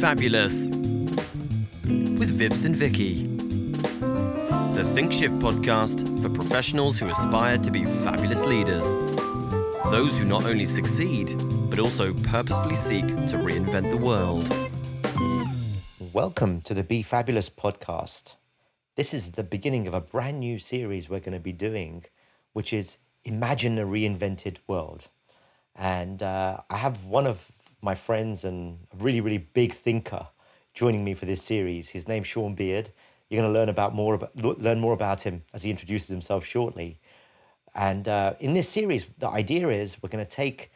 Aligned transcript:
Fabulous 0.00 0.66
with 2.18 2.38
Vips 2.38 2.66
and 2.66 2.76
Vicky. 2.76 3.26
The 4.74 4.84
Think 4.94 5.10
Shift 5.10 5.38
podcast 5.38 6.20
for 6.20 6.28
professionals 6.28 6.98
who 6.98 7.08
aspire 7.08 7.56
to 7.56 7.70
be 7.70 7.84
fabulous 7.84 8.44
leaders. 8.44 8.84
Those 9.90 10.18
who 10.18 10.26
not 10.26 10.44
only 10.44 10.66
succeed, 10.66 11.34
but 11.70 11.78
also 11.78 12.12
purposefully 12.12 12.76
seek 12.76 13.06
to 13.06 13.38
reinvent 13.38 13.88
the 13.88 13.96
world. 13.96 14.46
Welcome 16.12 16.60
to 16.62 16.74
the 16.74 16.84
Be 16.84 17.02
Fabulous 17.02 17.48
podcast. 17.48 18.34
This 18.96 19.14
is 19.14 19.32
the 19.32 19.44
beginning 19.44 19.86
of 19.86 19.94
a 19.94 20.02
brand 20.02 20.40
new 20.40 20.58
series 20.58 21.08
we're 21.08 21.20
going 21.20 21.32
to 21.32 21.40
be 21.40 21.52
doing, 21.52 22.04
which 22.52 22.74
is 22.74 22.98
Imagine 23.24 23.78
a 23.78 23.86
Reinvented 23.86 24.58
World. 24.66 25.08
And 25.74 26.22
uh, 26.22 26.58
I 26.68 26.76
have 26.76 27.06
one 27.06 27.26
of 27.26 27.50
my 27.80 27.94
friends 27.94 28.44
and 28.44 28.78
a 28.92 28.96
really, 28.96 29.20
really 29.20 29.38
big 29.38 29.72
thinker 29.72 30.28
joining 30.74 31.04
me 31.04 31.14
for 31.14 31.24
this 31.26 31.42
series. 31.42 31.88
His 31.88 32.06
name's 32.06 32.26
Sean 32.26 32.54
Beard. 32.54 32.92
You're 33.28 33.40
going 33.40 33.52
to 33.52 33.58
learn 33.58 33.68
about 33.68 33.94
more 33.94 34.14
about 34.14 34.36
learn 34.36 34.78
more 34.78 34.92
about 34.92 35.22
him 35.22 35.42
as 35.52 35.62
he 35.62 35.70
introduces 35.70 36.08
himself 36.08 36.44
shortly. 36.44 37.00
And 37.74 38.08
uh, 38.08 38.34
in 38.40 38.54
this 38.54 38.68
series, 38.68 39.06
the 39.18 39.28
idea 39.28 39.68
is 39.68 40.02
we're 40.02 40.08
going 40.08 40.24
to 40.24 40.30
take 40.30 40.70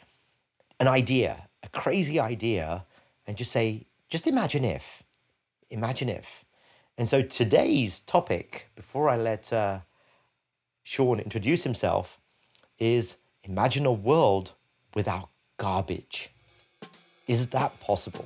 an 0.78 0.88
idea, 0.88 1.48
a 1.62 1.68
crazy 1.68 2.18
idea, 2.18 2.84
and 3.26 3.36
just 3.36 3.52
say, 3.52 3.86
just 4.08 4.26
imagine 4.26 4.64
if, 4.64 5.02
imagine 5.70 6.08
if. 6.08 6.44
And 6.98 7.08
so 7.08 7.22
today's 7.22 8.00
topic, 8.00 8.70
before 8.74 9.08
I 9.08 9.16
let 9.16 9.52
uh, 9.52 9.80
Sean 10.82 11.20
introduce 11.20 11.62
himself, 11.62 12.20
is 12.78 13.16
imagine 13.44 13.86
a 13.86 13.92
world 13.92 14.52
without 14.94 15.30
garbage. 15.56 16.30
Is 17.30 17.46
that 17.50 17.78
possible? 17.78 18.24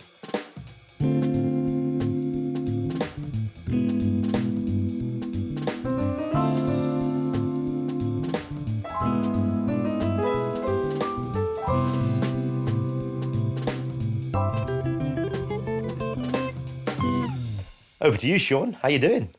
Over 18.00 18.16
to 18.16 18.26
you, 18.26 18.38
Sean. 18.38 18.72
How 18.72 18.88
you 18.88 18.98
doing? 18.98 19.34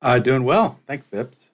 Uh, 0.00 0.20
doing 0.20 0.44
well. 0.44 0.78
Thanks, 0.86 1.08
Vips. 1.08 1.48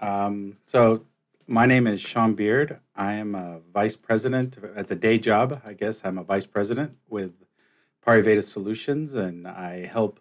Um, 0.00 0.56
so 0.64 1.04
my 1.48 1.64
name 1.64 1.86
is 1.86 2.00
Sean 2.00 2.34
Beard. 2.34 2.80
I 2.94 3.14
am 3.14 3.34
a 3.34 3.60
vice 3.72 3.96
president. 3.96 4.58
As 4.74 4.90
a 4.90 4.96
day 4.96 5.18
job, 5.18 5.62
I 5.64 5.74
guess 5.74 6.02
I'm 6.04 6.18
a 6.18 6.24
vice 6.24 6.46
president 6.46 6.98
with 7.08 7.34
Pariveda 8.04 8.42
Solutions, 8.42 9.14
and 9.14 9.46
I 9.46 9.86
help 9.86 10.20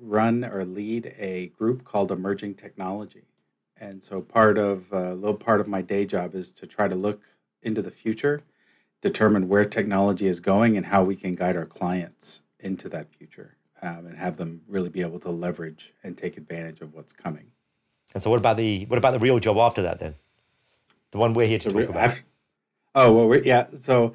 run 0.00 0.44
or 0.44 0.64
lead 0.64 1.14
a 1.18 1.48
group 1.48 1.84
called 1.84 2.12
Emerging 2.12 2.54
Technology. 2.54 3.24
And 3.76 4.02
so 4.02 4.20
part 4.20 4.56
of 4.56 4.92
a 4.92 5.14
little 5.14 5.36
part 5.36 5.60
of 5.60 5.66
my 5.66 5.82
day 5.82 6.04
job 6.06 6.34
is 6.34 6.50
to 6.50 6.66
try 6.66 6.86
to 6.86 6.94
look 6.94 7.22
into 7.62 7.82
the 7.82 7.90
future, 7.90 8.40
determine 9.02 9.48
where 9.48 9.64
technology 9.64 10.26
is 10.26 10.38
going, 10.38 10.76
and 10.76 10.86
how 10.86 11.02
we 11.02 11.16
can 11.16 11.34
guide 11.34 11.56
our 11.56 11.66
clients 11.66 12.42
into 12.60 12.88
that 12.90 13.10
future 13.10 13.56
um, 13.82 14.06
and 14.06 14.18
have 14.18 14.36
them 14.36 14.62
really 14.68 14.88
be 14.88 15.00
able 15.00 15.18
to 15.20 15.30
leverage 15.30 15.92
and 16.04 16.16
take 16.16 16.36
advantage 16.36 16.80
of 16.80 16.94
what's 16.94 17.12
coming. 17.12 17.50
And 18.12 18.22
so, 18.22 18.30
what 18.30 18.38
about 18.38 18.56
the 18.56 18.84
what 18.84 18.98
about 18.98 19.10
the 19.10 19.18
real 19.18 19.40
job 19.40 19.56
after 19.56 19.82
that 19.82 19.98
then? 19.98 20.14
The 21.14 21.18
one 21.18 21.32
we're 21.32 21.46
here 21.46 21.60
to 21.60 21.70
talk 21.70 21.88
about. 21.88 21.96
After, 21.96 22.22
oh 22.96 23.26
well, 23.28 23.40
yeah. 23.40 23.68
So, 23.68 24.14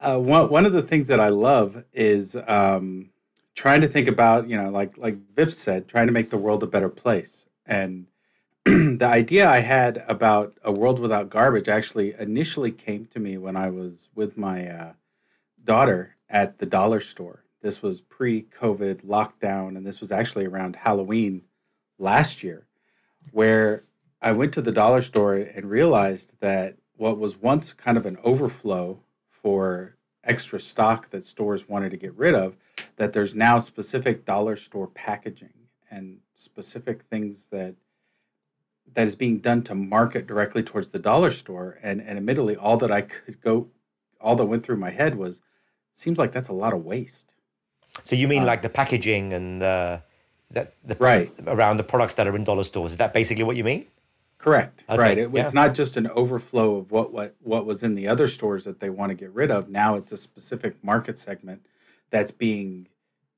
uh, 0.00 0.18
one 0.18 0.50
one 0.50 0.66
of 0.66 0.72
the 0.72 0.82
things 0.82 1.06
that 1.06 1.20
I 1.20 1.28
love 1.28 1.84
is 1.92 2.36
um, 2.48 3.10
trying 3.54 3.80
to 3.82 3.86
think 3.86 4.08
about 4.08 4.48
you 4.48 4.56
know 4.56 4.70
like 4.70 4.98
like 4.98 5.16
Vip 5.36 5.52
said, 5.52 5.86
trying 5.86 6.08
to 6.08 6.12
make 6.12 6.30
the 6.30 6.36
world 6.36 6.64
a 6.64 6.66
better 6.66 6.88
place. 6.88 7.46
And 7.64 8.08
the 8.64 9.06
idea 9.06 9.48
I 9.48 9.60
had 9.60 10.02
about 10.08 10.54
a 10.64 10.72
world 10.72 10.98
without 10.98 11.30
garbage 11.30 11.68
actually 11.68 12.14
initially 12.18 12.72
came 12.72 13.06
to 13.06 13.20
me 13.20 13.38
when 13.38 13.56
I 13.56 13.70
was 13.70 14.08
with 14.12 14.36
my 14.36 14.68
uh, 14.68 14.92
daughter 15.64 16.16
at 16.28 16.58
the 16.58 16.66
dollar 16.66 17.00
store 17.00 17.44
this 17.62 17.82
was 17.82 18.00
pre 18.00 18.42
COVID 18.42 19.04
lockdown, 19.04 19.76
and 19.76 19.86
this 19.86 20.00
was 20.00 20.10
actually 20.10 20.46
around 20.46 20.76
Halloween 20.76 21.42
last 21.98 22.42
year, 22.42 22.66
where 23.32 23.84
I 24.22 24.32
went 24.32 24.52
to 24.54 24.62
the 24.62 24.72
dollar 24.72 25.02
store 25.02 25.34
and 25.34 25.70
realized 25.70 26.34
that 26.40 26.76
what 26.96 27.18
was 27.18 27.38
once 27.38 27.72
kind 27.72 27.96
of 27.96 28.04
an 28.04 28.18
overflow 28.22 29.00
for 29.30 29.96
extra 30.22 30.60
stock 30.60 31.10
that 31.10 31.24
stores 31.24 31.68
wanted 31.68 31.90
to 31.90 31.96
get 31.96 32.14
rid 32.14 32.34
of, 32.34 32.56
that 32.96 33.14
there's 33.14 33.34
now 33.34 33.58
specific 33.58 34.26
dollar 34.26 34.56
store 34.56 34.86
packaging 34.86 35.54
and 35.90 36.18
specific 36.34 37.02
things 37.02 37.48
that 37.48 37.74
that 38.92 39.06
is 39.06 39.14
being 39.14 39.38
done 39.38 39.62
to 39.62 39.74
market 39.74 40.26
directly 40.26 40.62
towards 40.62 40.90
the 40.90 40.98
dollar 40.98 41.30
store. 41.30 41.78
And 41.82 42.00
and 42.02 42.18
admittedly, 42.18 42.56
all 42.56 42.76
that 42.78 42.92
I 42.92 43.02
could 43.02 43.40
go, 43.40 43.68
all 44.20 44.36
that 44.36 44.46
went 44.46 44.64
through 44.64 44.76
my 44.76 44.90
head 44.90 45.14
was, 45.14 45.40
seems 45.94 46.18
like 46.18 46.32
that's 46.32 46.48
a 46.48 46.52
lot 46.52 46.74
of 46.74 46.84
waste. 46.84 47.32
So 48.04 48.16
you 48.16 48.28
mean 48.28 48.42
uh, 48.42 48.46
like 48.46 48.62
the 48.62 48.68
packaging 48.68 49.32
and 49.32 49.62
the 49.62 50.02
that 50.50 50.74
the 50.84 50.96
right 50.96 51.32
around 51.46 51.78
the 51.78 51.84
products 51.84 52.14
that 52.16 52.28
are 52.28 52.36
in 52.36 52.44
dollar 52.44 52.64
stores? 52.64 52.92
Is 52.92 52.98
that 52.98 53.14
basically 53.14 53.44
what 53.44 53.56
you 53.56 53.64
mean? 53.64 53.86
Correct. 54.40 54.84
Okay. 54.88 54.98
Right. 54.98 55.18
It, 55.18 55.30
yeah. 55.32 55.42
It's 55.42 55.52
not 55.52 55.74
just 55.74 55.96
an 55.96 56.06
overflow 56.08 56.76
of 56.76 56.90
what 56.90 57.12
what 57.12 57.36
what 57.40 57.66
was 57.66 57.82
in 57.82 57.94
the 57.94 58.08
other 58.08 58.26
stores 58.26 58.64
that 58.64 58.80
they 58.80 58.88
want 58.88 59.10
to 59.10 59.14
get 59.14 59.32
rid 59.32 59.50
of. 59.50 59.68
Now 59.68 59.96
it's 59.96 60.12
a 60.12 60.16
specific 60.16 60.82
market 60.82 61.18
segment 61.18 61.66
that's 62.10 62.30
being 62.30 62.88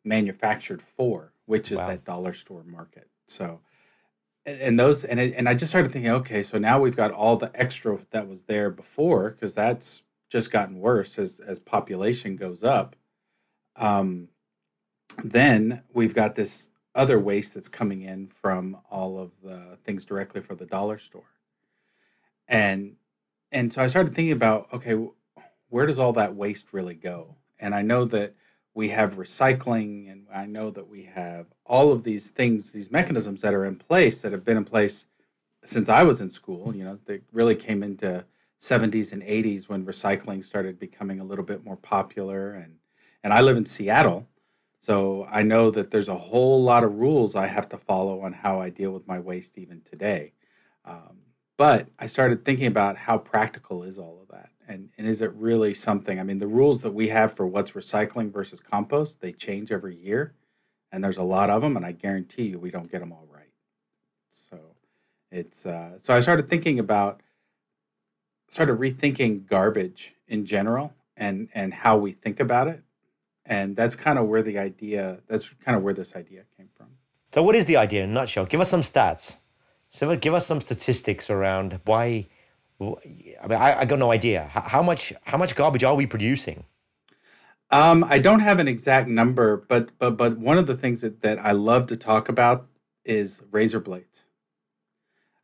manufactured 0.04 0.80
for, 0.80 1.32
which 1.46 1.72
is 1.72 1.80
wow. 1.80 1.88
that 1.88 2.04
dollar 2.04 2.32
store 2.32 2.62
market. 2.62 3.08
So 3.26 3.60
and 4.46 4.78
those 4.78 5.04
and 5.04 5.18
it, 5.18 5.34
and 5.36 5.48
I 5.48 5.54
just 5.54 5.70
started 5.70 5.90
thinking, 5.90 6.10
okay, 6.12 6.42
so 6.42 6.58
now 6.58 6.80
we've 6.80 6.96
got 6.96 7.10
all 7.10 7.36
the 7.36 7.50
extra 7.54 7.98
that 8.12 8.28
was 8.28 8.44
there 8.44 8.70
before 8.70 9.30
because 9.30 9.54
that's 9.54 10.02
just 10.30 10.52
gotten 10.52 10.78
worse 10.78 11.18
as 11.18 11.40
as 11.40 11.58
population 11.58 12.36
goes 12.36 12.62
up. 12.62 12.94
Um, 13.74 14.28
then 15.24 15.82
we've 15.92 16.14
got 16.14 16.36
this 16.36 16.68
other 16.94 17.18
waste 17.18 17.54
that's 17.54 17.68
coming 17.68 18.02
in 18.02 18.28
from 18.28 18.76
all 18.90 19.18
of 19.18 19.30
the 19.42 19.78
things 19.84 20.04
directly 20.04 20.40
for 20.40 20.54
the 20.54 20.66
dollar 20.66 20.98
store. 20.98 21.30
And 22.48 22.96
and 23.50 23.72
so 23.72 23.82
I 23.82 23.86
started 23.86 24.14
thinking 24.14 24.32
about 24.32 24.72
okay, 24.72 24.96
where 25.68 25.86
does 25.86 25.98
all 25.98 26.12
that 26.14 26.34
waste 26.34 26.72
really 26.72 26.94
go? 26.94 27.36
And 27.58 27.74
I 27.74 27.82
know 27.82 28.04
that 28.06 28.34
we 28.74 28.88
have 28.88 29.16
recycling 29.16 30.10
and 30.10 30.26
I 30.34 30.46
know 30.46 30.70
that 30.70 30.88
we 30.88 31.04
have 31.04 31.46
all 31.66 31.92
of 31.92 32.04
these 32.04 32.30
things, 32.30 32.72
these 32.72 32.90
mechanisms 32.90 33.42
that 33.42 33.54
are 33.54 33.64
in 33.64 33.76
place 33.76 34.22
that 34.22 34.32
have 34.32 34.44
been 34.44 34.56
in 34.56 34.64
place 34.64 35.06
since 35.64 35.88
I 35.88 36.02
was 36.02 36.20
in 36.20 36.30
school, 36.30 36.74
you 36.74 36.84
know, 36.84 36.98
they 37.04 37.20
really 37.32 37.54
came 37.54 37.82
into 37.82 38.24
70s 38.60 39.12
and 39.12 39.22
80s 39.22 39.68
when 39.68 39.84
recycling 39.84 40.42
started 40.44 40.78
becoming 40.78 41.20
a 41.20 41.24
little 41.24 41.44
bit 41.44 41.64
more 41.64 41.76
popular 41.76 42.52
and 42.52 42.76
and 43.24 43.32
I 43.32 43.40
live 43.40 43.56
in 43.56 43.66
Seattle 43.66 44.26
so 44.82 45.24
I 45.30 45.44
know 45.44 45.70
that 45.70 45.92
there's 45.92 46.08
a 46.08 46.16
whole 46.16 46.60
lot 46.60 46.82
of 46.82 46.96
rules 46.96 47.36
I 47.36 47.46
have 47.46 47.68
to 47.68 47.78
follow 47.78 48.22
on 48.22 48.32
how 48.32 48.60
I 48.60 48.68
deal 48.68 48.90
with 48.90 49.06
my 49.06 49.20
waste 49.20 49.56
even 49.56 49.80
today. 49.82 50.32
Um, 50.84 51.18
but 51.56 51.86
I 52.00 52.08
started 52.08 52.44
thinking 52.44 52.66
about 52.66 52.96
how 52.96 53.18
practical 53.18 53.84
is 53.84 53.96
all 53.96 54.18
of 54.20 54.36
that, 54.36 54.50
and 54.66 54.88
and 54.98 55.06
is 55.06 55.20
it 55.20 55.32
really 55.34 55.72
something? 55.72 56.18
I 56.18 56.24
mean, 56.24 56.40
the 56.40 56.48
rules 56.48 56.82
that 56.82 56.94
we 56.94 57.08
have 57.08 57.32
for 57.32 57.46
what's 57.46 57.70
recycling 57.70 58.32
versus 58.32 58.58
compost 58.58 59.20
they 59.20 59.30
change 59.32 59.70
every 59.70 59.94
year, 59.94 60.34
and 60.90 61.04
there's 61.04 61.16
a 61.16 61.22
lot 61.22 61.48
of 61.48 61.62
them, 61.62 61.76
and 61.76 61.86
I 61.86 61.92
guarantee 61.92 62.48
you 62.48 62.58
we 62.58 62.72
don't 62.72 62.90
get 62.90 62.98
them 62.98 63.12
all 63.12 63.28
right. 63.30 63.52
So 64.30 64.58
it's 65.30 65.64
uh, 65.64 65.96
so 65.98 66.12
I 66.12 66.20
started 66.20 66.48
thinking 66.48 66.80
about 66.80 67.22
started 68.48 68.78
rethinking 68.78 69.46
garbage 69.46 70.14
in 70.26 70.44
general 70.44 70.94
and 71.16 71.48
and 71.54 71.72
how 71.72 71.96
we 71.96 72.10
think 72.10 72.40
about 72.40 72.66
it 72.66 72.82
and 73.46 73.76
that's 73.76 73.94
kind 73.94 74.18
of 74.18 74.26
where 74.26 74.42
the 74.42 74.58
idea 74.58 75.18
that's 75.26 75.50
kind 75.64 75.76
of 75.76 75.82
where 75.82 75.94
this 75.94 76.14
idea 76.14 76.44
came 76.56 76.68
from. 76.76 76.88
So 77.32 77.42
what 77.42 77.56
is 77.56 77.66
the 77.66 77.76
idea 77.76 78.04
in 78.04 78.10
a 78.10 78.12
nutshell? 78.12 78.46
Give 78.46 78.60
us 78.60 78.68
some 78.68 78.82
stats. 78.82 79.36
So 79.88 80.14
give 80.16 80.34
us 80.34 80.46
some 80.46 80.60
statistics 80.60 81.28
around 81.28 81.80
why 81.84 82.26
i 82.80 83.46
mean 83.46 83.58
i, 83.58 83.80
I 83.80 83.84
got 83.84 83.98
no 83.98 84.10
idea. 84.10 84.48
How, 84.50 84.62
how, 84.62 84.82
much 84.82 85.12
how 85.22 85.38
much 85.38 85.54
garbage 85.54 85.84
are 85.84 85.94
we 85.94 86.06
producing? 86.06 86.64
Um, 87.70 88.04
i 88.04 88.18
don't 88.18 88.40
have 88.40 88.58
an 88.58 88.68
exact 88.68 89.08
number 89.08 89.56
but 89.56 89.90
but 89.98 90.16
but 90.16 90.38
one 90.38 90.58
of 90.58 90.66
the 90.66 90.76
things 90.76 91.00
that, 91.00 91.22
that 91.22 91.38
i 91.38 91.52
love 91.52 91.86
to 91.88 91.96
talk 91.96 92.28
about 92.28 92.66
is 93.04 93.42
razor 93.50 93.80
blades. 93.80 94.24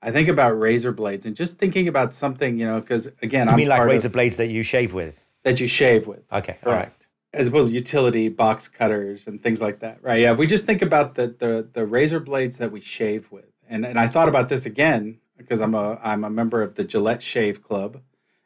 I 0.00 0.10
think 0.12 0.28
about 0.28 0.58
razor 0.58 0.92
blades 0.92 1.26
and 1.26 1.34
just 1.34 1.58
thinking 1.58 1.88
about 1.88 2.14
something, 2.14 2.56
you 2.56 2.64
know, 2.64 2.80
because 2.80 3.08
again, 3.20 3.48
you 3.48 3.52
I'm 3.52 3.56
mean 3.56 3.68
like 3.68 3.82
razor 3.82 4.06
of, 4.06 4.12
blades 4.12 4.36
that 4.36 4.48
you 4.48 4.62
shave 4.62 4.94
with? 4.94 5.20
That 5.42 5.58
you 5.58 5.66
shave 5.66 6.06
with. 6.06 6.22
Okay, 6.32 6.56
all 6.64 6.72
right 6.72 6.92
as 7.34 7.46
opposed 7.46 7.68
to 7.68 7.74
utility 7.74 8.28
box 8.28 8.68
cutters 8.68 9.26
and 9.26 9.42
things 9.42 9.60
like 9.60 9.80
that, 9.80 10.02
right? 10.02 10.20
Yeah, 10.20 10.32
if 10.32 10.38
we 10.38 10.46
just 10.46 10.64
think 10.64 10.82
about 10.82 11.14
the 11.14 11.28
the, 11.28 11.68
the 11.72 11.86
razor 11.86 12.20
blades 12.20 12.58
that 12.58 12.72
we 12.72 12.80
shave 12.80 13.30
with, 13.30 13.52
and 13.68 13.84
and 13.84 13.98
I 13.98 14.08
thought 14.08 14.28
about 14.28 14.48
this 14.48 14.66
again 14.66 15.18
because 15.36 15.60
I'm 15.60 15.74
a 15.74 15.98
I'm 16.02 16.24
a 16.24 16.30
member 16.30 16.62
of 16.62 16.74
the 16.74 16.84
Gillette 16.84 17.22
Shave 17.22 17.62
Club, 17.62 18.00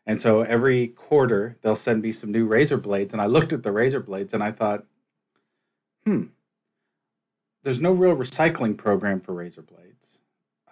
and 0.07 0.21
so 0.21 0.43
every 0.43 0.89
quarter 0.89 1.59
they'll 1.63 1.77
send 1.77 2.03
me 2.03 2.13
some 2.13 2.33
new 2.33 2.47
razor 2.47 2.77
blades, 2.77 3.13
and 3.15 3.23
I 3.23 3.27
looked 3.27 3.53
at 3.53 3.63
the 3.63 3.73
razor 3.73 4.01
blades 4.01 4.35
and 4.35 4.43
I 4.43 4.51
thought, 4.53 4.85
hmm, 6.05 6.25
there's 7.63 7.81
no 7.81 7.93
real 7.93 8.17
recycling 8.17 8.77
program 8.77 9.21
for 9.21 9.35
razor 9.35 9.63
blades. 9.63 10.12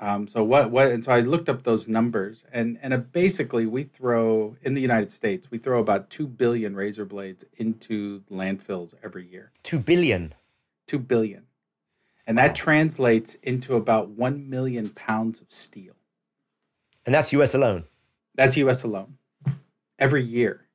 Um, 0.03 0.27
so 0.27 0.43
what 0.43 0.71
what 0.71 0.89
and 0.91 1.05
so 1.05 1.13
I 1.13 1.21
looked 1.21 1.51
up 1.51 1.63
those 1.63 1.87
numbers 1.87 2.43
and 2.51 2.79
and 2.81 2.95
uh, 2.95 2.97
basically 2.97 3.67
we 3.67 3.83
throw 3.83 4.57
in 4.63 4.73
the 4.73 4.81
United 4.81 5.11
States 5.11 5.51
we 5.51 5.59
throw 5.59 5.79
about 5.79 6.09
two 6.09 6.27
billion 6.27 6.75
razor 6.75 7.05
blades 7.05 7.45
into 7.59 8.23
landfills 8.31 8.95
every 9.05 9.27
year. 9.27 9.53
Two 9.63 9.79
billion. 9.79 10.35
Two 10.87 10.99
billion, 10.99 11.45
and 12.27 12.37
that 12.39 12.49
wow. 12.49 12.55
translates 12.55 13.35
into 13.43 13.77
about 13.77 14.09
one 14.09 14.49
million 14.49 14.89
pounds 14.89 15.41
of 15.41 15.53
steel. 15.53 15.95
And 17.07 17.15
that's 17.15 17.33
U.S. 17.33 17.55
alone. 17.55 17.85
That's 18.35 18.57
U.S. 18.57 18.83
alone, 18.83 19.19
every 19.99 20.23
year. 20.23 20.67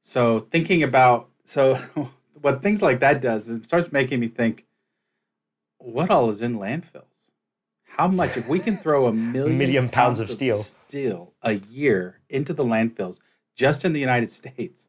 So 0.00 0.40
thinking 0.40 0.82
about 0.82 1.28
so 1.44 1.74
what 2.40 2.62
things 2.62 2.82
like 2.82 2.98
that 3.00 3.20
does 3.20 3.48
is 3.48 3.58
it 3.58 3.66
starts 3.66 3.92
making 3.92 4.18
me 4.18 4.26
think, 4.26 4.64
what 5.78 6.10
all 6.10 6.30
is 6.30 6.40
in 6.40 6.58
landfills? 6.58 7.11
How 7.96 8.08
much 8.08 8.38
if 8.38 8.48
we 8.48 8.58
can 8.58 8.78
throw 8.78 9.06
a 9.06 9.12
million, 9.12 9.58
million 9.58 9.88
pounds, 9.88 10.18
pounds 10.18 10.20
of 10.20 10.30
steel 10.30 10.62
steel 10.62 11.34
a 11.42 11.52
year 11.52 12.20
into 12.30 12.54
the 12.54 12.64
landfills 12.64 13.18
just 13.54 13.84
in 13.84 13.92
the 13.92 14.00
United 14.00 14.30
States? 14.30 14.88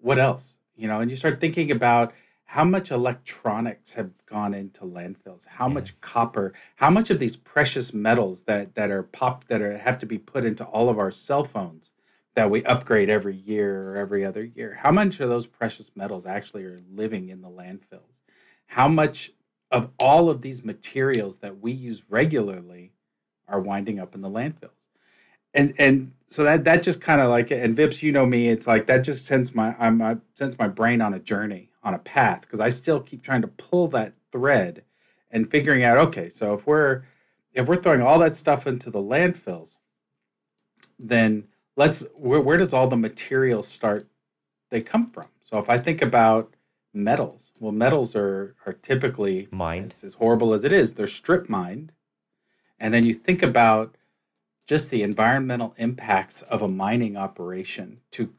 What 0.00 0.18
else? 0.18 0.58
You 0.74 0.88
know, 0.88 1.00
and 1.00 1.10
you 1.10 1.16
start 1.16 1.40
thinking 1.40 1.70
about 1.70 2.12
how 2.44 2.64
much 2.64 2.90
electronics 2.90 3.94
have 3.94 4.10
gone 4.26 4.52
into 4.52 4.82
landfills 4.82 5.46
how 5.46 5.66
yeah. 5.66 5.74
much 5.74 6.00
copper 6.00 6.52
how 6.76 6.90
much 6.90 7.10
of 7.10 7.18
these 7.18 7.36
precious 7.36 7.94
metals 7.94 8.42
that 8.42 8.74
that 8.74 8.90
are 8.90 9.02
popped 9.02 9.48
that 9.48 9.62
are 9.62 9.76
have 9.76 9.98
to 9.98 10.06
be 10.06 10.18
put 10.18 10.44
into 10.44 10.64
all 10.64 10.88
of 10.88 10.98
our 10.98 11.10
cell 11.10 11.42
phones 11.42 11.90
that 12.34 12.50
we 12.50 12.62
upgrade 12.64 13.08
every 13.08 13.36
year 13.36 13.90
or 13.90 13.96
every 13.96 14.24
other 14.24 14.44
year 14.44 14.74
how 14.74 14.92
much 14.92 15.20
of 15.20 15.28
those 15.28 15.46
precious 15.46 15.90
metals 15.96 16.26
actually 16.26 16.64
are 16.64 16.80
living 16.92 17.28
in 17.28 17.40
the 17.40 17.48
landfills 17.48 18.20
how 18.66 18.88
much 18.88 19.32
of 19.74 19.90
all 20.00 20.30
of 20.30 20.42
these 20.42 20.64
materials 20.64 21.38
that 21.40 21.60
we 21.60 21.72
use 21.72 22.04
regularly 22.10 22.92
are 23.48 23.60
winding 23.60 24.00
up 24.00 24.16
in 24.16 24.22
the 24.22 24.30
landfills 24.30 24.70
and 25.54 25.74
and 25.78 26.12
so 26.28 26.44
that 26.44 26.64
that 26.64 26.82
just 26.82 27.00
kind 27.00 27.20
of 27.20 27.30
like 27.30 27.50
and 27.50 27.76
Vips, 27.76 28.02
you 28.02 28.12
know 28.12 28.26
me, 28.26 28.48
it's 28.48 28.66
like 28.66 28.86
that 28.86 29.04
just 29.04 29.26
sends 29.26 29.54
my 29.54 29.74
I'm 29.78 30.00
I 30.02 30.18
sends 30.34 30.58
my 30.58 30.68
brain 30.68 31.00
on 31.00 31.14
a 31.14 31.18
journey, 31.18 31.70
on 31.82 31.94
a 31.94 31.98
path, 31.98 32.42
because 32.42 32.60
I 32.60 32.70
still 32.70 33.00
keep 33.00 33.22
trying 33.22 33.42
to 33.42 33.48
pull 33.48 33.88
that 33.88 34.14
thread 34.32 34.84
and 35.30 35.50
figuring 35.50 35.84
out, 35.84 35.98
okay, 35.98 36.28
so 36.28 36.54
if 36.54 36.66
we're 36.66 37.04
if 37.52 37.68
we're 37.68 37.76
throwing 37.82 38.02
all 38.02 38.18
that 38.20 38.34
stuff 38.34 38.66
into 38.66 38.90
the 38.90 39.00
landfills, 39.00 39.76
then 40.98 41.44
let's 41.76 42.04
where, 42.16 42.40
where 42.42 42.58
does 42.58 42.72
all 42.72 42.88
the 42.88 42.96
material 42.96 43.62
start 43.62 44.08
they 44.70 44.82
come 44.82 45.08
from? 45.10 45.26
So 45.42 45.58
if 45.58 45.70
I 45.70 45.78
think 45.78 46.02
about 46.02 46.53
metals, 46.94 47.50
well, 47.60 47.72
metals 47.72 48.14
are 48.16 48.54
are 48.66 48.72
typically 48.72 49.48
mined. 49.50 49.92
As, 49.92 50.04
as 50.04 50.14
horrible 50.14 50.54
as 50.54 50.64
it 50.64 50.72
is, 50.72 50.94
they're 50.94 51.06
strip 51.06 51.48
mined. 51.48 51.92
And 52.78 52.94
then 52.94 53.04
you 53.06 53.14
think 53.14 53.42
about 53.42 53.96
just 54.66 54.90
the 54.90 55.02
environmental 55.02 55.74
impacts 55.76 56.42
of 56.42 56.62
a 56.62 56.68
mining 56.68 57.16
operation 57.16 58.00
to 58.12 58.32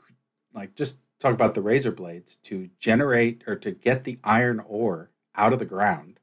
like 0.53 0.75
just 0.75 0.95
talk 1.19 1.33
about 1.33 1.53
the 1.53 1.61
razor 1.61 1.91
blades 1.91 2.37
to 2.43 2.69
generate 2.79 3.43
or 3.47 3.55
to 3.55 3.71
get 3.71 4.03
the 4.03 4.19
iron 4.23 4.59
ore 4.67 5.11
out 5.35 5.53
of 5.53 5.59
the 5.59 5.65
ground 5.65 6.19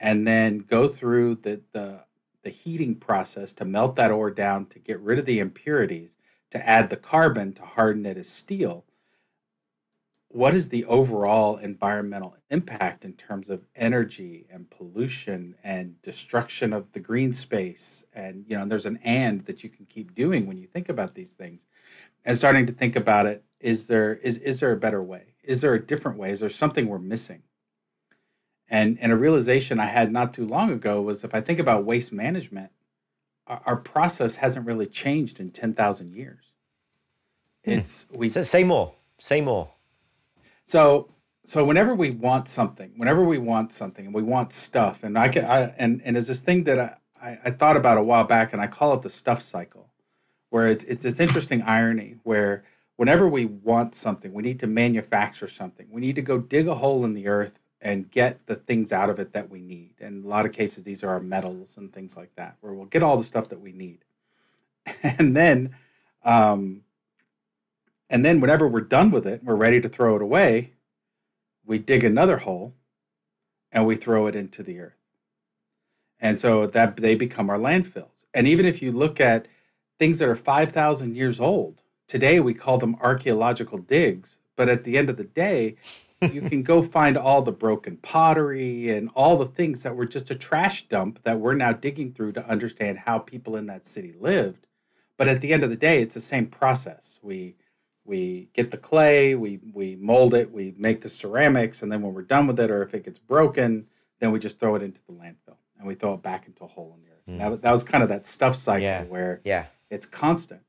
and 0.00 0.26
then 0.26 0.58
go 0.58 0.88
through 0.88 1.36
the 1.36 1.60
the 1.72 2.04
the 2.42 2.50
heating 2.50 2.94
process 2.94 3.52
to 3.52 3.64
melt 3.64 3.96
that 3.96 4.10
ore 4.10 4.30
down 4.30 4.64
to 4.66 4.78
get 4.78 4.98
rid 5.00 5.18
of 5.18 5.26
the 5.26 5.38
impurities 5.38 6.16
to 6.50 6.68
add 6.68 6.88
the 6.88 6.96
carbon 6.96 7.52
to 7.52 7.62
harden 7.62 8.06
it 8.06 8.16
as 8.16 8.28
steel 8.28 8.84
what 10.32 10.54
is 10.54 10.68
the 10.68 10.84
overall 10.84 11.56
environmental 11.56 12.36
impact 12.50 13.04
in 13.04 13.14
terms 13.14 13.50
of 13.50 13.66
energy 13.74 14.46
and 14.48 14.70
pollution 14.70 15.56
and 15.64 16.00
destruction 16.02 16.72
of 16.72 16.92
the 16.92 17.00
green 17.00 17.32
space? 17.32 18.04
And 18.12 18.44
you 18.46 18.56
know 18.56 18.64
there's 18.64 18.86
an 18.86 19.00
and 19.02 19.44
that 19.46 19.64
you 19.64 19.70
can 19.70 19.86
keep 19.86 20.14
doing 20.14 20.46
when 20.46 20.56
you 20.56 20.68
think 20.68 20.88
about 20.88 21.14
these 21.14 21.34
things. 21.34 21.66
And 22.24 22.36
starting 22.36 22.66
to 22.66 22.72
think 22.72 22.94
about 22.94 23.26
it 23.26 23.44
is 23.58 23.88
there 23.88 24.14
is 24.14 24.36
is 24.38 24.60
there 24.60 24.72
a 24.72 24.76
better 24.76 25.02
way? 25.02 25.34
Is 25.42 25.62
there 25.62 25.74
a 25.74 25.84
different 25.84 26.16
way? 26.16 26.30
Is 26.30 26.40
there 26.40 26.48
something 26.48 26.86
we're 26.86 26.98
missing? 27.00 27.42
And 28.68 28.98
and 29.00 29.10
a 29.10 29.16
realization 29.16 29.80
i 29.80 29.86
had 29.86 30.12
not 30.12 30.32
too 30.32 30.46
long 30.46 30.70
ago 30.70 31.02
was 31.02 31.24
if 31.24 31.34
i 31.34 31.40
think 31.40 31.58
about 31.58 31.84
waste 31.84 32.12
management 32.12 32.70
our, 33.48 33.60
our 33.66 33.76
process 33.76 34.36
hasn't 34.36 34.64
really 34.64 34.86
changed 34.86 35.40
in 35.40 35.50
10,000 35.50 36.14
years. 36.14 36.52
Hmm. 37.64 37.72
it's 37.72 38.06
we 38.12 38.28
say 38.28 38.62
more 38.62 38.94
say 39.18 39.40
more 39.40 39.72
so 40.70 41.08
so 41.46 41.64
whenever 41.64 41.96
we 41.96 42.10
want 42.10 42.46
something, 42.46 42.92
whenever 42.96 43.24
we 43.24 43.38
want 43.38 43.72
something, 43.72 44.06
and 44.06 44.14
we 44.14 44.22
want 44.22 44.52
stuff, 44.52 45.02
and 45.02 45.18
I 45.18 45.28
can, 45.28 45.44
I 45.44 45.62
and 45.78 46.00
and 46.04 46.14
there's 46.14 46.28
this 46.28 46.42
thing 46.42 46.62
that 46.64 46.78
I, 46.78 46.96
I, 47.20 47.38
I 47.46 47.50
thought 47.50 47.76
about 47.76 47.98
a 47.98 48.02
while 48.02 48.22
back, 48.22 48.52
and 48.52 48.62
I 48.62 48.68
call 48.68 48.94
it 48.94 49.02
the 49.02 49.10
stuff 49.10 49.42
cycle, 49.42 49.90
where 50.50 50.68
it's 50.68 50.84
it's 50.84 51.02
this 51.02 51.18
interesting 51.18 51.62
irony 51.62 52.18
where 52.22 52.62
whenever 52.94 53.26
we 53.26 53.46
want 53.46 53.96
something, 53.96 54.32
we 54.32 54.44
need 54.44 54.60
to 54.60 54.68
manufacture 54.68 55.48
something. 55.48 55.88
We 55.90 56.00
need 56.00 56.14
to 56.14 56.22
go 56.22 56.38
dig 56.38 56.68
a 56.68 56.74
hole 56.76 57.04
in 57.04 57.14
the 57.14 57.26
earth 57.26 57.60
and 57.80 58.08
get 58.08 58.46
the 58.46 58.54
things 58.54 58.92
out 58.92 59.10
of 59.10 59.18
it 59.18 59.32
that 59.32 59.50
we 59.50 59.60
need. 59.62 59.94
And 60.00 60.24
a 60.24 60.28
lot 60.28 60.46
of 60.46 60.52
cases, 60.52 60.84
these 60.84 61.02
are 61.02 61.08
our 61.08 61.20
metals 61.20 61.78
and 61.78 61.92
things 61.92 62.16
like 62.16 62.32
that, 62.36 62.56
where 62.60 62.74
we'll 62.74 62.86
get 62.86 63.02
all 63.02 63.16
the 63.16 63.24
stuff 63.24 63.48
that 63.48 63.60
we 63.60 63.72
need, 63.72 64.04
and 65.02 65.36
then. 65.36 65.74
Um, 66.22 66.82
and 68.10 68.24
then 68.24 68.40
whenever 68.40 68.66
we're 68.66 68.80
done 68.80 69.12
with 69.12 69.26
it, 69.26 69.44
we're 69.44 69.54
ready 69.54 69.80
to 69.80 69.88
throw 69.88 70.16
it 70.16 70.22
away, 70.22 70.72
we 71.64 71.78
dig 71.78 72.02
another 72.02 72.38
hole 72.38 72.74
and 73.70 73.86
we 73.86 73.94
throw 73.94 74.26
it 74.26 74.34
into 74.34 74.64
the 74.64 74.80
earth. 74.80 74.96
And 76.18 76.38
so 76.40 76.66
that 76.66 76.96
they 76.96 77.14
become 77.14 77.48
our 77.48 77.58
landfills. 77.58 78.24
And 78.34 78.48
even 78.48 78.66
if 78.66 78.82
you 78.82 78.90
look 78.90 79.20
at 79.20 79.46
things 79.98 80.18
that 80.18 80.28
are 80.28 80.36
5,000 80.36 81.16
years 81.16 81.38
old, 81.38 81.82
today 82.08 82.40
we 82.40 82.52
call 82.52 82.78
them 82.78 82.96
archaeological 83.00 83.78
digs. 83.78 84.36
But 84.56 84.68
at 84.68 84.82
the 84.82 84.98
end 84.98 85.08
of 85.08 85.16
the 85.16 85.24
day, 85.24 85.76
you 86.20 86.42
can 86.42 86.62
go 86.62 86.82
find 86.82 87.16
all 87.16 87.42
the 87.42 87.52
broken 87.52 87.96
pottery 87.96 88.90
and 88.90 89.08
all 89.14 89.36
the 89.38 89.46
things 89.46 89.84
that 89.84 89.96
were 89.96 90.04
just 90.04 90.30
a 90.30 90.34
trash 90.34 90.88
dump 90.88 91.22
that 91.22 91.38
we're 91.38 91.54
now 91.54 91.72
digging 91.72 92.12
through 92.12 92.32
to 92.32 92.46
understand 92.46 92.98
how 92.98 93.20
people 93.20 93.56
in 93.56 93.66
that 93.66 93.86
city 93.86 94.12
lived. 94.18 94.66
But 95.16 95.28
at 95.28 95.40
the 95.40 95.52
end 95.52 95.62
of 95.62 95.70
the 95.70 95.76
day, 95.76 96.02
it's 96.02 96.14
the 96.14 96.20
same 96.20 96.46
process. 96.46 97.18
We 97.22 97.54
we 98.10 98.48
get 98.54 98.72
the 98.72 98.76
clay, 98.76 99.36
we 99.36 99.60
we 99.72 99.94
mold 99.94 100.34
it, 100.34 100.50
we 100.50 100.74
make 100.76 101.00
the 101.00 101.08
ceramics, 101.08 101.80
and 101.80 101.92
then 101.92 102.02
when 102.02 102.12
we're 102.12 102.22
done 102.22 102.48
with 102.48 102.58
it, 102.58 102.68
or 102.68 102.82
if 102.82 102.92
it 102.92 103.04
gets 103.04 103.20
broken, 103.20 103.86
then 104.18 104.32
we 104.32 104.40
just 104.40 104.58
throw 104.58 104.74
it 104.74 104.82
into 104.82 105.00
the 105.06 105.12
landfill 105.12 105.56
and 105.78 105.86
we 105.86 105.94
throw 105.94 106.14
it 106.14 106.22
back 106.22 106.46
into 106.46 106.64
a 106.64 106.66
hole 106.66 106.92
in 106.96 107.02
the 107.02 107.10
earth. 107.10 107.26
Mm. 107.28 107.38
That, 107.38 107.62
that 107.62 107.70
was 107.70 107.84
kind 107.84 108.02
of 108.02 108.08
that 108.10 108.26
stuff 108.26 108.56
cycle 108.56 108.82
yeah. 108.82 109.04
where 109.04 109.40
yeah. 109.44 109.66
it's 109.90 110.06
constant. 110.06 110.60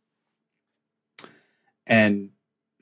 And 1.88 2.30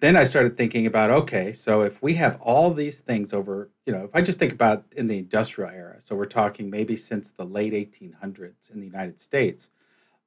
then 0.02 0.18
I 0.18 0.26
started 0.26 0.58
thinking 0.58 0.86
about 0.86 1.10
okay, 1.10 1.54
so 1.54 1.82
if 1.82 2.02
we 2.04 2.16
have 2.16 2.40
all 2.42 2.72
these 2.72 3.00
things 3.00 3.32
over, 3.32 3.72
you 3.86 3.94
know, 3.94 4.04
if 4.04 4.12
I 4.14 4.22
just 4.22 4.40
think 4.40 4.52
about 4.52 4.84
in 4.98 5.08
the 5.08 5.18
industrial 5.18 5.72
era, 5.72 6.02
so 6.02 6.16
we're 6.16 6.26
talking 6.26 6.70
maybe 6.70 6.98
since 6.98 7.32
the 7.32 7.46
late 7.46 7.72
1800s 7.72 8.70
in 8.72 8.82
the 8.82 8.86
United 8.86 9.22
States, 9.22 9.70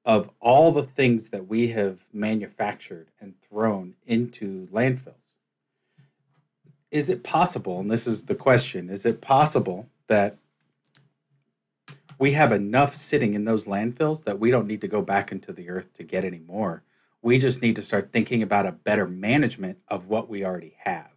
of 0.04 0.30
all 0.40 0.73
the 0.73 0.82
things 0.82 1.28
that 1.28 1.47
we 1.47 1.68
have 1.68 2.04
manufactured 2.12 3.09
and 3.21 3.35
thrown 3.49 3.94
into 4.06 4.66
landfills. 4.68 5.14
Is 6.90 7.09
it 7.09 7.23
possible, 7.23 7.80
and 7.80 7.90
this 7.90 8.06
is 8.06 8.25
the 8.25 8.35
question, 8.35 8.90
is 8.90 9.06
it 9.06 9.21
possible 9.21 9.88
that 10.09 10.37
we 12.18 12.32
have 12.32 12.52
enough 12.52 12.94
sitting 12.94 13.35
in 13.35 13.44
those 13.44 13.64
landfills 13.64 14.25
that 14.25 14.38
we 14.38 14.50
don't 14.50 14.66
need 14.66 14.80
to 14.82 14.88
go 14.88 15.02
back 15.02 15.32
into 15.32 15.52
the 15.52 15.71
earth 15.71 15.94
to 15.94 16.02
get 16.02 16.25
any 16.25 16.40
more? 16.40 16.82
We 17.23 17.38
just 17.38 17.62
need 17.62 17.76
to 17.76 17.82
start 17.82 18.12
thinking 18.12 18.42
about 18.42 18.66
a 18.66 18.73
better 18.73 19.06
management 19.06 19.78
of 19.88 20.09
what 20.09 20.28
we 20.28 20.44
already 20.44 20.75
have. 20.78 21.11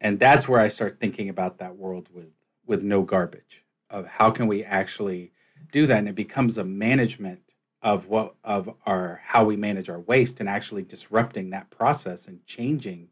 And 0.00 0.18
that's 0.18 0.48
where 0.48 0.60
I 0.60 0.68
start 0.68 1.00
thinking 1.00 1.28
about 1.28 1.58
that 1.58 1.76
world 1.76 2.08
with 2.12 2.30
with 2.66 2.82
no 2.82 3.02
garbage 3.02 3.64
of 3.90 4.06
how 4.06 4.30
can 4.30 4.48
we 4.48 4.64
actually 4.64 5.30
do 5.70 5.86
that 5.86 5.98
and 5.98 6.08
it 6.08 6.14
becomes 6.14 6.58
a 6.58 6.64
management 6.64 7.40
of 7.86 8.08
what 8.08 8.34
of 8.42 8.68
our 8.84 9.20
how 9.22 9.44
we 9.44 9.54
manage 9.54 9.88
our 9.88 10.00
waste 10.00 10.40
and 10.40 10.48
actually 10.48 10.82
disrupting 10.82 11.50
that 11.50 11.70
process 11.70 12.26
and 12.26 12.44
changing 12.44 13.06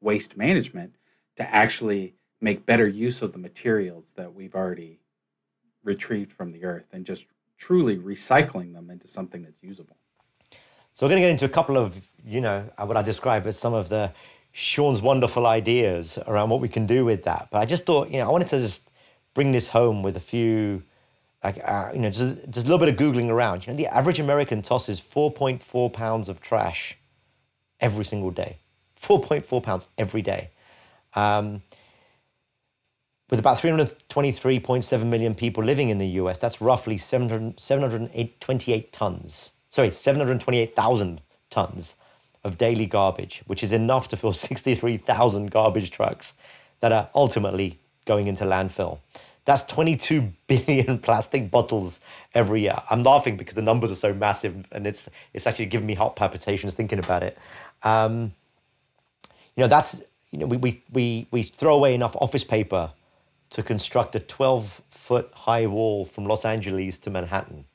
waste 0.00 0.36
management 0.36 0.94
to 1.34 1.42
actually 1.52 2.14
make 2.40 2.64
better 2.64 2.86
use 2.86 3.20
of 3.20 3.32
the 3.32 3.38
materials 3.38 4.12
that 4.14 4.32
we've 4.32 4.54
already 4.54 5.00
retrieved 5.82 6.30
from 6.30 6.50
the 6.50 6.64
earth 6.64 6.86
and 6.92 7.04
just 7.04 7.26
truly 7.58 7.98
recycling 7.98 8.72
them 8.74 8.90
into 8.90 9.08
something 9.08 9.42
that's 9.42 9.60
usable. 9.60 9.96
So 10.92 11.04
we're 11.04 11.10
going 11.10 11.22
to 11.22 11.26
get 11.26 11.30
into 11.32 11.44
a 11.44 11.48
couple 11.48 11.76
of, 11.76 12.08
you 12.24 12.40
know, 12.40 12.70
uh, 12.78 12.86
what 12.86 12.96
I 12.96 13.02
describe 13.02 13.44
as 13.48 13.58
some 13.58 13.74
of 13.74 13.88
the 13.88 14.12
Sean's 14.52 15.02
wonderful 15.02 15.48
ideas 15.48 16.16
around 16.28 16.48
what 16.48 16.60
we 16.60 16.68
can 16.68 16.86
do 16.86 17.04
with 17.04 17.24
that. 17.24 17.48
But 17.50 17.58
I 17.58 17.64
just 17.64 17.86
thought, 17.86 18.08
you 18.08 18.18
know, 18.18 18.28
I 18.28 18.30
wanted 18.30 18.48
to 18.48 18.60
just 18.60 18.82
bring 19.34 19.50
this 19.50 19.70
home 19.70 20.04
with 20.04 20.16
a 20.16 20.20
few 20.20 20.84
like 21.42 21.60
uh, 21.64 21.90
you 21.92 21.98
know, 22.00 22.10
just, 22.10 22.36
just 22.50 22.66
a 22.66 22.70
little 22.70 22.78
bit 22.78 22.88
of 22.88 22.96
googling 22.96 23.30
around. 23.30 23.66
You 23.66 23.72
know, 23.72 23.76
the 23.76 23.88
average 23.88 24.20
American 24.20 24.62
tosses 24.62 25.00
4.4 25.00 25.92
pounds 25.92 26.28
of 26.28 26.40
trash 26.40 26.96
every 27.80 28.04
single 28.04 28.30
day. 28.30 28.58
4.4 29.00 29.62
pounds 29.62 29.86
every 29.98 30.22
day. 30.22 30.50
Um, 31.14 31.62
with 33.30 33.40
about 33.40 33.58
323.7 33.58 35.06
million 35.06 35.34
people 35.34 35.64
living 35.64 35.88
in 35.88 35.98
the 35.98 36.06
US, 36.06 36.38
that's 36.38 36.60
roughly 36.60 36.98
700, 36.98 37.58
728 37.58 38.92
tons. 38.92 39.50
Sorry, 39.70 39.90
728,000 39.90 41.20
tons 41.48 41.94
of 42.44 42.58
daily 42.58 42.86
garbage, 42.86 43.42
which 43.46 43.62
is 43.62 43.72
enough 43.72 44.06
to 44.08 44.16
fill 44.16 44.32
63,000 44.34 45.50
garbage 45.50 45.90
trucks 45.90 46.34
that 46.80 46.92
are 46.92 47.08
ultimately 47.14 47.78
going 48.04 48.26
into 48.26 48.44
landfill. 48.44 48.98
That's 49.44 49.64
22 49.64 50.32
billion 50.46 50.98
plastic 50.98 51.50
bottles 51.50 52.00
every 52.34 52.62
year. 52.62 52.80
I'm 52.90 53.02
laughing 53.02 53.36
because 53.36 53.54
the 53.54 53.62
numbers 53.62 53.90
are 53.90 53.96
so 53.96 54.14
massive 54.14 54.66
and 54.72 54.86
it's 54.86 55.08
it's 55.32 55.46
actually 55.46 55.66
giving 55.66 55.86
me 55.86 55.94
heart 55.94 56.16
palpitations 56.16 56.74
thinking 56.74 56.98
about 56.98 57.22
it. 57.22 57.36
Um, 57.82 58.34
you 59.56 59.62
know, 59.62 59.68
that's 59.68 60.00
you 60.30 60.38
know, 60.38 60.46
we, 60.46 60.56
we, 60.56 60.82
we, 60.90 61.26
we 61.30 61.42
throw 61.42 61.74
away 61.74 61.94
enough 61.94 62.16
office 62.16 62.42
paper 62.42 62.92
to 63.50 63.62
construct 63.62 64.16
a 64.16 64.20
12 64.20 64.80
foot 64.88 65.30
high 65.34 65.66
wall 65.66 66.06
from 66.06 66.24
Los 66.24 66.44
Angeles 66.44 66.98
to 67.00 67.10
Manhattan. 67.10 67.66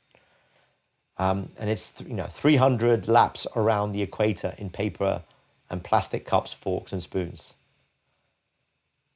Um, 1.19 1.49
and 1.57 1.69
it's 1.69 1.93
you 2.05 2.13
know 2.13 2.25
300 2.27 3.07
laps 3.07 3.47
around 3.55 3.91
the 3.91 4.01
equator 4.01 4.53
in 4.57 4.69
paper 4.69 5.23
and 5.69 5.83
plastic 5.83 6.25
cups, 6.25 6.53
forks, 6.53 6.91
and 6.91 7.01
spoons. 7.01 7.53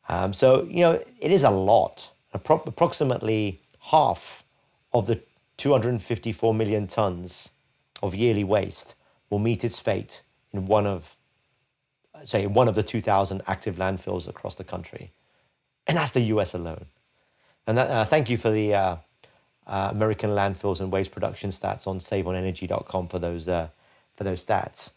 Um, 0.09 0.33
so 0.33 0.63
you 0.63 0.81
know 0.81 0.91
it 1.19 1.31
is 1.31 1.43
a 1.43 1.51
lot. 1.51 2.11
Appro- 2.33 2.65
approximately 2.65 3.61
half 3.91 4.43
of 4.93 5.07
the 5.07 5.21
254 5.57 6.53
million 6.53 6.87
tons 6.87 7.49
of 8.01 8.15
yearly 8.15 8.43
waste 8.43 8.95
will 9.29 9.39
meet 9.39 9.63
its 9.63 9.79
fate 9.79 10.21
in 10.51 10.65
one 10.65 10.87
of, 10.87 11.17
say, 12.25 12.47
one 12.47 12.67
of 12.67 12.75
the 12.75 12.83
2,000 12.83 13.41
active 13.47 13.75
landfills 13.75 14.27
across 14.27 14.55
the 14.55 14.63
country, 14.63 15.11
and 15.87 15.97
that's 15.97 16.11
the 16.11 16.21
U.S. 16.21 16.53
alone. 16.53 16.85
And 17.67 17.77
that, 17.77 17.89
uh, 17.89 18.05
thank 18.05 18.29
you 18.29 18.37
for 18.37 18.49
the 18.49 18.73
uh, 18.73 18.95
uh, 19.67 19.89
American 19.91 20.31
landfills 20.31 20.79
and 20.79 20.91
waste 20.91 21.11
production 21.11 21.49
stats 21.51 21.87
on 21.87 21.99
saveonenergy.com 21.99 23.07
for 23.07 23.19
those 23.19 23.47
uh, 23.47 23.69
for 24.15 24.23
those 24.23 24.43
stats. 24.43 24.91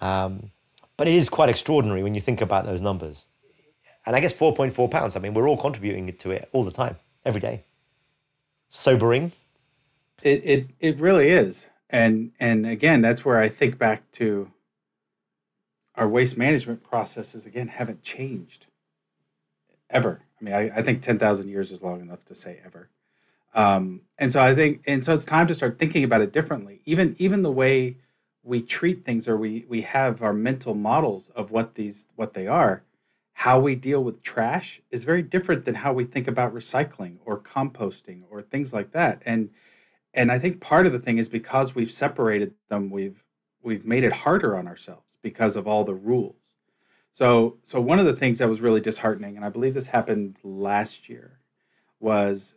Um, 0.00 0.50
but 0.96 1.08
it 1.08 1.14
is 1.14 1.28
quite 1.28 1.48
extraordinary 1.48 2.02
when 2.02 2.14
you 2.14 2.20
think 2.20 2.40
about 2.40 2.66
those 2.66 2.82
numbers. 2.82 3.24
And 4.06 4.16
I 4.16 4.20
guess 4.20 4.34
4.4 4.34 4.90
pounds, 4.90 5.16
I 5.16 5.20
mean, 5.20 5.34
we're 5.34 5.48
all 5.48 5.56
contributing 5.56 6.12
to 6.12 6.30
it 6.30 6.48
all 6.52 6.64
the 6.64 6.70
time, 6.70 6.96
every 7.24 7.40
day. 7.40 7.64
Sobering. 8.70 9.32
It, 10.22 10.42
it, 10.44 10.66
it 10.80 10.98
really 10.98 11.28
is. 11.28 11.66
And, 11.90 12.32
and 12.40 12.66
again, 12.66 13.02
that's 13.02 13.24
where 13.24 13.38
I 13.38 13.48
think 13.48 13.78
back 13.78 14.10
to 14.12 14.50
our 15.96 16.08
waste 16.08 16.38
management 16.38 16.82
processes, 16.82 17.46
again, 17.46 17.68
haven't 17.68 18.02
changed 18.02 18.66
ever. 19.90 20.22
I 20.40 20.44
mean, 20.44 20.54
I, 20.54 20.70
I 20.76 20.82
think 20.82 21.02
10,000 21.02 21.48
years 21.48 21.70
is 21.70 21.82
long 21.82 22.00
enough 22.00 22.24
to 22.26 22.34
say 22.34 22.60
ever. 22.64 22.88
Um, 23.54 24.02
and 24.16 24.32
so 24.32 24.40
I 24.40 24.54
think, 24.54 24.82
and 24.86 25.04
so 25.04 25.12
it's 25.12 25.24
time 25.24 25.46
to 25.48 25.54
start 25.54 25.78
thinking 25.78 26.04
about 26.04 26.20
it 26.20 26.32
differently. 26.32 26.80
Even, 26.86 27.16
even 27.18 27.42
the 27.42 27.50
way 27.50 27.96
we 28.42 28.62
treat 28.62 29.04
things 29.04 29.28
or 29.28 29.36
we, 29.36 29.66
we 29.68 29.82
have 29.82 30.22
our 30.22 30.32
mental 30.32 30.74
models 30.74 31.30
of 31.30 31.50
what 31.50 31.74
these, 31.74 32.06
what 32.14 32.32
they 32.32 32.46
are 32.46 32.82
how 33.40 33.58
we 33.58 33.74
deal 33.74 34.04
with 34.04 34.22
trash 34.22 34.82
is 34.90 35.04
very 35.04 35.22
different 35.22 35.64
than 35.64 35.74
how 35.74 35.94
we 35.94 36.04
think 36.04 36.28
about 36.28 36.52
recycling 36.52 37.16
or 37.24 37.40
composting 37.40 38.20
or 38.28 38.42
things 38.42 38.70
like 38.70 38.92
that. 38.92 39.22
And 39.24 39.48
and 40.12 40.30
i 40.30 40.38
think 40.38 40.60
part 40.60 40.84
of 40.84 40.92
the 40.92 40.98
thing 40.98 41.16
is 41.16 41.26
because 41.26 41.74
we've 41.74 41.90
separated 41.90 42.52
them 42.68 42.90
we've 42.90 43.24
we've 43.62 43.86
made 43.86 44.04
it 44.04 44.12
harder 44.12 44.58
on 44.58 44.68
ourselves 44.68 45.06
because 45.22 45.56
of 45.56 45.66
all 45.66 45.84
the 45.84 45.94
rules. 45.94 46.36
So 47.12 47.56
so 47.62 47.80
one 47.80 47.98
of 47.98 48.04
the 48.04 48.12
things 48.12 48.36
that 48.40 48.48
was 48.48 48.60
really 48.60 48.82
disheartening 48.82 49.36
and 49.36 49.44
i 49.46 49.48
believe 49.48 49.72
this 49.72 49.86
happened 49.86 50.38
last 50.44 51.08
year 51.08 51.40
was 51.98 52.54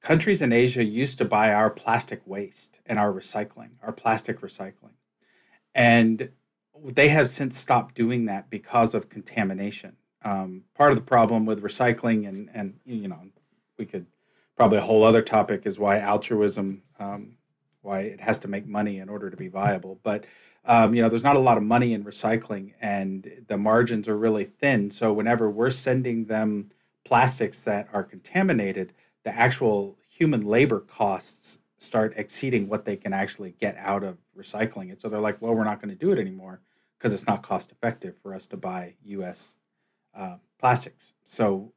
countries 0.00 0.40
in 0.40 0.52
asia 0.52 0.84
used 0.84 1.18
to 1.18 1.24
buy 1.24 1.52
our 1.52 1.68
plastic 1.68 2.20
waste 2.26 2.78
and 2.86 2.96
our 2.96 3.12
recycling 3.12 3.70
our 3.82 3.92
plastic 3.92 4.40
recycling. 4.40 4.94
And 5.74 6.30
they 6.84 7.08
have 7.08 7.28
since 7.28 7.56
stopped 7.58 7.94
doing 7.94 8.26
that 8.26 8.50
because 8.50 8.94
of 8.94 9.08
contamination. 9.08 9.96
Um, 10.22 10.64
part 10.74 10.90
of 10.90 10.96
the 10.96 11.04
problem 11.04 11.46
with 11.46 11.62
recycling, 11.62 12.28
and 12.28 12.50
and 12.52 12.78
you 12.84 13.08
know, 13.08 13.20
we 13.78 13.86
could 13.86 14.06
probably 14.56 14.78
a 14.78 14.82
whole 14.82 15.04
other 15.04 15.22
topic 15.22 15.64
is 15.64 15.78
why 15.78 15.98
altruism, 15.98 16.82
um, 16.98 17.36
why 17.82 18.00
it 18.00 18.20
has 18.20 18.38
to 18.40 18.48
make 18.48 18.66
money 18.66 18.98
in 18.98 19.08
order 19.08 19.30
to 19.30 19.36
be 19.36 19.48
viable. 19.48 20.00
But 20.02 20.24
um, 20.64 20.94
you 20.94 21.02
know, 21.02 21.08
there's 21.08 21.22
not 21.22 21.36
a 21.36 21.40
lot 21.40 21.56
of 21.56 21.62
money 21.62 21.92
in 21.92 22.04
recycling, 22.04 22.74
and 22.80 23.44
the 23.46 23.56
margins 23.56 24.08
are 24.08 24.16
really 24.16 24.44
thin. 24.44 24.90
So 24.90 25.12
whenever 25.12 25.48
we're 25.48 25.70
sending 25.70 26.26
them 26.26 26.72
plastics 27.04 27.62
that 27.62 27.88
are 27.92 28.02
contaminated, 28.02 28.92
the 29.24 29.34
actual 29.34 29.96
human 30.08 30.42
labor 30.42 30.80
costs 30.80 31.58
start 31.78 32.12
exceeding 32.16 32.68
what 32.68 32.84
they 32.84 32.96
can 32.96 33.12
actually 33.12 33.52
get 33.60 33.76
out 33.76 34.02
of 34.02 34.18
recycling 34.36 34.90
it. 34.90 35.00
So 35.00 35.08
they're 35.08 35.20
like, 35.20 35.40
well, 35.40 35.54
we're 35.54 35.64
not 35.64 35.80
going 35.80 35.90
to 35.90 35.94
do 35.94 36.10
it 36.10 36.18
anymore 36.18 36.60
because 36.98 37.12
it's 37.12 37.26
not 37.26 37.42
cost 37.42 37.70
effective 37.70 38.16
for 38.22 38.34
us 38.34 38.46
to 38.48 38.56
buy 38.56 38.94
U.S. 39.04 39.54
Uh, 40.14 40.36
plastics. 40.58 41.12
So 41.24 41.72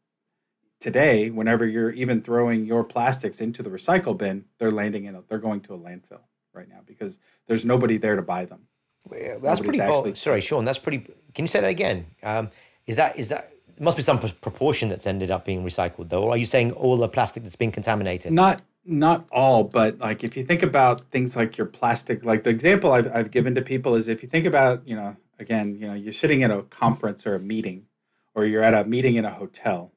today, 0.80 1.30
whenever 1.30 1.66
you're 1.66 1.92
even 1.92 2.22
throwing 2.22 2.66
your 2.66 2.84
plastics 2.84 3.40
into 3.40 3.64
the 3.64 3.70
recycle 3.70 4.18
bin, 4.18 4.46
they're 4.58 4.72
landing 4.72 5.06
in 5.06 5.16
a, 5.16 5.24
they're 5.30 5.40
going 5.40 5.62
to 5.62 5.74
a 5.74 5.78
landfill 5.78 6.22
right 6.54 6.68
now 6.68 6.80
because 6.86 7.20
there's 7.48 7.66
nobody 7.66 7.98
there 7.98 8.16
to 8.16 8.22
buy 8.22 8.46
them. 8.46 8.68
Well, 9.08 9.40
that's 9.40 9.62
Nobody's 9.62 9.80
pretty 9.80 9.92
bold. 9.92 10.18
Sorry, 10.18 10.42
Sean. 10.42 10.66
That's 10.66 10.78
pretty. 10.78 11.00
Can 11.34 11.46
you 11.46 11.48
say 11.48 11.62
that 11.62 11.70
again? 11.70 12.06
Um, 12.24 12.52
is 12.86 12.96
that 12.98 13.18
is 13.18 13.30
that 13.30 13.52
must 13.80 13.98
be 13.98 14.04
some 14.04 14.20
proportion 14.20 14.90
that's 14.90 15.08
ended 15.08 15.32
up 15.32 15.46
being 15.46 15.64
recycled 15.64 16.10
though, 16.10 16.24
or 16.24 16.32
are 16.32 16.38
you 16.38 16.46
saying 16.46 16.72
all 16.74 16.98
the 16.98 17.08
plastic 17.08 17.44
that's 17.44 17.56
been 17.56 17.72
contaminated? 17.72 18.32
Not 18.32 18.62
not 18.86 19.28
all, 19.32 19.64
but 19.64 20.00
like 20.00 20.24
if 20.24 20.36
you 20.36 20.44
think 20.44 20.64
about 20.64 21.02
things 21.12 21.36
like 21.36 21.58
your 21.58 21.68
plastic, 21.68 22.26
like 22.26 22.44
the 22.44 22.50
example 22.50 22.92
I've, 22.92 23.08
I've 23.14 23.32
given 23.32 23.56
to 23.56 23.62
people 23.62 23.96
is 23.96 24.08
if 24.08 24.24
you 24.24 24.30
think 24.30 24.46
about, 24.46 24.88
you 24.88 24.96
know, 24.96 25.16
again, 25.40 25.76
you 25.76 25.88
know, 25.88 25.94
you're 25.94 26.14
sitting 26.14 26.44
at 26.44 26.52
a 26.52 26.64
conference 26.64 27.26
or 27.26 27.36
a 27.36 27.40
meeting, 27.40 27.86
or 28.34 28.46
you're 28.46 28.64
at 28.64 28.74
a 28.74 28.88
meeting 28.88 29.16
in 29.16 29.26
a 29.26 29.30
hotel, 29.30 29.92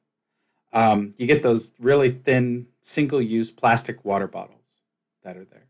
um, 0.73 1.11
you 1.17 1.25
get 1.25 1.41
those 1.41 1.71
really 1.79 2.11
thin 2.11 2.67
single 2.81 3.21
use 3.21 3.49
plastic 3.49 4.03
water 4.03 4.27
bottles 4.27 4.61
that 5.23 5.37
are 5.37 5.45
there. 5.45 5.67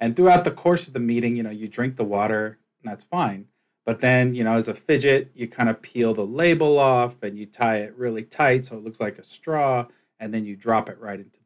And 0.00 0.16
throughout 0.16 0.44
the 0.44 0.50
course 0.50 0.86
of 0.86 0.92
the 0.92 1.00
meeting, 1.00 1.36
you 1.36 1.42
know, 1.42 1.50
you 1.50 1.68
drink 1.68 1.96
the 1.96 2.04
water 2.04 2.58
and 2.82 2.90
that's 2.90 3.04
fine. 3.04 3.46
But 3.84 4.00
then, 4.00 4.34
you 4.34 4.42
know, 4.42 4.56
as 4.56 4.66
a 4.66 4.74
fidget, 4.74 5.30
you 5.34 5.46
kind 5.46 5.68
of 5.68 5.80
peel 5.80 6.12
the 6.12 6.26
label 6.26 6.78
off 6.78 7.22
and 7.22 7.38
you 7.38 7.46
tie 7.46 7.78
it 7.78 7.94
really 7.96 8.24
tight 8.24 8.64
so 8.66 8.76
it 8.76 8.82
looks 8.82 8.98
like 8.98 9.18
a 9.18 9.22
straw, 9.22 9.86
and 10.18 10.34
then 10.34 10.44
you 10.44 10.56
drop 10.56 10.88
it 10.88 10.98
right 10.98 11.20
into 11.20 11.38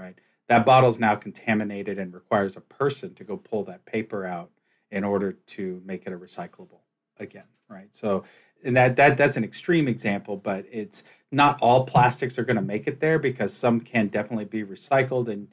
right? 0.00 0.18
That 0.48 0.66
bottle 0.66 0.90
is 0.90 0.98
now 0.98 1.14
contaminated 1.14 1.98
and 1.98 2.12
requires 2.12 2.56
a 2.56 2.60
person 2.60 3.14
to 3.14 3.24
go 3.24 3.36
pull 3.36 3.64
that 3.64 3.84
paper 3.84 4.24
out 4.24 4.50
in 4.90 5.04
order 5.04 5.32
to 5.32 5.80
make 5.84 6.06
it 6.06 6.12
a 6.12 6.18
recyclable 6.18 6.80
again, 7.18 7.44
right? 7.68 7.94
So, 7.94 8.24
and 8.64 8.76
that 8.76 8.96
that 8.96 9.16
that's 9.16 9.36
an 9.36 9.44
extreme 9.44 9.86
example, 9.86 10.36
but 10.36 10.66
it's 10.70 11.04
not 11.30 11.60
all 11.62 11.84
plastics 11.86 12.38
are 12.38 12.44
going 12.44 12.56
to 12.56 12.62
make 12.62 12.86
it 12.86 13.00
there 13.00 13.18
because 13.18 13.52
some 13.52 13.80
can 13.80 14.08
definitely 14.08 14.44
be 14.44 14.64
recycled 14.64 15.28
and 15.28 15.48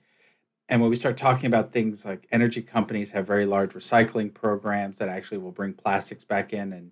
and 0.69 0.81
when 0.81 0.89
we 0.89 0.97
start 0.97 1.15
talking 1.15 1.47
about 1.47 1.71
things 1.71 2.03
like 2.03 2.27
energy 2.31 2.61
companies 2.61 3.11
have 3.11 3.25
very 3.25 3.45
large 3.45 3.71
recycling 3.73 4.33
programs 4.33 4.97
that 4.97 5.07
actually 5.07 5.37
will 5.37 5.51
bring 5.51 5.73
plastics 5.73 6.25
back 6.25 6.51
in 6.51 6.73
and 6.73 6.91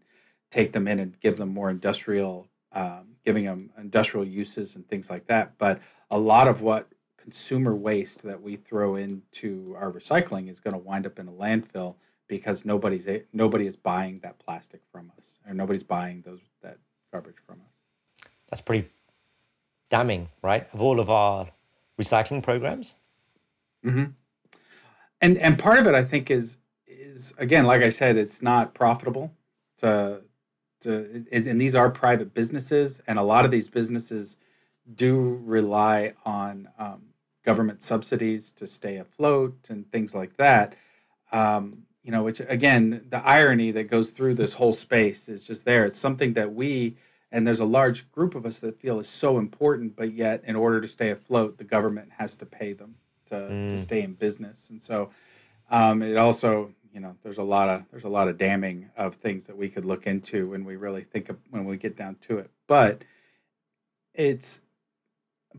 take 0.50 0.72
them 0.72 0.88
in 0.88 1.00
and 1.00 1.20
give 1.20 1.38
them 1.38 1.50
more 1.50 1.70
industrial 1.70 2.48
um, 2.72 3.16
giving 3.26 3.46
them 3.46 3.72
industrial 3.78 4.26
uses 4.26 4.76
and 4.76 4.88
things 4.88 5.10
like 5.10 5.26
that 5.28 5.58
but 5.58 5.80
a 6.12 6.20
lot 6.20 6.48
of 6.48 6.62
what 6.62 6.88
consumer 7.26 7.76
waste 7.76 8.22
that 8.22 8.40
we 8.40 8.56
throw 8.56 8.96
into 8.96 9.76
our 9.80 9.92
recycling 9.92 10.48
is 10.48 10.60
going 10.60 10.74
to 10.76 10.80
wind 10.80 11.08
up 11.08 11.18
in 11.18 11.28
a 11.28 11.32
landfill 11.32 11.96
because 12.28 12.64
nobody's 12.66 13.08
nobody 13.34 13.66
is 13.66 13.76
buying 13.76 14.20
that 14.20 14.38
plastic 14.38 14.82
from 14.92 15.12
us 15.18 15.26
or 15.48 15.56
nobody's 15.56 15.82
buying 15.82 16.22
those 16.22 16.42
that 16.62 16.78
garbage 17.12 17.38
from 17.48 17.62
us. 17.62 18.30
That's 18.48 18.62
pretty 18.62 18.90
damning, 19.90 20.30
right? 20.44 20.68
Of 20.72 20.84
all 20.84 21.00
of 21.00 21.10
our 21.10 21.50
recycling 22.00 22.44
programs. 22.44 22.94
Mm-hmm. 23.84 24.12
And 25.20 25.38
and 25.40 25.58
part 25.58 25.80
of 25.80 25.88
it, 25.88 25.96
I 25.96 26.04
think, 26.04 26.30
is 26.30 26.58
is 26.86 27.34
again, 27.40 27.66
like 27.66 27.82
I 27.82 27.90
said, 27.90 28.18
it's 28.18 28.44
not 28.44 28.76
profitable 28.76 29.34
to 29.78 30.22
to 30.82 31.26
and 31.32 31.60
these 31.60 31.74
are 31.74 31.90
private 31.90 32.36
businesses, 32.36 33.02
and 33.08 33.18
a 33.18 33.24
lot 33.24 33.46
of 33.46 33.52
these 33.52 33.68
businesses 33.68 34.36
do 34.94 35.42
rely 35.44 36.14
on 36.24 36.70
um, 36.78 37.02
government 37.46 37.82
subsidies 37.82 38.52
to 38.54 38.68
stay 38.68 38.98
afloat 38.98 39.56
and 39.70 39.90
things 39.92 40.14
like 40.16 40.36
that. 40.38 40.76
Um, 41.32 41.84
you 42.04 42.12
know, 42.12 42.24
which 42.24 42.40
again, 42.40 43.06
the 43.10 43.26
irony 43.26 43.72
that 43.72 43.90
goes 43.90 44.12
through 44.12 44.36
this 44.36 44.54
whole 44.54 44.74
space 44.74 45.30
is 45.30 45.46
just 45.46 45.66
there. 45.66 45.86
It's 45.86 45.98
something 45.98 46.34
that 46.34 46.54
we 46.54 46.98
and 47.32 47.46
there's 47.46 47.60
a 47.60 47.66
large 47.66 48.10
group 48.12 48.36
of 48.36 48.46
us 48.46 48.60
that 48.60 48.80
feel 48.80 49.00
is 49.00 49.10
so 49.10 49.40
important, 49.40 49.96
but 49.96 50.14
yet 50.14 50.44
in 50.46 50.56
order 50.56 50.80
to 50.80 50.88
stay 50.88 51.10
afloat, 51.10 51.58
the 51.58 51.64
government 51.64 52.10
has 52.18 52.36
to 52.38 52.46
pay 52.46 52.74
them 52.74 52.96
to, 53.26 53.36
mm. 53.36 53.68
to 53.68 53.78
stay 53.78 54.02
in 54.02 54.14
business. 54.14 54.70
And 54.70 54.82
so 54.82 55.10
um, 55.70 56.02
it 56.02 56.16
also, 56.16 56.74
you 56.94 57.00
know, 57.00 57.18
there's 57.24 57.40
a 57.40 57.44
lot 57.44 57.68
of 57.68 57.84
there's 57.92 58.06
a 58.06 58.10
lot 58.10 58.30
of 58.30 58.38
damning 58.38 58.90
of 58.96 59.16
things 59.16 59.48
that 59.48 59.58
we 59.58 59.70
could 59.70 59.84
look 59.84 60.08
into 60.08 60.50
when 60.50 60.64
we 60.64 60.76
really 60.76 61.02
think 61.02 61.30
of 61.30 61.38
when 61.50 61.66
we 61.66 61.78
get 61.78 61.98
down 61.98 62.16
to 62.28 62.38
it. 62.38 62.50
But 62.68 63.04
it's 64.14 64.62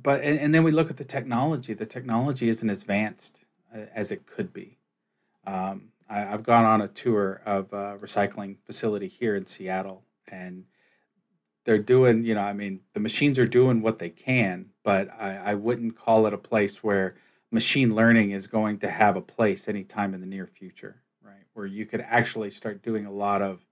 but 0.03 0.21
and, 0.23 0.39
and, 0.39 0.55
then 0.55 0.63
we 0.63 0.71
look 0.71 0.91
at 0.91 0.97
the 0.97 1.05
technology. 1.05 1.75
The 1.75 1.87
technology 1.87 2.49
isn't 2.49 2.69
as 2.69 2.83
advanced 2.83 3.45
uh, 3.75 3.87
as 3.95 4.11
it 4.11 4.27
could 4.27 4.53
be. 4.53 4.79
Um, 5.47 5.89
I, 6.09 6.19
have 6.21 6.43
gone 6.43 6.65
on 6.65 6.81
a 6.81 6.89
tour 6.89 7.41
of 7.47 7.73
a 7.73 7.99
recycling 7.99 8.57
facility 8.65 9.09
here 9.09 9.35
in 9.35 9.47
Seattle, 9.47 10.03
and 10.31 10.65
they're 11.65 11.79
doing, 11.79 12.25
you 12.25 12.35
know, 12.35 12.43
I 12.43 12.53
mean, 12.53 12.81
the 12.95 13.01
machines 13.01 13.39
are 13.39 13.47
doing 13.47 13.83
what 13.83 13.99
they 13.99 14.11
can, 14.11 14.71
but 14.85 15.09
I, 15.19 15.37
I 15.37 15.55
wouldn't 15.55 15.97
call 15.97 16.27
it 16.27 16.33
a 16.33 16.39
place 16.39 16.83
where 16.83 17.17
machine 17.51 17.95
learning 17.95 18.31
is 18.31 18.47
going 18.47 18.79
to 18.79 18.89
have 18.89 19.17
a 19.17 19.21
place 19.21 19.69
anytime 19.69 20.15
in 20.15 20.21
the 20.21 20.27
near 20.27 20.47
future, 20.47 21.03
right? 21.23 21.45
Where 21.55 21.67
you 21.67 21.87
could 21.87 22.01
actually 22.03 22.51
start 22.51 22.83
doing 22.83 23.07
a 23.07 23.11
lot 23.11 23.43
of, 23.43 23.65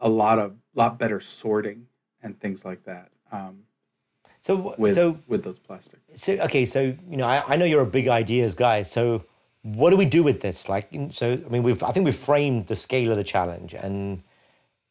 a 0.00 0.08
lot 0.08 0.38
of, 0.38 0.56
lot 0.74 0.98
better 0.98 1.20
sorting 1.20 1.86
and 2.22 2.38
things 2.40 2.64
like 2.64 2.84
that. 2.84 3.10
Um, 3.30 3.64
so 4.48 4.74
with, 4.78 4.94
so 4.94 5.18
with 5.26 5.44
those 5.44 5.58
plastics. 5.58 6.02
So 6.14 6.32
okay, 6.32 6.64
so 6.64 6.80
you 6.80 7.18
know, 7.18 7.26
I, 7.26 7.44
I 7.46 7.56
know 7.56 7.66
you're 7.66 7.82
a 7.82 7.86
big 7.86 8.08
ideas 8.08 8.54
guy. 8.54 8.82
So 8.82 9.24
what 9.60 9.90
do 9.90 9.98
we 9.98 10.06
do 10.06 10.22
with 10.22 10.40
this? 10.40 10.70
Like, 10.70 10.88
so 11.10 11.32
I 11.32 11.48
mean, 11.50 11.62
we've 11.62 11.82
I 11.82 11.92
think 11.92 12.06
we've 12.06 12.16
framed 12.16 12.66
the 12.66 12.74
scale 12.74 13.10
of 13.10 13.18
the 13.18 13.24
challenge, 13.24 13.74
and 13.74 14.22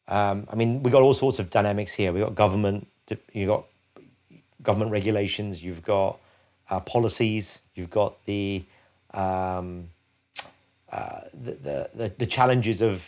um, 0.06 0.46
I 0.48 0.54
mean, 0.54 0.84
we 0.84 0.92
got 0.92 1.02
all 1.02 1.12
sorts 1.12 1.40
of 1.40 1.50
dynamics 1.50 1.92
here. 1.92 2.12
We 2.12 2.20
got 2.20 2.36
government, 2.36 2.86
you 3.32 3.46
got 3.46 3.64
government 4.62 4.92
regulations, 4.92 5.60
you've 5.60 5.82
got 5.82 6.20
uh, 6.70 6.78
policies, 6.78 7.58
you've 7.74 7.90
got 7.90 8.24
the, 8.26 8.64
um, 9.12 9.90
uh, 10.92 11.22
the, 11.34 11.52
the, 11.52 11.90
the 11.94 12.12
the 12.16 12.26
challenges 12.26 12.80
of 12.80 13.04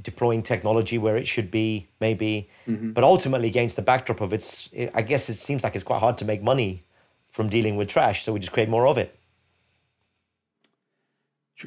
deploying 0.00 0.42
technology 0.42 0.98
where 0.98 1.16
it 1.16 1.26
should 1.26 1.50
be, 1.50 1.88
maybe. 2.00 2.48
Mm-hmm. 2.66 2.92
But 2.92 3.04
ultimately, 3.04 3.48
against 3.48 3.76
the 3.76 3.82
backdrop 3.82 4.20
of 4.20 4.32
it's, 4.32 4.68
it, 4.72 4.90
I 4.94 5.02
guess 5.02 5.28
it 5.28 5.34
seems 5.34 5.62
like 5.62 5.74
it's 5.74 5.84
quite 5.84 6.00
hard 6.00 6.18
to 6.18 6.24
make 6.24 6.42
money 6.42 6.84
from 7.28 7.48
dealing 7.48 7.76
with 7.76 7.88
trash. 7.88 8.24
So 8.24 8.32
we 8.32 8.40
just 8.40 8.52
create 8.52 8.68
more 8.68 8.86
of 8.86 8.98
it. 8.98 9.18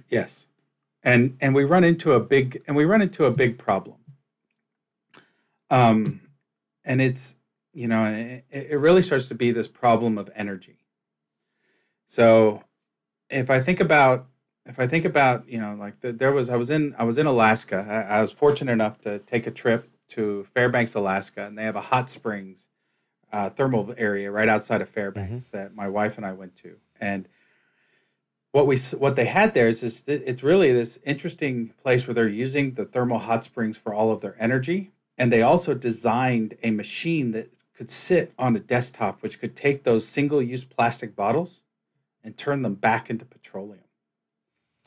Yes, 0.10 0.48
and 1.04 1.38
and 1.40 1.56
we 1.56 1.64
run 1.64 1.84
into 1.84 2.14
a 2.14 2.20
big 2.20 2.62
and 2.68 2.76
we 2.76 2.86
run 2.86 3.02
into 3.02 3.26
a 3.26 3.32
big 3.32 3.58
problem. 3.58 3.98
Um, 5.70 6.22
and 6.84 7.02
it's 7.02 7.36
you 7.74 7.88
know 7.88 8.06
it, 8.12 8.46
it 8.50 8.80
really 8.80 9.02
starts 9.02 9.28
to 9.28 9.36
be 9.36 9.52
this 9.52 9.68
problem 9.68 10.18
of 10.18 10.30
energy. 10.36 10.78
So, 12.08 12.64
if 13.30 13.50
I 13.50 13.60
think 13.60 13.80
about 13.80 14.28
if 14.66 14.80
I 14.80 14.88
think 14.88 15.06
about 15.06 15.48
you 15.48 15.60
know 15.60 15.76
like 15.80 16.00
the, 16.02 16.12
there 16.12 16.32
was 16.32 16.50
I 16.50 16.58
was 16.58 16.70
in 16.70 16.96
I 16.98 17.04
was 17.04 17.18
in 17.18 17.26
Alaska. 17.26 17.86
I, 17.88 18.18
I, 18.18 18.22
was 18.22 18.32
fortunate 18.32 18.72
enough 18.72 19.00
to 19.02 19.20
take 19.20 19.48
a 19.48 19.52
trip 19.52 19.90
to 20.10 20.44
Fairbanks, 20.54 20.96
Alaska, 20.96 21.46
and 21.46 21.58
they 21.58 21.64
have 21.64 21.76
a 21.76 21.82
hot 21.82 22.10
springs 22.10 22.68
uh, 23.32 23.50
thermal 23.50 23.94
area 23.98 24.32
right 24.32 24.50
outside 24.50 24.82
of 24.82 24.90
Fairbanks 24.90 25.48
mm-hmm. 25.48 25.58
that 25.58 25.76
my 25.76 25.88
wife 25.88 26.18
and 26.18 26.26
I 26.26 26.34
went 26.34 26.56
to. 26.58 26.78
And 27.00 27.28
what 28.52 28.68
we 28.68 28.78
what 28.98 29.16
they 29.16 29.26
had 29.26 29.54
there 29.54 29.68
is, 29.68 29.84
is 29.84 30.04
it's 30.08 30.42
really 30.42 30.72
this 30.72 30.98
interesting 31.06 31.74
place 31.84 32.08
where 32.08 32.14
they're 32.14 32.28
using 32.28 32.74
the 32.74 32.86
thermal 32.86 33.20
hot 33.20 33.44
springs 33.44 33.78
for 33.78 33.94
all 33.94 34.12
of 34.12 34.22
their 34.22 34.36
energy, 34.40 34.92
and 35.18 35.32
they 35.32 35.42
also 35.42 35.74
designed 35.74 36.56
a 36.64 36.72
machine 36.72 37.32
that 37.32 37.50
could 37.74 37.92
sit 37.92 38.34
on 38.40 38.56
a 38.56 38.60
desktop, 38.60 39.22
which 39.22 39.40
could 39.40 39.56
take 39.56 39.84
those 39.84 40.08
single 40.08 40.42
use 40.42 40.64
plastic 40.64 41.16
bottles 41.16 41.62
and 42.24 42.38
turn 42.38 42.62
them 42.62 42.76
back 42.76 43.10
into 43.10 43.26
petroleum. 43.26 43.85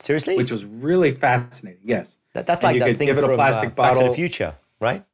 Seriously? 0.00 0.37
Which 0.37 0.52
was 0.52 0.64
really 0.64 1.12
fascinating. 1.12 1.81
Yes. 1.85 2.19
That, 2.35 2.47
that's 2.47 2.62
and 2.62 2.73
like 2.75 2.81
that 2.81 2.97
thing 2.97 3.07
give 3.07 3.19
it 3.19 3.25
a 3.25 3.35
plastic 3.35 3.71
uh, 3.71 3.75
bottle. 3.75 3.95
Back 3.95 4.05
to 4.05 4.11
the 4.11 4.14
Future, 4.14 4.55
right? 4.81 5.05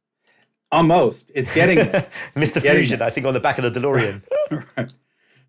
Almost. 0.71 1.31
It's 1.33 1.53
getting 1.53 1.77
there. 1.77 2.07
Mr. 2.35 2.61
Fusion, 2.61 3.01
I 3.01 3.09
think, 3.09 3.25
on 3.25 3.33
the 3.33 3.39
back 3.39 3.57
of 3.57 3.73
the 3.73 3.79
DeLorean. 3.79 4.21
right. 4.77 4.93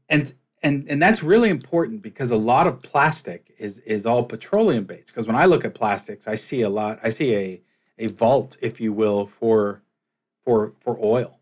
And 0.09 0.33
and 0.63 0.89
and 0.89 1.03
that's 1.03 1.23
really 1.23 1.51
important 1.51 2.03
because 2.03 2.31
a 2.31 2.37
lot 2.37 2.67
of 2.67 2.81
plastic 2.81 3.55
is 3.59 3.79
is 3.81 4.07
all 4.07 4.25
petroleum 4.25 4.85
based. 4.85 5.09
Because 5.09 5.27
when 5.27 5.37
I 5.37 5.47
look 5.47 5.65
at 5.65 5.75
plastics, 5.75 6.27
I 6.27 6.37
see 6.37 6.63
a 6.63 6.69
lot. 6.69 7.01
I 7.03 7.11
see 7.11 7.35
a 7.35 7.61
a 7.99 8.07
vault, 8.09 8.57
if 8.61 8.81
you 8.81 8.93
will, 8.93 9.27
for 9.27 9.83
for 10.45 10.73
for 10.81 10.99
oil 11.03 11.41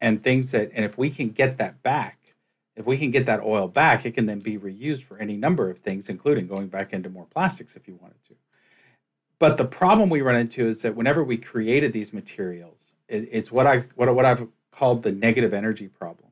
and 0.00 0.22
things 0.22 0.52
that. 0.52 0.70
And 0.74 0.84
if 0.84 0.96
we 0.96 1.10
can 1.10 1.30
get 1.30 1.58
that 1.58 1.82
back, 1.82 2.19
if 2.80 2.86
we 2.86 2.96
can 2.96 3.10
get 3.10 3.26
that 3.26 3.40
oil 3.40 3.68
back, 3.68 4.06
it 4.06 4.12
can 4.12 4.24
then 4.24 4.38
be 4.38 4.58
reused 4.58 5.02
for 5.02 5.18
any 5.18 5.36
number 5.36 5.68
of 5.68 5.78
things, 5.78 6.08
including 6.08 6.46
going 6.46 6.68
back 6.68 6.94
into 6.94 7.10
more 7.10 7.26
plastics 7.26 7.76
if 7.76 7.86
you 7.86 7.94
wanted 8.00 8.24
to. 8.28 8.34
But 9.38 9.58
the 9.58 9.66
problem 9.66 10.08
we 10.08 10.22
run 10.22 10.36
into 10.36 10.66
is 10.66 10.80
that 10.82 10.96
whenever 10.96 11.22
we 11.22 11.36
created 11.36 11.92
these 11.92 12.12
materials, 12.12 12.94
it, 13.06 13.28
it's 13.30 13.52
what 13.52 13.66
I 13.66 13.80
what, 13.96 14.12
what 14.14 14.24
I've 14.24 14.48
called 14.70 15.02
the 15.02 15.12
negative 15.12 15.52
energy 15.52 15.88
problem, 15.88 16.30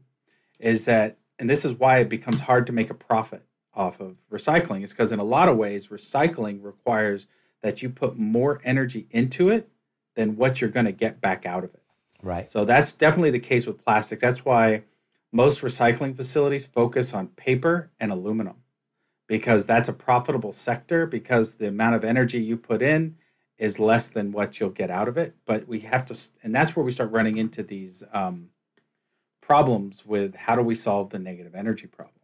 is 0.58 0.86
that, 0.86 1.18
and 1.38 1.50
this 1.50 1.66
is 1.66 1.74
why 1.74 1.98
it 1.98 2.08
becomes 2.08 2.40
hard 2.40 2.66
to 2.66 2.72
make 2.72 2.88
a 2.88 2.94
profit 2.94 3.42
off 3.74 4.00
of 4.00 4.16
recycling. 4.32 4.82
Is 4.82 4.90
because 4.90 5.12
in 5.12 5.20
a 5.20 5.24
lot 5.24 5.50
of 5.50 5.58
ways, 5.58 5.88
recycling 5.88 6.64
requires 6.64 7.26
that 7.60 7.82
you 7.82 7.90
put 7.90 8.16
more 8.16 8.58
energy 8.64 9.06
into 9.10 9.50
it 9.50 9.68
than 10.14 10.36
what 10.36 10.62
you're 10.62 10.70
going 10.70 10.86
to 10.86 10.92
get 10.92 11.20
back 11.20 11.44
out 11.44 11.62
of 11.62 11.74
it. 11.74 11.82
Right. 12.22 12.50
So 12.50 12.64
that's 12.64 12.92
definitely 12.92 13.32
the 13.32 13.38
case 13.38 13.66
with 13.66 13.84
plastics. 13.84 14.22
That's 14.22 14.44
why 14.44 14.82
most 15.32 15.62
recycling 15.62 16.16
facilities 16.16 16.66
focus 16.66 17.12
on 17.12 17.28
paper 17.28 17.90
and 18.00 18.12
aluminum 18.12 18.56
because 19.26 19.66
that's 19.66 19.88
a 19.88 19.92
profitable 19.92 20.52
sector 20.52 21.06
because 21.06 21.54
the 21.54 21.68
amount 21.68 21.94
of 21.94 22.04
energy 22.04 22.40
you 22.40 22.56
put 22.56 22.82
in 22.82 23.16
is 23.58 23.78
less 23.78 24.08
than 24.08 24.32
what 24.32 24.58
you'll 24.58 24.70
get 24.70 24.90
out 24.90 25.08
of 25.08 25.16
it. 25.18 25.34
But 25.44 25.68
we 25.68 25.80
have 25.80 26.06
to, 26.06 26.18
and 26.42 26.54
that's 26.54 26.74
where 26.74 26.84
we 26.84 26.92
start 26.92 27.12
running 27.12 27.36
into 27.36 27.62
these 27.62 28.02
um, 28.12 28.48
problems 29.42 30.04
with 30.06 30.34
how 30.34 30.56
do 30.56 30.62
we 30.62 30.74
solve 30.74 31.10
the 31.10 31.18
negative 31.18 31.54
energy 31.54 31.86
problem, 31.86 32.14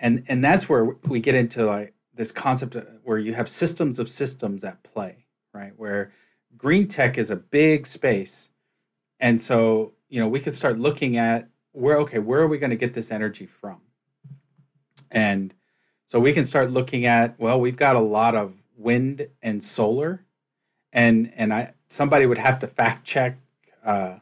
and 0.00 0.24
and 0.28 0.42
that's 0.42 0.68
where 0.68 0.84
we 1.08 1.20
get 1.20 1.34
into 1.34 1.66
like 1.66 1.94
this 2.14 2.32
concept 2.32 2.76
where 3.04 3.18
you 3.18 3.34
have 3.34 3.48
systems 3.48 3.98
of 3.98 4.08
systems 4.08 4.64
at 4.64 4.82
play, 4.82 5.26
right? 5.52 5.72
Where 5.76 6.12
green 6.56 6.88
tech 6.88 7.18
is 7.18 7.30
a 7.30 7.36
big 7.36 7.86
space, 7.86 8.48
and 9.20 9.40
so 9.40 9.94
you 10.08 10.20
know 10.20 10.28
we 10.28 10.40
can 10.40 10.52
start 10.52 10.78
looking 10.78 11.16
at 11.16 11.48
where 11.72 11.98
okay 11.98 12.18
where 12.18 12.40
are 12.40 12.48
we 12.48 12.58
going 12.58 12.70
to 12.70 12.76
get 12.76 12.94
this 12.94 13.10
energy 13.10 13.46
from? 13.46 13.80
And 15.10 15.54
so 16.08 16.18
we 16.18 16.32
can 16.32 16.44
start 16.44 16.70
looking 16.70 17.06
at 17.06 17.38
well 17.38 17.60
we've 17.60 17.76
got 17.76 17.94
a 17.94 18.00
lot 18.00 18.34
of 18.34 18.60
wind 18.76 19.28
and 19.42 19.62
solar 19.62 20.24
and 20.92 21.32
and 21.36 21.52
i 21.52 21.72
somebody 21.86 22.26
would 22.26 22.38
have 22.38 22.58
to 22.58 22.66
fact 22.66 23.06
check 23.06 23.38
uh, 23.84 24.16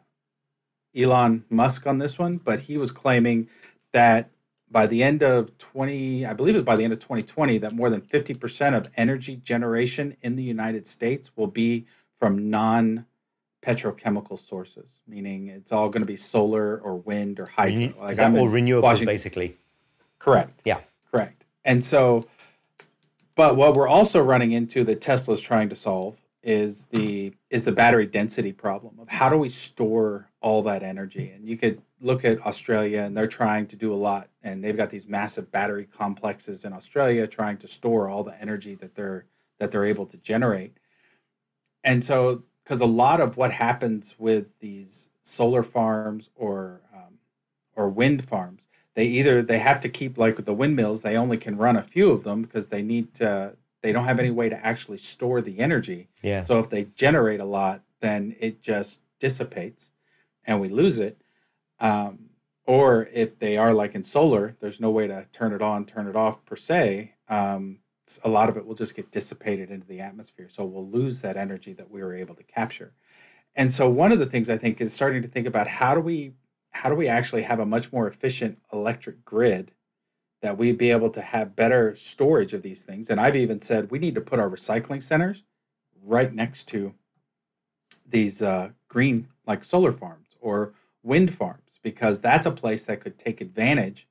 elon 0.94 1.44
musk 1.48 1.86
on 1.86 1.98
this 1.98 2.18
one 2.18 2.36
but 2.36 2.60
he 2.60 2.76
was 2.76 2.90
claiming 2.90 3.48
that 3.92 4.30
by 4.70 4.86
the 4.86 5.02
end 5.02 5.22
of 5.22 5.56
20 5.58 6.26
i 6.26 6.32
believe 6.32 6.54
it 6.54 6.58
was 6.58 6.64
by 6.64 6.76
the 6.76 6.84
end 6.84 6.92
of 6.92 6.98
2020 6.98 7.58
that 7.58 7.72
more 7.72 7.88
than 7.88 8.00
50% 8.00 8.76
of 8.76 8.90
energy 8.96 9.36
generation 9.36 10.16
in 10.22 10.36
the 10.36 10.42
united 10.42 10.86
states 10.86 11.30
will 11.36 11.46
be 11.46 11.86
from 12.14 12.50
non 12.50 13.06
petrochemical 13.66 14.38
sources, 14.38 15.00
meaning 15.08 15.48
it's 15.48 15.72
all 15.72 15.88
going 15.88 16.02
to 16.02 16.06
be 16.06 16.16
solar 16.16 16.78
or 16.78 16.96
wind 16.96 17.40
or 17.40 17.46
hydro. 17.46 17.92
like 17.98 18.12
Is 18.12 18.18
that 18.18 18.26
I'm 18.26 18.36
all 18.36 18.46
renewables, 18.46 18.82
Washington. 18.82 19.12
basically? 19.12 19.56
Correct. 20.18 20.60
Yeah. 20.64 20.80
Correct. 21.10 21.44
And 21.64 21.82
so, 21.82 22.22
but 23.34 23.56
what 23.56 23.74
we're 23.74 23.88
also 23.88 24.22
running 24.22 24.52
into 24.52 24.84
that 24.84 25.00
Tesla's 25.00 25.40
trying 25.40 25.68
to 25.70 25.74
solve 25.74 26.16
is 26.44 26.84
the 26.86 27.34
is 27.50 27.64
the 27.64 27.72
battery 27.72 28.06
density 28.06 28.52
problem 28.52 29.00
of 29.00 29.08
how 29.08 29.28
do 29.28 29.36
we 29.36 29.48
store 29.48 30.30
all 30.40 30.62
that 30.62 30.84
energy 30.84 31.30
and 31.30 31.48
you 31.48 31.56
could 31.56 31.82
look 32.00 32.24
at 32.24 32.38
australia 32.46 33.00
and 33.00 33.16
they're 33.16 33.26
trying 33.26 33.66
to 33.66 33.74
do 33.74 33.92
a 33.92 33.96
lot 33.96 34.28
and 34.44 34.62
they've 34.62 34.76
got 34.76 34.88
these 34.88 35.08
massive 35.08 35.50
battery 35.50 35.84
complexes 35.84 36.64
in 36.64 36.72
australia 36.72 37.26
trying 37.26 37.56
to 37.56 37.66
store 37.66 38.08
all 38.08 38.22
the 38.22 38.40
energy 38.40 38.76
that 38.76 38.94
they're 38.94 39.24
that 39.58 39.72
they're 39.72 39.84
able 39.84 40.06
to 40.06 40.16
generate 40.18 40.76
and 41.82 42.04
so 42.04 42.44
because 42.66 42.80
a 42.80 42.86
lot 42.86 43.20
of 43.20 43.36
what 43.36 43.52
happens 43.52 44.16
with 44.18 44.46
these 44.58 45.08
solar 45.22 45.62
farms 45.62 46.30
or 46.34 46.80
um, 46.92 47.18
or 47.76 47.88
wind 47.88 48.28
farms, 48.28 48.62
they 48.94 49.04
either 49.04 49.40
they 49.42 49.58
have 49.58 49.78
to 49.80 49.88
keep 49.88 50.18
like 50.18 50.44
the 50.44 50.54
windmills, 50.54 51.02
they 51.02 51.16
only 51.16 51.36
can 51.36 51.56
run 51.56 51.76
a 51.76 51.82
few 51.82 52.10
of 52.10 52.24
them 52.24 52.42
because 52.42 52.68
they 52.68 52.82
need 52.82 53.14
to. 53.14 53.56
They 53.82 53.92
don't 53.92 54.04
have 54.04 54.18
any 54.18 54.30
way 54.30 54.48
to 54.48 54.66
actually 54.66 54.98
store 54.98 55.40
the 55.40 55.60
energy. 55.60 56.08
Yeah. 56.20 56.42
So 56.42 56.58
if 56.58 56.70
they 56.70 56.84
generate 56.96 57.40
a 57.40 57.44
lot, 57.44 57.82
then 58.00 58.34
it 58.40 58.60
just 58.60 59.00
dissipates, 59.20 59.90
and 60.44 60.60
we 60.60 60.68
lose 60.68 60.98
it. 60.98 61.20
Um, 61.78 62.30
or 62.66 63.08
if 63.12 63.38
they 63.38 63.56
are 63.56 63.72
like 63.72 63.94
in 63.94 64.02
solar, 64.02 64.56
there's 64.58 64.80
no 64.80 64.90
way 64.90 65.06
to 65.06 65.28
turn 65.32 65.52
it 65.52 65.62
on, 65.62 65.84
turn 65.84 66.08
it 66.08 66.16
off 66.16 66.44
per 66.44 66.56
se. 66.56 67.12
Um, 67.28 67.78
a 68.24 68.28
lot 68.28 68.48
of 68.48 68.56
it 68.56 68.66
will 68.66 68.74
just 68.74 68.94
get 68.94 69.10
dissipated 69.10 69.70
into 69.70 69.86
the 69.86 70.00
atmosphere. 70.00 70.48
So 70.48 70.64
we'll 70.64 70.88
lose 70.88 71.20
that 71.20 71.36
energy 71.36 71.72
that 71.74 71.90
we 71.90 72.02
were 72.02 72.14
able 72.14 72.34
to 72.34 72.42
capture. 72.42 72.92
And 73.54 73.72
so 73.72 73.88
one 73.88 74.12
of 74.12 74.18
the 74.18 74.26
things 74.26 74.48
I 74.48 74.58
think 74.58 74.80
is 74.80 74.92
starting 74.92 75.22
to 75.22 75.28
think 75.28 75.46
about 75.46 75.66
how 75.66 75.94
do 75.94 76.00
we 76.00 76.32
how 76.70 76.90
do 76.90 76.94
we 76.94 77.08
actually 77.08 77.40
have 77.40 77.58
a 77.58 77.64
much 77.64 77.90
more 77.90 78.06
efficient 78.06 78.58
electric 78.70 79.24
grid 79.24 79.72
that 80.42 80.58
we'd 80.58 80.76
be 80.76 80.90
able 80.90 81.08
to 81.08 81.22
have 81.22 81.56
better 81.56 81.96
storage 81.96 82.52
of 82.52 82.60
these 82.60 82.82
things. 82.82 83.08
And 83.08 83.18
I've 83.18 83.34
even 83.34 83.62
said 83.62 83.90
we 83.90 83.98
need 83.98 84.14
to 84.14 84.20
put 84.20 84.38
our 84.38 84.50
recycling 84.50 85.02
centers 85.02 85.42
right 86.04 86.30
next 86.32 86.68
to 86.68 86.94
these 88.06 88.42
uh, 88.42 88.70
green 88.88 89.28
like 89.46 89.64
solar 89.64 89.90
farms 89.92 90.28
or 90.40 90.74
wind 91.02 91.32
farms 91.32 91.78
because 91.82 92.20
that's 92.20 92.46
a 92.46 92.50
place 92.50 92.84
that 92.84 93.00
could 93.00 93.18
take 93.18 93.40
advantage 93.40 94.06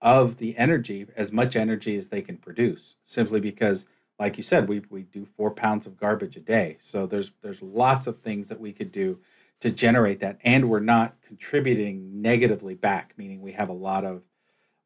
of 0.00 0.36
the 0.36 0.56
energy 0.56 1.06
as 1.16 1.32
much 1.32 1.56
energy 1.56 1.96
as 1.96 2.08
they 2.08 2.22
can 2.22 2.36
produce 2.36 2.96
simply 3.04 3.40
because 3.40 3.84
like 4.18 4.36
you 4.36 4.42
said 4.42 4.68
we, 4.68 4.82
we 4.90 5.02
do 5.02 5.26
four 5.36 5.50
pounds 5.50 5.86
of 5.86 5.96
garbage 5.96 6.36
a 6.36 6.40
day. 6.40 6.76
So 6.80 7.06
there's 7.06 7.32
there's 7.42 7.62
lots 7.62 8.06
of 8.06 8.18
things 8.18 8.48
that 8.48 8.60
we 8.60 8.72
could 8.72 8.92
do 8.92 9.20
to 9.60 9.70
generate 9.70 10.20
that 10.20 10.38
and 10.44 10.68
we're 10.68 10.80
not 10.80 11.20
contributing 11.22 12.22
negatively 12.22 12.74
back 12.74 13.14
meaning 13.16 13.40
we 13.40 13.52
have 13.52 13.68
a 13.68 13.72
lot 13.72 14.04
of 14.04 14.22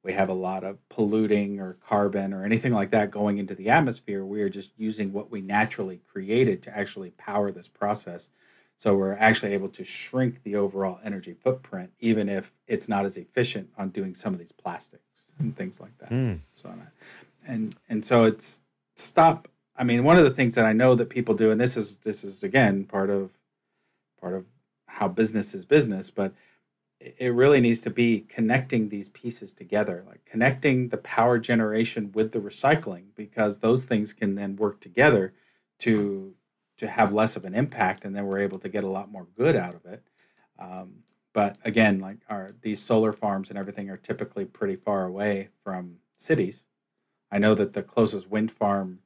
we 0.03 0.13
have 0.13 0.29
a 0.29 0.35
lot 0.35 0.65
of 0.65 0.79
polluting 0.89 1.61
or 1.61 1.75
carbon 1.75 2.33
or 2.33 2.45
anything 2.45 2.73
like 2.73 2.91
that 2.91 3.11
going 3.11 3.39
into 3.39 3.55
the 3.55 3.69
atmosphere. 3.69 4.25
We 4.25 4.43
are 4.43 4.49
just 4.49 4.73
using 4.77 5.13
what 5.13 5.31
we 5.31 5.43
naturally 5.43 6.01
created 6.09 6.63
to 6.63 6.77
actually 6.77 7.11
power 7.11 7.53
this 7.53 7.69
process 7.69 8.29
so 8.83 8.97
we're 8.97 9.15
actually 9.15 9.53
able 9.53 9.69
to 9.69 9.85
shrink 9.85 10.43
the 10.43 10.57
overall 10.57 10.99
energy 11.05 11.35
footprint, 11.35 11.93
even 12.01 12.29
if 12.29 12.53
it's 12.67 12.89
not 12.89 13.05
as 13.05 13.17
efficient 13.17 13.71
on 13.79 13.91
doing 13.91 14.13
some 14.13 14.33
of 14.33 14.41
these 14.41 14.51
plastics 14.51 15.23
and 15.39 15.57
things 15.57 15.79
like 15.79 15.97
that. 15.99 16.11
Mm. 16.11 16.41
So, 16.53 16.69
and 17.47 17.77
and 17.89 18.05
so 18.05 18.25
it's 18.25 18.59
stop. 18.97 19.47
I 19.77 19.85
mean, 19.85 20.03
one 20.03 20.19
of 20.19 20.25
the 20.25 20.33
things 20.33 20.57
that 20.57 20.65
I 20.65 20.73
know 20.73 20.97
that 20.97 21.11
people 21.11 21.37
do, 21.37 21.53
and 21.53 21.61
this 21.61 21.77
is 21.77 21.99
this 21.99 22.25
is 22.25 22.43
again 22.43 22.83
part 22.83 23.09
of 23.09 23.31
part 24.21 24.35
of 24.35 24.47
how 24.89 25.07
business 25.07 25.55
is 25.55 25.65
business, 25.65 26.11
but 26.11 26.35
it 26.99 27.33
really 27.35 27.61
needs 27.61 27.83
to 27.83 27.91
be 27.91 28.25
connecting 28.29 28.89
these 28.89 29.11
pieces 29.11 29.53
together, 29.53 30.03
like 30.09 30.25
connecting 30.25 30.89
the 30.89 30.99
power 30.99 31.39
generation 31.39 32.11
with 32.15 32.33
the 32.33 32.41
recycling, 32.41 33.05
because 33.15 33.61
those 33.61 33.85
things 33.85 34.13
can 34.13 34.35
then 34.35 34.57
work 34.57 34.81
together 34.81 35.33
to 35.79 36.35
to 36.83 36.89
have 36.89 37.13
less 37.13 37.37
of 37.37 37.45
an 37.45 37.55
impact, 37.55 38.05
and 38.05 38.15
then 38.15 38.27
we're 38.27 38.41
able 38.41 38.59
to 38.59 38.69
get 38.69 38.83
a 38.83 38.89
lot 38.89 39.11
more 39.11 39.29
good 39.37 39.55
out 39.55 39.75
of 39.75 39.87
it. 39.87 40.03
Um, 40.59 41.05
but 41.33 41.57
again, 41.65 42.01
like 42.01 42.19
our 42.29 42.51
these 42.61 42.83
solar 42.83 43.13
farms 43.13 43.51
and 43.51 43.59
everything 43.59 43.89
are 43.89 43.97
typically 43.97 44.45
pretty 44.45 44.75
far 44.75 45.05
away 45.05 45.49
from 45.63 45.99
cities. 46.17 46.65
I 47.31 47.39
know 47.39 47.55
that 47.55 47.73
the 47.73 47.85
closest 47.85 48.29
wind 48.29 48.51
farm 48.51 48.99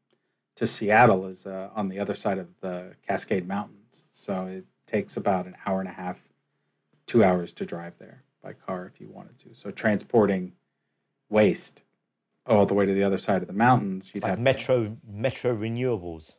to 0.57 0.67
Seattle 0.67 1.27
is 1.27 1.45
uh, 1.45 1.69
on 1.75 1.91
the 1.91 1.99
other 1.99 2.15
side 2.15 2.39
of 2.39 2.59
the 2.61 2.97
Cascade 3.07 3.47
Mountains, 3.47 4.05
so 4.15 4.47
it 4.47 4.65
takes 4.87 5.19
about 5.19 5.45
an 5.47 5.55
hour 5.67 5.81
and 5.81 5.89
a 5.89 5.93
half, 5.93 6.31
two 7.07 7.23
hours 7.23 7.53
to 7.53 7.67
drive 7.67 7.99
there 7.99 8.25
by 8.43 8.55
car 8.55 8.87
if 8.87 9.01
you 9.03 9.11
wanted 9.11 9.39
to. 9.41 9.55
So 9.55 9.71
transporting 9.71 10.55
waste 11.29 11.83
all 12.47 12.65
the 12.65 12.75
way 12.75 12.87
to 12.87 12.95
the 12.95 13.03
other 13.03 13.19
side 13.19 13.43
of 13.43 13.49
the 13.49 13.53
mountains, 13.55 14.13
you'd 14.15 14.23
like 14.23 14.31
have 14.31 14.41
metro 14.41 14.85
to... 14.85 14.97
metro 15.07 15.55
renewables. 15.55 16.35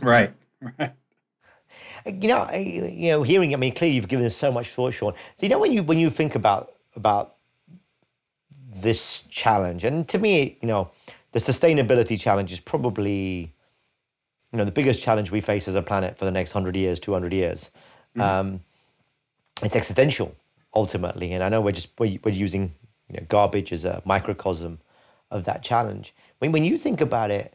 Right. 0.00 0.32
Right. 0.60 0.92
You 2.04 2.28
know, 2.28 2.50
you 2.52 3.10
know, 3.10 3.22
hearing. 3.22 3.54
I 3.54 3.56
mean, 3.56 3.74
clearly 3.74 3.94
you've 3.94 4.08
given 4.08 4.26
us 4.26 4.34
so 4.34 4.50
much 4.50 4.70
thought, 4.70 4.92
Sean. 4.92 5.12
So 5.36 5.46
you 5.46 5.48
know, 5.48 5.60
when 5.60 5.72
you 5.72 5.84
when 5.84 5.98
you 6.00 6.10
think 6.10 6.34
about 6.34 6.72
about 6.96 7.36
this 8.74 9.22
challenge, 9.28 9.84
and 9.84 10.08
to 10.08 10.18
me, 10.18 10.58
you 10.60 10.66
know, 10.66 10.90
the 11.30 11.38
sustainability 11.38 12.18
challenge 12.18 12.50
is 12.50 12.58
probably, 12.58 13.52
you 14.50 14.58
know, 14.58 14.64
the 14.64 14.72
biggest 14.72 15.00
challenge 15.00 15.30
we 15.30 15.40
face 15.40 15.68
as 15.68 15.76
a 15.76 15.82
planet 15.82 16.18
for 16.18 16.24
the 16.24 16.32
next 16.32 16.50
hundred 16.52 16.74
years, 16.74 16.98
two 16.98 17.12
hundred 17.12 17.32
years. 17.32 17.70
Mm. 18.16 18.20
Um, 18.22 18.60
it's 19.62 19.76
existential 19.76 20.34
ultimately, 20.74 21.32
and 21.32 21.44
I 21.44 21.48
know 21.48 21.60
we're 21.60 21.72
just 21.72 21.90
we're, 21.98 22.18
we're 22.24 22.34
using 22.34 22.74
you 23.08 23.18
know, 23.20 23.26
garbage 23.28 23.72
as 23.72 23.84
a 23.84 24.02
microcosm 24.04 24.80
of 25.30 25.44
that 25.44 25.62
challenge. 25.62 26.14
When 26.40 26.50
when 26.50 26.64
you 26.64 26.78
think 26.78 27.00
about 27.00 27.30
it, 27.30 27.54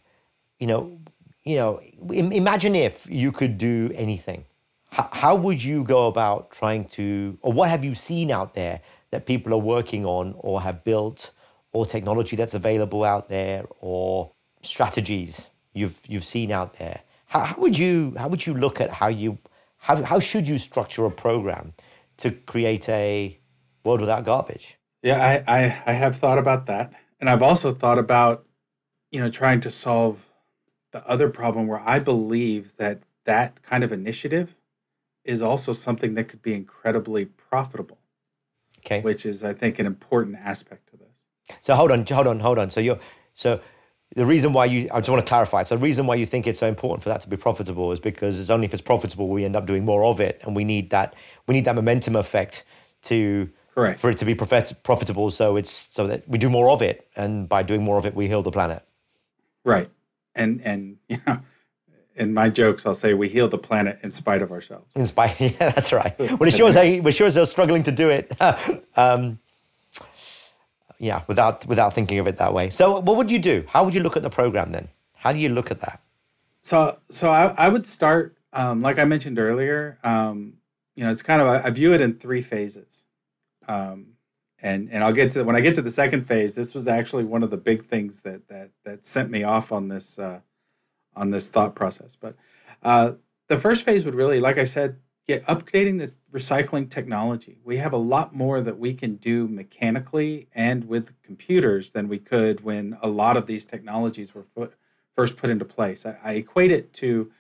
you 0.60 0.68
know, 0.68 1.00
you 1.48 1.58
know, 1.58 1.80
imagine 2.12 2.76
if 2.76 3.08
you 3.10 3.32
could 3.32 3.58
do 3.58 3.92
anything. 3.96 4.46
How, 4.92 5.36
would 5.36 5.64
you 5.64 5.84
go 5.84 6.08
about 6.08 6.52
trying 6.52 6.86
to, 6.90 7.38
or 7.42 7.54
what 7.54 7.70
have 7.70 7.84
you 7.84 7.94
seen 7.94 8.32
out 8.32 8.54
there 8.54 8.82
that 9.12 9.26
people 9.26 9.54
are 9.54 9.60
working 9.60 10.06
on 10.06 10.34
or 10.40 10.62
have 10.62 10.84
built, 10.84 11.32
or 11.72 11.86
technology 11.86 12.36
that's 12.36 12.54
available 12.54 13.04
out 13.04 13.30
there, 13.30 13.66
or 13.80 14.32
strategies 14.62 15.48
you've 15.74 16.00
you've 16.08 16.26
seen 16.26 16.52
out 16.52 16.78
there? 16.80 17.02
How, 17.28 17.42
how 17.42 17.62
would 17.62 17.78
you 17.78 18.16
how 18.18 18.28
would 18.30 18.46
you 18.46 18.54
look 18.54 18.82
at 18.82 18.90
how 18.90 19.08
you 19.08 19.38
how, 19.78 20.02
how 20.04 20.20
should 20.20 20.48
you 20.48 20.58
structure 20.58 21.06
a 21.06 21.12
program 21.12 21.74
to 22.18 22.32
create 22.32 22.90
a 22.90 23.38
world 23.84 24.02
without 24.02 24.26
garbage? 24.26 24.78
Yeah, 25.04 25.44
I, 25.48 25.60
I, 25.60 25.84
I 25.86 25.92
have 25.94 26.16
thought 26.16 26.38
about 26.38 26.66
that. 26.66 26.94
And 27.20 27.30
I've 27.30 27.44
also 27.44 27.72
thought 27.72 28.00
about, 28.00 28.46
you 29.12 29.20
know, 29.20 29.30
trying 29.30 29.62
to 29.62 29.72
solve 29.72 30.27
the 30.92 31.08
other 31.08 31.30
problem 31.30 31.68
where 31.68 31.80
I 31.80 32.00
believe 32.00 32.76
that 32.78 33.02
that 33.26 33.62
kind 33.62 33.84
of 33.84 33.92
initiative 33.92 34.56
is 35.24 35.42
also 35.42 35.74
something 35.74 36.14
that 36.14 36.26
could 36.26 36.42
be 36.42 36.54
incredibly 36.54 37.26
profitable. 37.26 38.00
Okay. 38.80 39.02
Which 39.02 39.26
is, 39.26 39.44
I 39.44 39.54
think, 39.54 39.80
an 39.80 39.86
important 39.86 40.38
aspect 40.38 40.90
to 40.92 40.98
this. 40.98 41.08
So 41.62 41.76
hold 41.76 41.92
on, 41.92 42.06
hold 42.06 42.28
on, 42.28 42.40
hold 42.40 42.58
on. 42.58 42.70
So 42.70 42.80
you're 42.80 43.00
so 43.34 43.60
the 44.16 44.26
reason 44.26 44.54
why 44.54 44.66
you 44.66 44.90
I 44.94 45.00
just 45.00 45.10
want 45.10 45.26
to 45.26 45.28
clarify. 45.28 45.64
So 45.64 45.76
the 45.76 45.82
reason 45.82 46.08
why 46.08 46.16
you 46.16 46.26
think 46.26 46.48
it's 46.48 46.60
so 46.60 46.68
important 46.68 47.04
for 47.04 47.10
that 47.10 47.20
to 47.22 47.30
be 47.30 47.36
profitable 47.36 47.92
is 47.92 48.00
because 48.00 48.40
it's 48.40 48.50
only 48.50 48.66
if 48.66 48.74
it's 48.74 48.82
profitable 48.82 49.28
we 49.28 49.44
end 49.44 49.58
up 49.58 49.66
doing 49.66 49.84
more 49.84 50.06
of 50.06 50.22
it, 50.22 50.40
and 50.44 50.56
we 50.56 50.64
need 50.64 50.92
that 50.92 51.16
we 51.48 51.54
need 51.54 51.66
that 51.66 51.76
momentum 51.76 52.16
effect 52.16 52.64
to 53.04 53.50
Correct. 53.76 54.00
for 54.00 54.10
it 54.10 54.18
to 54.20 54.26
be 54.26 54.36
profitable. 54.36 55.30
So 55.32 55.58
it's 55.58 55.90
so 55.92 56.08
that 56.08 56.28
we 56.28 56.38
do 56.38 56.50
more 56.50 56.70
of 56.70 56.82
it, 56.82 57.10
and 57.18 57.50
by 57.50 57.64
doing 57.64 57.84
more 57.84 57.98
of 57.98 58.06
it, 58.06 58.16
we 58.16 58.28
heal 58.28 58.42
the 58.42 58.52
planet. 58.52 58.84
Right 59.66 59.90
and 60.38 60.62
and 60.62 60.98
you 61.10 61.20
know 61.26 61.42
in 62.18 62.34
my 62.34 62.50
jokes, 62.50 62.86
I'll 62.86 62.96
say 62.96 63.14
we 63.14 63.30
heal 63.30 63.48
the 63.48 63.58
planet 63.58 64.00
in 64.02 64.12
spite 64.12 64.42
of 64.42 64.52
ourselves. 64.52 64.88
In 64.96 65.06
spite, 65.06 65.40
yeah, 65.40 65.52
that's 65.60 65.94
right. 65.94 66.18
Well, 66.20 66.44
it 66.44 66.54
shows 66.54 66.74
how 66.74 66.82
it 66.82 67.12
shows 67.14 67.36
they're 67.36 67.46
struggling 67.46 67.84
to 67.84 67.92
do 67.92 68.10
it. 68.10 68.32
um, 68.98 69.40
yeah, 71.00 71.22
without 71.28 71.66
without 71.68 71.94
thinking 71.94 72.20
of 72.20 72.28
it 72.28 72.38
that 72.38 72.54
way. 72.54 72.70
So, 72.72 73.00
what 73.00 73.18
would 73.18 73.32
you 73.32 73.40
do? 73.40 73.64
How 73.68 73.86
would 73.86 73.94
you 73.94 74.02
look 74.02 74.18
at 74.18 74.24
the 74.24 74.30
program 74.30 74.72
then? 74.72 74.90
How 75.14 75.32
do 75.32 75.40
you 75.40 75.50
look 75.50 75.72
at 75.72 75.80
that? 75.82 76.02
So, 76.64 77.00
so 77.10 77.30
I, 77.30 77.54
I 77.58 77.70
would 77.70 77.86
start, 77.86 78.36
um, 78.52 78.82
like 78.82 79.00
I 79.00 79.06
mentioned 79.06 79.40
earlier. 79.40 79.98
Um, 80.04 80.54
you 80.96 81.04
know, 81.04 81.12
it's 81.12 81.22
kind 81.22 81.42
of 81.42 81.48
I 81.48 81.70
view 81.70 81.94
it 81.94 82.02
in 82.02 82.16
three 82.16 82.42
phases. 82.42 83.04
Um, 83.68 84.17
and 84.62 84.90
and 84.92 85.04
I'll 85.04 85.14
get 85.14 85.32
to 85.32 85.44
when 85.44 85.56
I 85.56 85.62
get 85.62 85.76
to 85.76 85.82
the 85.82 85.92
second 85.92 86.24
phase. 86.24 86.56
This 86.56 86.74
was 86.74 86.88
actually 86.88 87.24
one 87.24 87.44
of 87.44 87.52
the 87.52 87.58
big 87.58 87.84
things 87.84 88.22
that 88.22 88.48
that 88.48 88.72
that 88.86 89.06
sent 89.06 89.30
me 89.30 89.44
off 89.44 89.72
on 89.72 89.88
this 89.88 90.18
uh, 90.18 90.42
on 91.16 91.32
this 91.32 91.50
thought 91.50 91.76
process. 91.76 92.16
But 92.20 92.36
uh, 92.84 93.14
the 93.48 93.58
first 93.58 93.84
phase 93.84 94.06
would 94.06 94.16
really, 94.16 94.40
like 94.40 94.58
I 94.58 94.66
said, 94.66 94.98
get 95.28 95.46
updating 95.46 96.00
the 96.00 96.14
recycling 96.32 96.90
technology. 96.90 97.60
We 97.64 97.78
have 97.78 97.94
a 97.94 97.98
lot 97.98 98.34
more 98.34 98.62
that 98.62 98.78
we 98.78 98.94
can 98.94 99.16
do 99.16 99.48
mechanically 99.48 100.48
and 100.54 100.88
with 100.88 101.22
computers 101.22 101.92
than 101.92 102.08
we 102.08 102.20
could 102.20 102.62
when 102.62 102.98
a 103.02 103.10
lot 103.10 103.38
of 103.38 103.46
these 103.46 103.66
technologies 103.66 104.34
were 104.34 104.46
first 105.16 105.38
put 105.38 105.50
into 105.50 105.66
place. 105.66 106.06
I, 106.06 106.18
I 106.24 106.34
equate 106.34 106.72
it 106.72 106.94
to, 106.94 107.32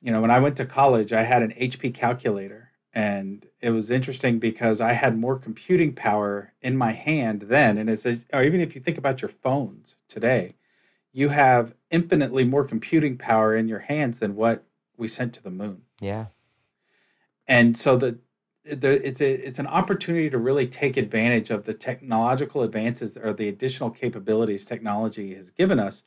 you 0.00 0.12
know, 0.12 0.20
when 0.20 0.30
I 0.30 0.40
went 0.40 0.56
to 0.56 0.66
college, 0.66 1.12
I 1.12 1.22
had 1.22 1.42
an 1.42 1.52
HP 1.52 1.94
calculator 1.94 2.69
and 2.92 3.46
it 3.60 3.70
was 3.70 3.90
interesting 3.90 4.38
because 4.38 4.80
I 4.80 4.92
had 4.92 5.16
more 5.16 5.38
computing 5.38 5.94
power 5.94 6.52
in 6.60 6.76
my 6.76 6.92
hand 6.92 7.42
then, 7.42 7.78
and 7.78 7.88
it's 7.88 8.04
or 8.32 8.42
even 8.42 8.60
if 8.60 8.74
you 8.74 8.80
think 8.80 8.98
about 8.98 9.22
your 9.22 9.28
phones 9.28 9.94
today, 10.08 10.54
you 11.12 11.28
have 11.28 11.74
infinitely 11.90 12.44
more 12.44 12.64
computing 12.64 13.16
power 13.16 13.54
in 13.54 13.68
your 13.68 13.80
hands 13.80 14.18
than 14.18 14.34
what 14.34 14.64
we 14.96 15.06
sent 15.08 15.32
to 15.34 15.42
the 15.42 15.50
moon. 15.50 15.82
Yeah, 16.00 16.26
and 17.46 17.76
so 17.76 17.96
the 17.96 18.18
the, 18.64 19.06
it's 19.06 19.20
a, 19.20 19.32
it's 19.32 19.58
an 19.58 19.66
opportunity 19.66 20.28
to 20.28 20.36
really 20.36 20.66
take 20.66 20.96
advantage 20.96 21.50
of 21.50 21.64
the 21.64 21.72
technological 21.72 22.62
advances 22.62 23.16
or 23.16 23.32
the 23.32 23.48
additional 23.48 23.90
capabilities 23.90 24.64
technology 24.64 25.34
has 25.34 25.50
given 25.50 25.78
us, 25.78 26.02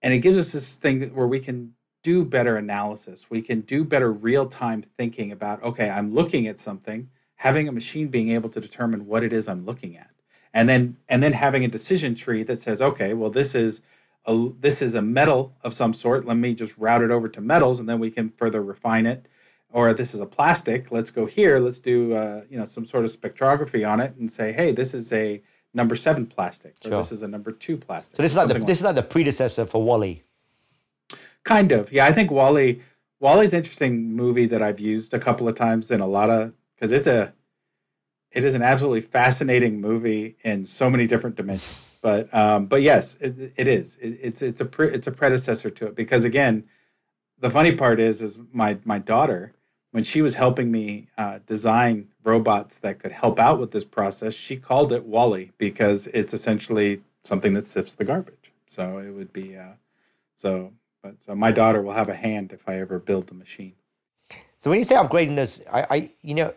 and 0.00 0.14
it 0.14 0.18
gives 0.18 0.38
us 0.38 0.52
this 0.52 0.74
thing 0.76 1.02
where 1.14 1.26
we 1.26 1.40
can 1.40 1.74
do 2.02 2.24
better 2.24 2.56
analysis. 2.56 3.30
We 3.30 3.42
can 3.42 3.60
do 3.60 3.84
better 3.84 4.10
real 4.10 4.46
time 4.46 4.82
thinking 4.82 5.30
about, 5.30 5.62
okay, 5.62 5.88
I'm 5.88 6.10
looking 6.10 6.46
at 6.46 6.58
something, 6.58 7.08
having 7.36 7.68
a 7.68 7.72
machine 7.72 8.08
being 8.08 8.30
able 8.30 8.48
to 8.50 8.60
determine 8.60 9.06
what 9.06 9.24
it 9.24 9.32
is 9.32 9.48
I'm 9.48 9.64
looking 9.64 9.96
at. 9.96 10.10
And 10.54 10.68
then 10.68 10.98
and 11.08 11.22
then 11.22 11.32
having 11.32 11.64
a 11.64 11.68
decision 11.68 12.14
tree 12.14 12.42
that 12.42 12.60
says, 12.60 12.82
okay, 12.82 13.14
well 13.14 13.30
this 13.30 13.54
is 13.54 13.80
a 14.26 14.48
this 14.60 14.82
is 14.82 14.94
a 14.94 15.02
metal 15.02 15.54
of 15.62 15.72
some 15.72 15.94
sort. 15.94 16.26
Let 16.26 16.36
me 16.36 16.54
just 16.54 16.76
route 16.76 17.02
it 17.02 17.10
over 17.10 17.28
to 17.28 17.40
metals 17.40 17.78
and 17.78 17.88
then 17.88 17.98
we 17.98 18.10
can 18.10 18.28
further 18.28 18.62
refine 18.62 19.06
it. 19.06 19.26
Or 19.70 19.94
this 19.94 20.12
is 20.12 20.20
a 20.20 20.26
plastic. 20.26 20.92
Let's 20.92 21.10
go 21.10 21.24
here. 21.24 21.58
Let's 21.58 21.78
do 21.78 22.12
uh, 22.12 22.42
you 22.50 22.58
know 22.58 22.66
some 22.66 22.84
sort 22.84 23.06
of 23.06 23.18
spectrography 23.18 23.88
on 23.88 24.00
it 24.00 24.14
and 24.16 24.30
say, 24.30 24.52
hey, 24.52 24.72
this 24.72 24.92
is 24.92 25.10
a 25.12 25.42
number 25.72 25.96
seven 25.96 26.26
plastic, 26.26 26.76
or 26.84 26.88
sure. 26.88 26.98
this 26.98 27.12
is 27.12 27.22
a 27.22 27.28
number 27.28 27.52
two 27.52 27.78
plastic. 27.78 28.16
So 28.16 28.22
this 28.22 28.32
is 28.32 28.36
like 28.36 28.48
the, 28.48 28.54
like 28.54 28.66
this 28.66 28.78
is 28.78 28.84
like 28.84 28.94
the 28.96 29.02
predecessor 29.02 29.64
for 29.64 29.82
WALL-E. 29.82 30.22
Kind 31.44 31.72
of. 31.72 31.92
Yeah, 31.92 32.06
I 32.06 32.12
think 32.12 32.30
WALL-E 32.30 32.80
WALL-E's 33.22 33.52
interesting 33.52 34.14
movie 34.14 34.46
that 34.46 34.62
I've 34.62 34.80
used 34.80 35.14
a 35.14 35.18
couple 35.20 35.46
of 35.48 35.54
times 35.54 35.92
in 35.92 36.00
a 36.00 36.06
lot 36.06 36.28
of 36.28 36.54
because 36.74 36.90
it's 36.90 37.06
a 37.06 37.32
it 38.32 38.42
is 38.42 38.54
an 38.54 38.62
absolutely 38.62 39.00
fascinating 39.00 39.80
movie 39.80 40.36
in 40.42 40.64
so 40.64 40.90
many 40.90 41.06
different 41.06 41.36
dimensions. 41.36 41.92
But 42.00 42.34
um, 42.34 42.66
but 42.66 42.82
yes, 42.82 43.16
it, 43.20 43.52
it 43.56 43.68
is. 43.68 43.96
It, 44.00 44.18
it's 44.20 44.42
it's 44.42 44.60
a 44.60 44.64
pre, 44.64 44.88
it's 44.88 45.06
a 45.06 45.12
predecessor 45.12 45.70
to 45.70 45.86
it 45.86 45.94
because 45.94 46.24
again, 46.24 46.64
the 47.38 47.48
funny 47.48 47.76
part 47.76 48.00
is 48.00 48.20
is 48.20 48.40
my 48.52 48.78
my 48.84 48.98
daughter 48.98 49.54
when 49.92 50.02
she 50.02 50.20
was 50.20 50.34
helping 50.34 50.72
me 50.72 51.06
uh, 51.16 51.38
design 51.46 52.08
robots 52.24 52.78
that 52.78 52.98
could 52.98 53.12
help 53.12 53.38
out 53.38 53.60
with 53.60 53.70
this 53.70 53.84
process, 53.84 54.34
she 54.34 54.56
called 54.56 54.90
it 54.92 55.04
WALL-E 55.04 55.52
because 55.58 56.06
it's 56.08 56.32
essentially 56.32 57.02
something 57.22 57.52
that 57.52 57.64
sifts 57.64 57.94
the 57.94 58.04
garbage. 58.04 58.52
So 58.66 58.98
it 58.98 59.10
would 59.10 59.32
be 59.32 59.56
uh, 59.56 59.74
so. 60.34 60.72
But 61.02 61.22
so 61.22 61.34
my 61.34 61.50
daughter 61.50 61.82
will 61.82 61.92
have 61.92 62.08
a 62.08 62.14
hand 62.14 62.52
if 62.52 62.68
I 62.68 62.78
ever 62.78 62.98
build 62.98 63.26
the 63.26 63.34
machine. 63.34 63.74
So 64.58 64.70
when 64.70 64.78
you 64.78 64.84
say 64.84 64.94
upgrading 64.94 65.36
this, 65.36 65.60
I, 65.70 65.86
I 65.90 66.10
you 66.22 66.34
know, 66.34 66.54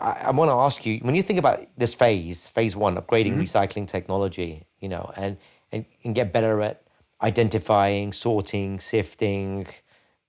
I, 0.00 0.24
I 0.26 0.30
want 0.32 0.50
to 0.50 0.54
ask 0.54 0.84
you 0.84 0.98
when 0.98 1.14
you 1.14 1.22
think 1.22 1.38
about 1.38 1.60
this 1.76 1.94
phase, 1.94 2.48
phase 2.48 2.76
one, 2.76 2.96
upgrading 2.96 3.32
mm-hmm. 3.32 3.40
recycling 3.40 3.88
technology, 3.88 4.66
you 4.80 4.88
know, 4.88 5.10
and, 5.16 5.38
and 5.72 5.86
and 6.04 6.14
get 6.14 6.32
better 6.32 6.60
at 6.60 6.82
identifying, 7.22 8.12
sorting, 8.12 8.78
sifting 8.78 9.66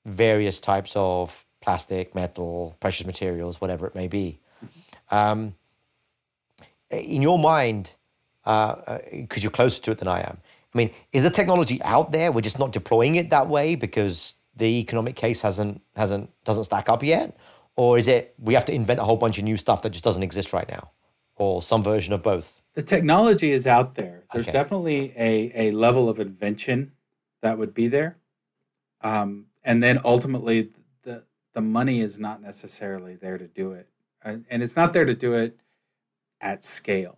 various 0.05 0.59
types 0.59 0.93
of 0.95 1.45
plastic, 1.61 2.15
metal, 2.15 2.75
precious 2.79 3.05
materials, 3.05 3.61
whatever 3.61 3.85
it 3.85 3.95
may 3.95 4.07
be. 4.07 4.39
Um, 5.11 5.55
in 6.89 7.21
your 7.21 7.37
mind, 7.37 7.93
because 8.43 8.79
uh, 8.87 8.91
uh, 8.91 9.37
you're 9.37 9.51
closer 9.51 9.81
to 9.81 9.91
it 9.91 9.97
than 9.99 10.07
I 10.07 10.21
am, 10.21 10.37
I 10.73 10.77
mean, 10.77 10.91
is 11.11 11.23
the 11.23 11.29
technology 11.29 11.81
out 11.81 12.11
there? 12.11 12.31
We're 12.31 12.41
just 12.41 12.59
not 12.59 12.71
deploying 12.71 13.15
it 13.15 13.31
that 13.31 13.47
way 13.47 13.75
because 13.75 14.35
the 14.55 14.79
economic 14.79 15.15
case 15.15 15.41
hasn't 15.41 15.81
hasn't 15.95 16.29
doesn't 16.43 16.65
stack 16.65 16.89
up 16.89 17.03
yet, 17.03 17.35
or 17.75 17.97
is 17.97 18.07
it 18.07 18.35
we 18.37 18.53
have 18.53 18.65
to 18.65 18.73
invent 18.73 18.99
a 18.99 19.03
whole 19.03 19.17
bunch 19.17 19.37
of 19.37 19.43
new 19.43 19.57
stuff 19.57 19.81
that 19.81 19.89
just 19.91 20.03
doesn't 20.03 20.21
exist 20.21 20.53
right 20.53 20.69
now, 20.69 20.91
or 21.35 21.61
some 21.61 21.83
version 21.83 22.13
of 22.13 22.21
both? 22.21 22.61
The 22.75 22.83
technology 22.83 23.51
is 23.51 23.65
out 23.65 23.95
there. 23.95 24.25
There's 24.31 24.47
okay. 24.47 24.57
definitely 24.57 25.13
a 25.17 25.51
a 25.55 25.71
level 25.71 26.07
of 26.07 26.19
invention 26.19 26.91
that 27.41 27.57
would 27.57 27.73
be 27.73 27.87
there, 27.87 28.17
um, 29.01 29.47
and 29.63 29.81
then 29.81 29.99
ultimately 30.05 30.69
the 31.01 31.23
the 31.53 31.61
money 31.61 31.99
is 31.99 32.19
not 32.19 32.41
necessarily 32.41 33.15
there 33.15 33.39
to 33.39 33.47
do 33.47 33.71
it, 33.71 33.87
and, 34.23 34.45
and 34.51 34.61
it's 34.61 34.75
not 34.75 34.93
there 34.93 35.05
to 35.05 35.15
do 35.15 35.33
it 35.33 35.59
at 36.41 36.63
scale, 36.63 37.17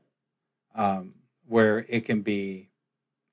um, 0.74 1.16
where 1.48 1.86
it 1.90 2.06
can 2.06 2.22
be 2.22 2.71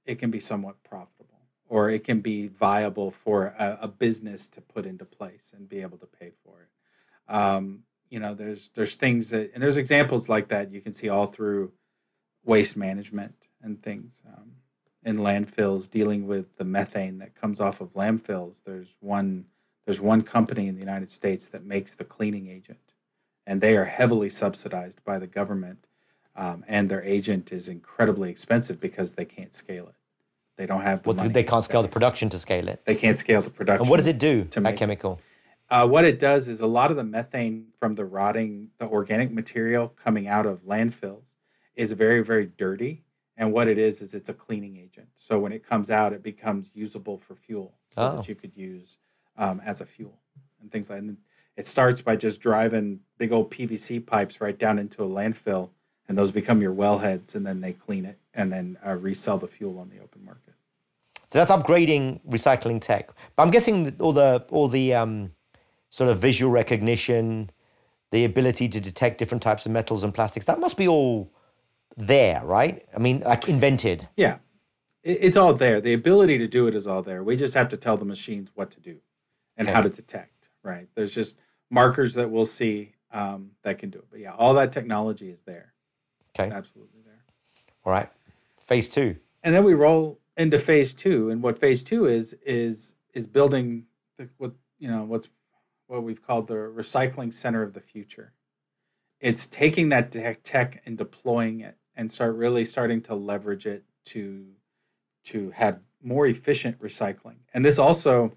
it 0.08 0.18
can 0.18 0.30
be 0.30 0.40
somewhat 0.40 0.82
profitable 0.82 1.38
or 1.68 1.90
it 1.90 2.02
can 2.02 2.20
be 2.20 2.48
viable 2.48 3.10
for 3.10 3.54
a, 3.58 3.78
a 3.82 3.88
business 3.88 4.48
to 4.48 4.60
put 4.60 4.86
into 4.86 5.04
place 5.04 5.52
and 5.54 5.68
be 5.68 5.82
able 5.82 5.98
to 5.98 6.06
pay 6.06 6.32
for 6.42 6.62
it. 6.62 7.32
Um, 7.32 7.84
you 8.08 8.18
know, 8.18 8.34
there's 8.34 8.70
there's 8.70 8.96
things 8.96 9.28
that 9.30 9.52
and 9.52 9.62
there's 9.62 9.76
examples 9.76 10.28
like 10.28 10.48
that 10.48 10.72
you 10.72 10.80
can 10.80 10.94
see 10.94 11.10
all 11.10 11.26
through 11.26 11.72
waste 12.42 12.74
management 12.76 13.34
and 13.62 13.82
things 13.82 14.22
um, 14.26 14.52
in 15.04 15.18
landfills 15.18 15.90
dealing 15.90 16.26
with 16.26 16.56
the 16.56 16.64
methane 16.64 17.18
that 17.18 17.34
comes 17.34 17.60
off 17.60 17.82
of 17.82 17.92
landfills. 17.92 18.62
There's 18.64 18.96
one 19.00 19.44
there's 19.84 20.00
one 20.00 20.22
company 20.22 20.68
in 20.68 20.74
the 20.74 20.80
United 20.80 21.10
States 21.10 21.48
that 21.48 21.64
makes 21.64 21.94
the 21.94 22.04
cleaning 22.04 22.48
agent, 22.48 22.94
and 23.46 23.60
they 23.60 23.76
are 23.76 23.84
heavily 23.84 24.30
subsidized 24.30 25.04
by 25.04 25.18
the 25.18 25.26
government, 25.26 25.86
um, 26.38 26.64
and 26.68 26.88
their 26.88 27.02
agent 27.02 27.52
is 27.52 27.68
incredibly 27.68 28.30
expensive 28.30 28.78
because 28.80 29.14
they 29.14 29.24
can't 29.24 29.52
scale 29.52 29.88
it. 29.88 29.94
They 30.56 30.66
don't 30.66 30.82
have 30.82 31.02
the 31.02 31.10
well, 31.10 31.16
money. 31.16 31.30
They 31.30 31.42
can't 31.42 31.64
scale 31.64 31.82
the 31.82 31.88
production 31.88 32.28
to 32.30 32.38
scale 32.38 32.68
it. 32.68 32.84
They 32.84 32.94
can't 32.94 33.18
scale 33.18 33.42
the 33.42 33.50
production. 33.50 33.82
And 33.82 33.90
what 33.90 33.96
does 33.96 34.06
it 34.06 34.18
do 34.18 34.44
to 34.44 34.60
that 34.60 34.76
chemical? 34.76 35.20
Uh, 35.68 35.86
what 35.86 36.04
it 36.04 36.18
does 36.18 36.48
is 36.48 36.60
a 36.60 36.66
lot 36.66 36.90
of 36.90 36.96
the 36.96 37.04
methane 37.04 37.66
from 37.78 37.96
the 37.96 38.04
rotting, 38.04 38.70
the 38.78 38.86
organic 38.86 39.32
material 39.32 39.88
coming 39.88 40.28
out 40.28 40.46
of 40.46 40.62
landfills 40.62 41.24
is 41.74 41.92
very, 41.92 42.24
very 42.24 42.46
dirty. 42.46 43.04
And 43.36 43.52
what 43.52 43.68
it 43.68 43.78
is 43.78 44.00
is 44.00 44.14
it's 44.14 44.28
a 44.28 44.34
cleaning 44.34 44.76
agent. 44.76 45.08
So 45.14 45.38
when 45.38 45.52
it 45.52 45.62
comes 45.64 45.90
out, 45.90 46.12
it 46.12 46.22
becomes 46.22 46.70
usable 46.72 47.18
for 47.18 47.34
fuel, 47.34 47.74
so 47.90 48.02
oh. 48.02 48.16
that 48.16 48.28
you 48.28 48.34
could 48.34 48.56
use 48.56 48.96
um, 49.36 49.60
as 49.64 49.80
a 49.80 49.86
fuel 49.86 50.18
and 50.60 50.70
things 50.70 50.88
like. 50.88 51.04
that. 51.04 51.16
it 51.56 51.66
starts 51.66 52.00
by 52.00 52.16
just 52.16 52.40
driving 52.40 53.00
big 53.18 53.32
old 53.32 53.50
PVC 53.50 54.04
pipes 54.04 54.40
right 54.40 54.58
down 54.58 54.78
into 54.78 55.04
a 55.04 55.08
landfill, 55.08 55.70
and 56.08 56.16
those 56.16 56.30
become 56.30 56.62
your 56.62 56.74
wellheads, 56.74 57.34
and 57.34 57.46
then 57.46 57.60
they 57.60 57.72
clean 57.72 58.04
it 58.04 58.18
and 58.34 58.52
then 58.52 58.78
uh, 58.86 58.96
resell 58.96 59.38
the 59.38 59.46
fuel 59.46 59.78
on 59.78 59.90
the 59.90 59.98
open 60.02 60.24
market. 60.24 60.54
So 61.26 61.38
that's 61.38 61.50
upgrading 61.50 62.20
recycling 62.26 62.80
tech. 62.80 63.10
But 63.36 63.42
I'm 63.42 63.50
guessing 63.50 63.94
all 64.00 64.12
the 64.12 64.46
all 64.50 64.68
the 64.68 64.94
um, 64.94 65.32
sort 65.90 66.10
of 66.10 66.18
visual 66.18 66.50
recognition, 66.50 67.50
the 68.10 68.24
ability 68.24 68.68
to 68.68 68.80
detect 68.80 69.18
different 69.18 69.42
types 69.42 69.66
of 69.66 69.72
metals 69.72 70.02
and 70.02 70.14
plastics, 70.14 70.46
that 70.46 70.58
must 70.58 70.76
be 70.76 70.88
all 70.88 71.30
there, 71.96 72.42
right? 72.44 72.82
I 72.94 72.98
mean, 72.98 73.20
like 73.20 73.48
invented. 73.48 74.08
Yeah, 74.16 74.38
it's 75.02 75.36
all 75.36 75.52
there. 75.52 75.80
The 75.80 75.92
ability 75.92 76.38
to 76.38 76.48
do 76.48 76.66
it 76.66 76.74
is 76.74 76.86
all 76.86 77.02
there. 77.02 77.22
We 77.22 77.36
just 77.36 77.54
have 77.54 77.68
to 77.70 77.76
tell 77.76 77.98
the 77.98 78.06
machines 78.06 78.50
what 78.54 78.70
to 78.70 78.80
do 78.80 78.98
and 79.56 79.68
okay. 79.68 79.74
how 79.74 79.82
to 79.82 79.90
detect. 79.90 80.48
Right? 80.62 80.88
There's 80.94 81.14
just 81.14 81.36
markers 81.70 82.14
that 82.14 82.30
we'll 82.30 82.46
see 82.46 82.92
um, 83.12 83.52
that 83.62 83.78
can 83.78 83.90
do 83.90 83.98
it. 83.98 84.06
But 84.10 84.20
yeah, 84.20 84.32
all 84.32 84.54
that 84.54 84.72
technology 84.72 85.30
is 85.30 85.42
there. 85.42 85.74
Okay, 86.34 86.46
it's 86.46 86.56
absolutely 86.56 87.00
there. 87.04 87.22
All 87.84 87.92
right, 87.92 88.08
phase 88.64 88.88
two. 88.88 89.16
And 89.42 89.54
then 89.54 89.64
we 89.64 89.74
roll 89.74 90.20
into 90.36 90.58
phase 90.58 90.94
two, 90.94 91.30
and 91.30 91.42
what 91.42 91.58
phase 91.58 91.82
two 91.82 92.06
is 92.06 92.32
is 92.44 92.94
is 93.12 93.26
building 93.26 93.86
the, 94.16 94.28
what 94.38 94.54
you 94.78 94.88
know 94.88 95.04
what's 95.04 95.28
what 95.86 96.02
we've 96.02 96.22
called 96.22 96.48
the 96.48 96.54
recycling 96.54 97.32
center 97.32 97.62
of 97.62 97.72
the 97.72 97.80
future. 97.80 98.32
It's 99.20 99.46
taking 99.46 99.88
that 99.88 100.12
tech 100.44 100.82
and 100.86 100.96
deploying 100.96 101.60
it, 101.60 101.76
and 101.96 102.10
start 102.10 102.36
really 102.36 102.64
starting 102.64 103.00
to 103.02 103.14
leverage 103.14 103.66
it 103.66 103.84
to 104.06 104.46
to 105.24 105.50
have 105.50 105.80
more 106.02 106.26
efficient 106.26 106.78
recycling. 106.78 107.36
And 107.52 107.64
this 107.64 107.78
also, 107.78 108.32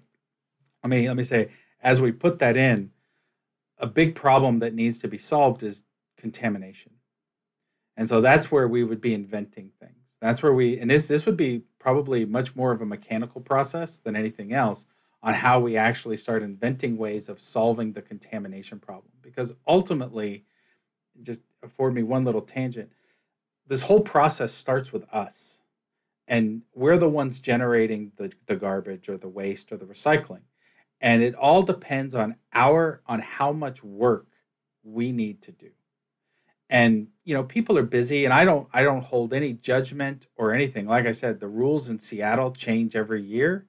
I 0.82 0.88
mean, 0.88 1.06
let 1.06 1.16
me 1.16 1.22
say, 1.22 1.50
as 1.80 2.00
we 2.00 2.12
put 2.12 2.38
that 2.40 2.56
in, 2.56 2.90
a 3.78 3.86
big 3.86 4.14
problem 4.14 4.58
that 4.58 4.74
needs 4.74 4.98
to 4.98 5.08
be 5.08 5.18
solved 5.18 5.62
is 5.62 5.84
contamination. 6.16 6.92
And 7.96 8.08
so 8.08 8.20
that's 8.20 8.50
where 8.50 8.68
we 8.68 8.84
would 8.84 9.00
be 9.00 9.14
inventing 9.14 9.70
things. 9.78 9.96
That's 10.20 10.42
where 10.42 10.52
we, 10.52 10.78
and 10.78 10.90
this 10.90 11.08
this 11.08 11.26
would 11.26 11.36
be 11.36 11.64
probably 11.78 12.24
much 12.24 12.54
more 12.54 12.72
of 12.72 12.80
a 12.80 12.86
mechanical 12.86 13.40
process 13.40 13.98
than 13.98 14.14
anything 14.14 14.52
else 14.52 14.84
on 15.22 15.34
how 15.34 15.60
we 15.60 15.76
actually 15.76 16.16
start 16.16 16.42
inventing 16.42 16.96
ways 16.96 17.28
of 17.28 17.38
solving 17.38 17.92
the 17.92 18.02
contamination 18.02 18.78
problem. 18.78 19.12
Because 19.20 19.52
ultimately, 19.66 20.44
just 21.22 21.40
afford 21.62 21.94
me 21.94 22.02
one 22.02 22.24
little 22.24 22.40
tangent, 22.40 22.92
this 23.66 23.82
whole 23.82 24.00
process 24.00 24.52
starts 24.52 24.92
with 24.92 25.04
us. 25.12 25.60
And 26.28 26.62
we're 26.74 26.98
the 26.98 27.08
ones 27.08 27.40
generating 27.40 28.12
the, 28.16 28.32
the 28.46 28.56
garbage 28.56 29.08
or 29.08 29.16
the 29.16 29.28
waste 29.28 29.72
or 29.72 29.76
the 29.76 29.86
recycling. 29.86 30.42
And 31.00 31.22
it 31.22 31.34
all 31.34 31.62
depends 31.62 32.14
on 32.14 32.36
our 32.52 33.02
on 33.06 33.20
how 33.20 33.52
much 33.52 33.82
work 33.82 34.28
we 34.84 35.10
need 35.10 35.42
to 35.42 35.52
do 35.52 35.70
and 36.72 37.08
you 37.24 37.34
know 37.34 37.44
people 37.44 37.78
are 37.78 37.84
busy 37.84 38.24
and 38.24 38.32
i 38.32 38.44
don't 38.44 38.66
i 38.72 38.82
don't 38.82 39.04
hold 39.04 39.32
any 39.32 39.52
judgment 39.52 40.26
or 40.36 40.52
anything. 40.52 40.88
Like 40.88 41.06
i 41.06 41.12
said 41.12 41.38
the 41.38 41.46
rules 41.46 41.88
in 41.88 42.00
seattle 42.00 42.50
change 42.50 42.96
every 42.96 43.22
year. 43.22 43.66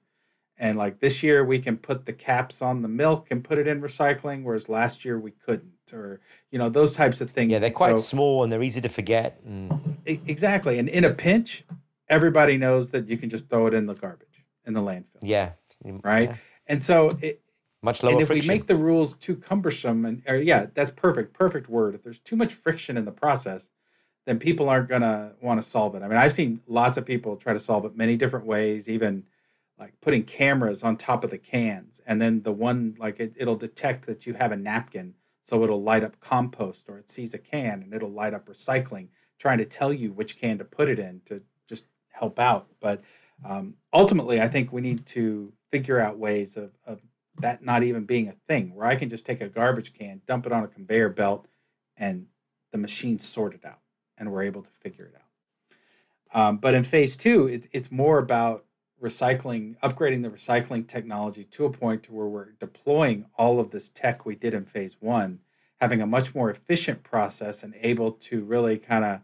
And 0.56 0.78
like 0.78 1.00
this 1.00 1.22
year 1.22 1.44
we 1.44 1.58
can 1.58 1.76
put 1.76 2.06
the 2.06 2.12
caps 2.12 2.62
on 2.62 2.82
the 2.82 2.88
milk 2.88 3.30
and 3.30 3.44
put 3.44 3.58
it 3.58 3.68
in 3.68 3.80
recycling 3.80 4.42
whereas 4.42 4.68
last 4.68 5.04
year 5.04 5.18
we 5.20 5.32
couldn't 5.32 5.72
or 5.92 6.20
you 6.50 6.58
know 6.58 6.70
those 6.70 6.92
types 6.92 7.20
of 7.20 7.30
things. 7.30 7.52
Yeah 7.52 7.58
they're 7.58 7.70
quite 7.70 7.98
so, 7.98 8.04
small 8.14 8.42
and 8.42 8.50
they're 8.50 8.62
easy 8.62 8.80
to 8.80 8.88
forget 8.88 9.40
and... 9.44 9.98
exactly. 10.06 10.78
And 10.78 10.88
in 10.88 11.04
a 11.04 11.12
pinch 11.12 11.64
everybody 12.08 12.56
knows 12.56 12.90
that 12.90 13.08
you 13.08 13.18
can 13.18 13.28
just 13.28 13.48
throw 13.50 13.66
it 13.66 13.74
in 13.74 13.86
the 13.86 13.94
garbage 13.94 14.44
in 14.64 14.72
the 14.72 14.80
landfill. 14.80 15.20
Yeah. 15.22 15.50
Mm, 15.84 16.02
right? 16.02 16.30
yeah. 16.30 16.36
and 16.66 16.82
so 16.82 17.18
it, 17.20 17.42
much 17.84 18.02
lower 18.02 18.12
and 18.12 18.22
if 18.22 18.28
friction. 18.28 18.48
we 18.48 18.54
make 18.54 18.66
the 18.66 18.76
rules 18.76 19.14
too 19.14 19.36
cumbersome 19.36 20.04
and 20.04 20.22
or 20.26 20.36
yeah 20.36 20.66
that's 20.74 20.90
perfect 20.90 21.34
perfect 21.34 21.68
word. 21.68 21.94
If 21.94 22.02
there's 22.02 22.18
too 22.18 22.36
much 22.36 22.52
friction 22.52 22.96
in 22.96 23.04
the 23.04 23.12
process 23.12 23.68
then 24.26 24.38
people 24.38 24.70
aren't 24.70 24.88
going 24.88 25.02
to 25.02 25.34
want 25.42 25.62
to 25.62 25.68
solve 25.68 25.94
it. 25.94 26.02
I 26.02 26.08
mean 26.08 26.16
i've 26.16 26.32
seen 26.32 26.60
lots 26.66 26.96
of 26.96 27.04
people 27.04 27.36
try 27.36 27.52
to 27.52 27.60
solve 27.60 27.84
it 27.84 27.96
many 27.96 28.16
different 28.16 28.46
ways 28.46 28.88
even 28.88 29.24
like 29.78 29.92
putting 30.00 30.22
cameras 30.22 30.82
on 30.82 30.96
top 30.96 31.24
of 31.24 31.30
the 31.30 31.38
cans 31.38 32.00
and 32.06 32.20
then 32.20 32.42
the 32.42 32.52
one 32.52 32.96
like 32.98 33.20
it, 33.20 33.34
it'll 33.36 33.56
detect 33.56 34.06
that 34.06 34.26
you 34.26 34.32
have 34.34 34.50
a 34.52 34.56
napkin 34.56 35.14
so 35.42 35.62
it'll 35.62 35.82
light 35.82 36.02
up 36.02 36.18
compost 36.20 36.88
or 36.88 36.98
it 36.98 37.10
sees 37.10 37.34
a 37.34 37.38
can 37.38 37.82
and 37.82 37.92
it'll 37.92 38.10
light 38.10 38.32
up 38.32 38.46
recycling 38.46 39.08
trying 39.38 39.58
to 39.58 39.64
tell 39.66 39.92
you 39.92 40.10
which 40.12 40.38
can 40.38 40.56
to 40.56 40.64
put 40.64 40.88
it 40.88 40.98
in 40.98 41.20
to 41.26 41.42
just 41.68 41.84
help 42.08 42.38
out. 42.38 42.68
But 42.80 43.02
um, 43.44 43.74
ultimately 43.92 44.40
i 44.40 44.48
think 44.48 44.72
we 44.72 44.80
need 44.80 45.04
to 45.06 45.52
figure 45.70 45.98
out 45.98 46.18
ways 46.18 46.56
of, 46.56 46.70
of 46.86 47.00
that 47.40 47.64
not 47.64 47.82
even 47.82 48.04
being 48.04 48.28
a 48.28 48.34
thing 48.48 48.74
where 48.74 48.86
I 48.86 48.96
can 48.96 49.08
just 49.08 49.26
take 49.26 49.40
a 49.40 49.48
garbage 49.48 49.92
can, 49.92 50.20
dump 50.26 50.46
it 50.46 50.52
on 50.52 50.64
a 50.64 50.68
conveyor 50.68 51.10
belt, 51.10 51.46
and 51.96 52.26
the 52.72 52.78
machine 52.78 53.18
sort 53.18 53.54
it 53.54 53.64
out, 53.64 53.80
and 54.18 54.30
we're 54.30 54.42
able 54.42 54.62
to 54.62 54.70
figure 54.70 55.06
it 55.06 55.14
out. 55.14 55.20
Um, 56.40 56.56
but 56.58 56.74
in 56.74 56.82
phase 56.82 57.16
two, 57.16 57.46
it, 57.46 57.68
it's 57.72 57.92
more 57.92 58.18
about 58.18 58.64
recycling, 59.02 59.78
upgrading 59.80 60.22
the 60.22 60.30
recycling 60.30 60.86
technology 60.86 61.44
to 61.44 61.66
a 61.66 61.70
point 61.70 62.02
to 62.04 62.12
where 62.12 62.26
we're 62.26 62.52
deploying 62.52 63.26
all 63.36 63.60
of 63.60 63.70
this 63.70 63.90
tech 63.90 64.24
we 64.24 64.34
did 64.34 64.54
in 64.54 64.64
phase 64.64 64.96
one, 65.00 65.38
having 65.80 66.00
a 66.00 66.06
much 66.06 66.34
more 66.34 66.50
efficient 66.50 67.02
process 67.02 67.62
and 67.62 67.74
able 67.80 68.12
to 68.12 68.44
really 68.44 68.78
kind 68.78 69.04
of, 69.04 69.20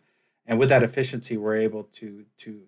and 0.46 0.58
with 0.58 0.68
that 0.68 0.82
efficiency, 0.82 1.36
we're 1.36 1.56
able 1.56 1.84
to 1.84 2.24
to 2.38 2.62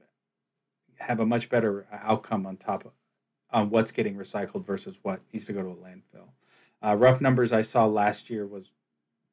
have 0.99 1.21
a 1.21 1.27
much 1.27 1.49
better 1.49 1.87
outcome 1.91 2.47
on 2.47 2.57
top 2.57 2.85
of 2.85 2.93
on 3.53 3.71
what's 3.71 3.91
getting 3.91 4.17
recycled 4.17 4.65
versus 4.65 4.99
what 5.03 5.21
needs 5.33 5.47
to 5.47 5.53
go 5.53 5.63
to 5.63 5.69
a 5.69 5.75
landfill. 5.75 6.29
Uh, 6.83 6.97
rough 6.97 7.21
numbers 7.21 7.53
I 7.53 7.63
saw 7.63 7.87
last 7.87 8.31
year 8.31 8.47
was 8.47 8.73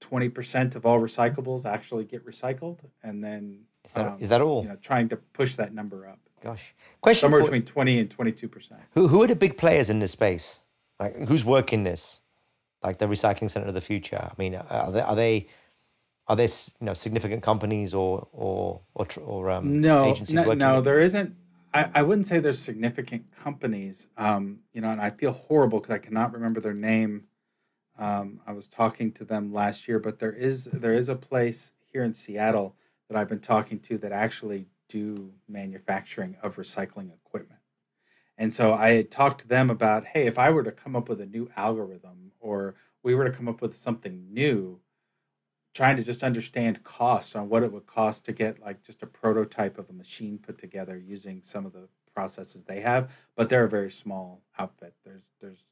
20% 0.02 0.76
of 0.76 0.86
all 0.86 1.00
recyclables 1.00 1.66
actually 1.66 2.06
get 2.06 2.26
recycled. 2.26 2.80
And 3.04 3.24
then 3.24 3.62
is 3.86 3.94
that, 3.94 4.08
um, 4.08 4.18
is 4.20 4.30
that 4.30 4.42
all? 4.42 4.64
You 4.64 4.70
know, 4.70 4.76
trying 4.76 5.10
to 5.10 5.18
push 5.18 5.56
that 5.56 5.74
number 5.74 6.08
up. 6.08 6.20
Gosh. 6.42 6.74
Question 7.02 7.22
Somewhere 7.22 7.42
for, 7.42 7.48
between 7.48 7.66
20 7.66 8.00
and 8.00 8.10
22%. 8.10 8.72
Who, 8.92 9.08
who 9.08 9.24
are 9.24 9.28
the 9.28 9.36
big 9.36 9.58
players 9.58 9.90
in 9.90 10.00
this 10.00 10.12
space? 10.12 10.62
Like, 11.00 11.28
who's 11.28 11.44
working 11.44 11.84
this? 11.84 12.22
Like 12.84 13.00
the 13.00 13.08
recycling 13.08 13.50
center 13.50 13.68
of 13.68 13.74
the 13.74 13.82
future? 13.82 14.30
I 14.32 14.34
mean, 14.38 14.56
are 14.56 14.92
they, 14.92 15.02
are 15.02 15.16
they 15.16 15.48
are 16.30 16.36
there 16.36 16.48
you 16.48 16.86
know 16.86 16.94
significant 16.94 17.44
companies 17.44 17.94
or 17.94 18.28
or 18.32 18.82
or, 18.94 19.08
or 19.22 19.50
um, 19.50 19.82
no, 19.82 20.06
agencies 20.06 20.36
no, 20.36 20.44
working? 20.44 20.60
No, 20.60 20.80
there 20.80 21.02
isn't. 21.02 21.36
I, 21.74 21.90
I 21.96 22.02
wouldn't 22.02 22.26
say 22.26 22.40
there's 22.40 22.60
significant 22.60 23.32
companies. 23.36 24.08
Um, 24.18 24.60
you 24.74 24.82
know, 24.82 24.90
and 24.90 25.02
I 25.02 25.10
feel 25.10 25.32
horrible 25.32 25.80
because 25.80 25.94
I 25.94 26.00
cannot 26.00 26.34
remember 26.34 26.60
their 26.60 26.74
name. 26.74 27.26
Um, 27.98 28.40
I 28.48 28.54
was 28.54 28.68
talking 28.68 29.12
to 29.14 29.26
them 29.26 29.54
last 29.54 29.88
year, 29.88 30.00
but 30.00 30.20
there 30.20 30.32
is 30.32 30.66
there 30.66 30.94
is 30.94 31.10
a 31.10 31.16
place 31.16 31.74
here 31.92 32.04
in 32.04 32.14
Seattle 32.14 32.76
that 33.10 33.18
I've 33.18 33.28
been 33.28 33.40
talking 33.40 33.80
to 33.82 33.98
that 34.00 34.12
actually 34.12 34.68
do 34.88 35.34
manufacturing 35.48 36.38
of 36.42 36.56
recycling 36.56 37.14
equipment. 37.14 37.60
And 38.38 38.54
so 38.54 38.74
I 38.74 38.92
had 38.92 39.12
talked 39.12 39.42
to 39.42 39.48
them 39.48 39.70
about, 39.70 40.06
hey, 40.06 40.26
if 40.26 40.40
I 40.40 40.50
were 40.50 40.64
to 40.64 40.72
come 40.72 40.96
up 40.96 41.10
with 41.10 41.20
a 41.20 41.26
new 41.26 41.50
algorithm 41.58 42.32
or 42.40 42.76
we 43.04 43.14
were 43.14 43.26
to 43.26 43.36
come 43.36 43.50
up 43.50 43.62
with 43.62 43.76
something 43.76 44.34
new, 44.34 44.80
trying 45.80 45.96
to 45.96 46.04
just 46.04 46.24
understand 46.24 46.84
cost 46.84 47.38
on 47.38 47.48
what 47.48 47.64
it 47.64 47.72
would 47.72 47.86
cost 47.86 48.26
to 48.26 48.34
get 48.34 48.60
like 48.60 48.84
just 48.84 49.02
a 49.02 49.08
prototype 49.08 49.78
of 49.78 49.90
a 49.90 49.94
machine 49.94 50.38
put 50.38 50.58
together 50.58 50.98
using 50.98 51.42
some 51.42 51.66
of 51.66 51.72
the 51.72 51.88
processes 52.14 52.66
they 52.66 52.82
have 52.82 53.10
but 53.38 53.48
they're 53.48 53.64
a 53.64 53.70
very 53.70 53.90
small 53.90 54.42
outfit. 54.58 54.94
There's 55.06 55.24
there's 55.40 55.64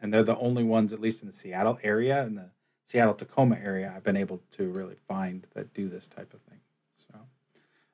and 0.00 0.12
they're 0.12 0.24
the 0.24 0.36
only 0.38 0.64
ones 0.64 0.92
at 0.92 0.98
least 0.98 1.22
in 1.22 1.28
the 1.28 1.32
seattle 1.32 1.78
area 1.84 2.24
in 2.24 2.34
the 2.34 2.50
seattle 2.86 3.14
tacoma 3.14 3.56
area 3.62 3.92
i've 3.94 4.02
been 4.02 4.16
able 4.16 4.42
to 4.50 4.68
really 4.68 4.96
find 5.06 5.46
that 5.54 5.72
do 5.72 5.88
this 5.88 6.08
type 6.08 6.34
of 6.34 6.40
thing. 6.40 6.58
So 6.96 7.20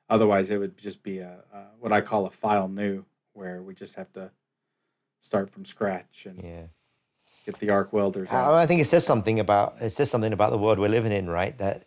otherwise 0.09 0.49
it 0.49 0.57
would 0.57 0.75
just 0.75 1.03
be 1.03 1.19
a, 1.19 1.43
a 1.53 1.65
what 1.79 1.91
i 1.91 2.01
call 2.01 2.25
a 2.25 2.31
file 2.31 2.67
new 2.67 3.05
where 3.33 3.61
we 3.61 3.75
just 3.75 3.93
have 3.93 4.11
to 4.13 4.31
start 5.19 5.51
from 5.51 5.65
scratch 5.65 6.25
and 6.25 6.43
yeah 6.43 6.63
get 7.51 7.59
the 7.59 7.69
arc 7.69 7.91
welders 7.93 8.29
out. 8.31 8.53
I 8.53 8.65
think 8.65 8.81
it 8.81 8.85
says 8.85 9.05
something 9.05 9.39
about 9.39 9.75
it 9.81 9.91
says 9.91 10.09
something 10.09 10.33
about 10.33 10.51
the 10.51 10.57
world 10.57 10.79
we're 10.79 10.89
living 10.89 11.11
in, 11.11 11.29
right? 11.29 11.57
That 11.57 11.85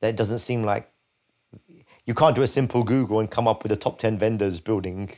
that 0.00 0.16
doesn't 0.16 0.38
seem 0.38 0.62
like 0.62 0.90
you 2.06 2.14
can't 2.14 2.34
do 2.34 2.42
a 2.42 2.46
simple 2.46 2.82
Google 2.82 3.20
and 3.20 3.30
come 3.30 3.46
up 3.46 3.62
with 3.62 3.70
the 3.70 3.76
top 3.76 3.98
ten 3.98 4.18
vendors 4.18 4.60
building 4.60 5.10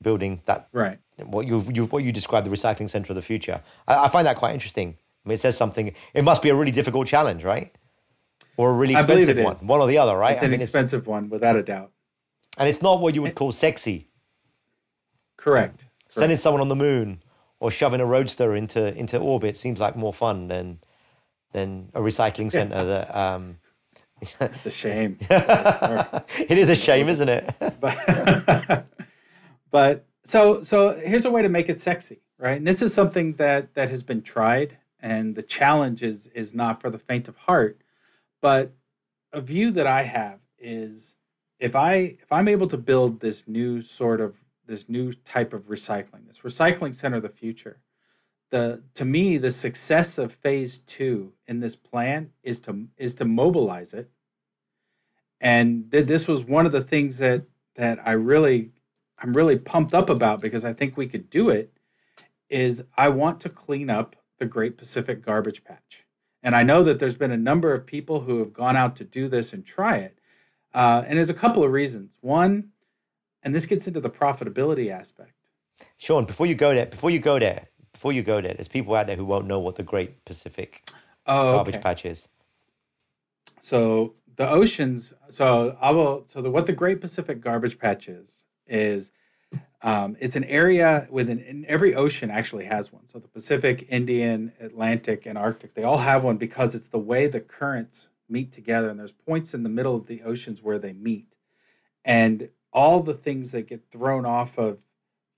building 0.00 0.42
that 0.44 0.68
right 0.72 0.98
what 1.24 1.46
you 1.46 1.64
you 1.72 1.86
what 1.86 2.04
you 2.04 2.12
describe 2.12 2.44
the 2.44 2.50
recycling 2.50 2.88
center 2.88 3.12
of 3.12 3.16
the 3.16 3.22
future. 3.22 3.60
I, 3.86 4.04
I, 4.04 4.08
find 4.08 4.26
that 4.26 4.36
quite 4.36 4.54
interesting. 4.54 4.96
I 5.24 5.28
mean, 5.28 5.34
it 5.34 5.40
says 5.40 5.56
something. 5.56 5.94
It 6.14 6.22
must 6.22 6.42
be 6.42 6.50
a 6.50 6.54
really 6.54 6.70
difficult 6.70 7.08
challenge, 7.08 7.44
right? 7.44 7.74
Or 8.56 8.70
a 8.70 8.74
really 8.74 8.94
expensive 8.94 9.38
one, 9.38 9.56
one 9.56 9.80
or 9.80 9.86
the 9.86 9.98
other, 9.98 10.16
right? 10.16 10.32
It's 10.32 10.42
an 10.42 10.48
I 10.48 10.50
mean, 10.50 10.62
expensive 10.62 11.00
it's, 11.00 11.08
one, 11.08 11.28
without 11.28 11.56
a 11.56 11.62
doubt. 11.62 11.92
And 12.56 12.68
it's 12.68 12.82
not 12.82 13.00
what 13.00 13.14
you 13.14 13.22
would 13.22 13.34
call 13.34 13.52
sexy. 13.52 14.08
Correct. 15.36 15.86
Sending 16.08 16.30
Correct. 16.30 16.42
someone 16.42 16.60
on 16.60 16.68
the 16.68 16.76
moon 16.76 17.22
or 17.60 17.70
shoving 17.70 18.00
a 18.00 18.06
roadster 18.06 18.54
into 18.54 18.94
into 18.94 19.18
orbit 19.18 19.56
seems 19.56 19.80
like 19.80 19.96
more 19.96 20.12
fun 20.12 20.48
than 20.48 20.78
than 21.52 21.90
a 21.94 22.00
recycling 22.00 22.50
center 22.50 22.84
that 22.84 23.14
um 23.16 23.58
it's 24.40 24.66
a 24.66 24.70
shame. 24.70 25.18
It 25.30 26.58
is 26.58 26.68
a 26.68 26.74
shame 26.74 27.08
isn't 27.08 27.28
it? 27.28 27.54
But, 27.80 28.86
but 29.70 30.06
so 30.24 30.62
so 30.62 30.98
here's 31.04 31.24
a 31.24 31.30
way 31.30 31.42
to 31.42 31.48
make 31.48 31.68
it 31.68 31.78
sexy 31.78 32.20
right? 32.38 32.56
And 32.56 32.66
this 32.66 32.82
is 32.82 32.94
something 32.94 33.34
that 33.34 33.74
that 33.74 33.90
has 33.90 34.02
been 34.02 34.22
tried 34.22 34.78
and 35.00 35.34
the 35.34 35.42
challenge 35.42 36.02
is 36.02 36.28
is 36.28 36.54
not 36.54 36.80
for 36.80 36.90
the 36.90 36.98
faint 36.98 37.28
of 37.28 37.36
heart. 37.36 37.80
But 38.40 38.72
a 39.32 39.40
view 39.40 39.70
that 39.72 39.86
i 39.86 40.02
have 40.02 40.40
is 40.58 41.14
if 41.58 41.76
i 41.76 41.94
if 41.94 42.32
i'm 42.32 42.48
able 42.48 42.66
to 42.66 42.76
build 42.76 43.20
this 43.20 43.46
new 43.46 43.82
sort 43.82 44.20
of 44.20 44.42
this 44.68 44.88
new 44.88 45.12
type 45.12 45.52
of 45.52 45.66
recycling, 45.66 46.28
this 46.28 46.40
recycling 46.40 46.94
center 46.94 47.16
of 47.16 47.22
the 47.22 47.28
future. 47.28 47.80
The 48.50 48.84
to 48.94 49.04
me, 49.04 49.36
the 49.36 49.50
success 49.50 50.16
of 50.16 50.32
phase 50.32 50.78
two 50.78 51.34
in 51.46 51.60
this 51.60 51.76
plan 51.76 52.30
is 52.42 52.60
to 52.60 52.88
is 52.96 53.14
to 53.16 53.24
mobilize 53.24 53.92
it. 53.92 54.10
And 55.40 55.90
th- 55.90 56.06
this 56.06 56.26
was 56.26 56.44
one 56.44 56.66
of 56.66 56.72
the 56.72 56.82
things 56.82 57.18
that 57.18 57.44
that 57.74 57.98
I 58.06 58.12
really 58.12 58.70
I'm 59.18 59.34
really 59.36 59.58
pumped 59.58 59.94
up 59.94 60.08
about 60.08 60.40
because 60.40 60.64
I 60.64 60.72
think 60.72 60.96
we 60.96 61.08
could 61.08 61.28
do 61.28 61.50
it. 61.50 61.72
Is 62.48 62.84
I 62.96 63.08
want 63.08 63.40
to 63.40 63.48
clean 63.48 63.90
up 63.90 64.16
the 64.38 64.46
Great 64.46 64.78
Pacific 64.78 65.22
Garbage 65.22 65.64
Patch. 65.64 66.06
And 66.42 66.54
I 66.54 66.62
know 66.62 66.82
that 66.84 66.98
there's 66.98 67.16
been 67.16 67.32
a 67.32 67.36
number 67.36 67.74
of 67.74 67.84
people 67.84 68.20
who 68.20 68.38
have 68.38 68.52
gone 68.52 68.76
out 68.76 68.96
to 68.96 69.04
do 69.04 69.28
this 69.28 69.52
and 69.52 69.64
try 69.64 69.96
it. 69.98 70.18
Uh, 70.72 71.02
and 71.06 71.18
there's 71.18 71.30
a 71.30 71.34
couple 71.34 71.64
of 71.64 71.72
reasons. 71.72 72.16
One, 72.20 72.70
and 73.48 73.54
this 73.54 73.64
gets 73.64 73.88
into 73.88 73.98
the 73.98 74.10
profitability 74.10 74.90
aspect. 74.90 75.32
Sean, 75.96 76.26
before 76.26 76.44
you 76.44 76.54
go 76.54 76.74
there, 76.74 76.84
before 76.84 77.08
you 77.08 77.18
go 77.18 77.38
there, 77.38 77.68
before 77.94 78.12
you 78.12 78.22
go 78.22 78.42
there, 78.42 78.52
there's 78.52 78.68
people 78.68 78.94
out 78.94 79.06
there 79.06 79.16
who 79.16 79.24
won't 79.24 79.46
know 79.46 79.58
what 79.58 79.76
the 79.76 79.82
Great 79.82 80.22
Pacific 80.26 80.86
oh, 81.26 81.54
Garbage 81.54 81.76
okay. 81.76 81.82
Patch 81.82 82.04
is. 82.04 82.28
So 83.58 84.16
the 84.36 84.46
oceans. 84.46 85.14
So 85.30 85.78
I 85.80 85.92
will. 85.92 86.24
So 86.26 86.42
the, 86.42 86.50
what 86.50 86.66
the 86.66 86.74
Great 86.74 87.00
Pacific 87.00 87.40
Garbage 87.40 87.78
Patch 87.78 88.06
is 88.06 88.44
is 88.66 89.12
um, 89.80 90.14
it's 90.20 90.36
an 90.36 90.44
area 90.44 91.08
within 91.10 91.38
in 91.38 91.64
every 91.68 91.94
ocean 91.94 92.30
actually 92.30 92.66
has 92.66 92.92
one. 92.92 93.08
So 93.08 93.18
the 93.18 93.28
Pacific, 93.28 93.86
Indian, 93.88 94.52
Atlantic, 94.60 95.24
and 95.24 95.38
Arctic 95.38 95.72
they 95.72 95.84
all 95.84 95.96
have 95.96 96.22
one 96.22 96.36
because 96.36 96.74
it's 96.74 96.88
the 96.88 96.98
way 96.98 97.26
the 97.28 97.40
currents 97.40 98.08
meet 98.28 98.52
together, 98.52 98.90
and 98.90 99.00
there's 99.00 99.12
points 99.12 99.54
in 99.54 99.62
the 99.62 99.70
middle 99.70 99.96
of 99.96 100.06
the 100.06 100.20
oceans 100.20 100.62
where 100.62 100.78
they 100.78 100.92
meet. 100.92 101.34
And 102.04 102.50
all 102.72 103.02
the 103.02 103.14
things 103.14 103.52
that 103.52 103.68
get 103.68 103.90
thrown 103.90 104.26
off 104.26 104.58
of 104.58 104.82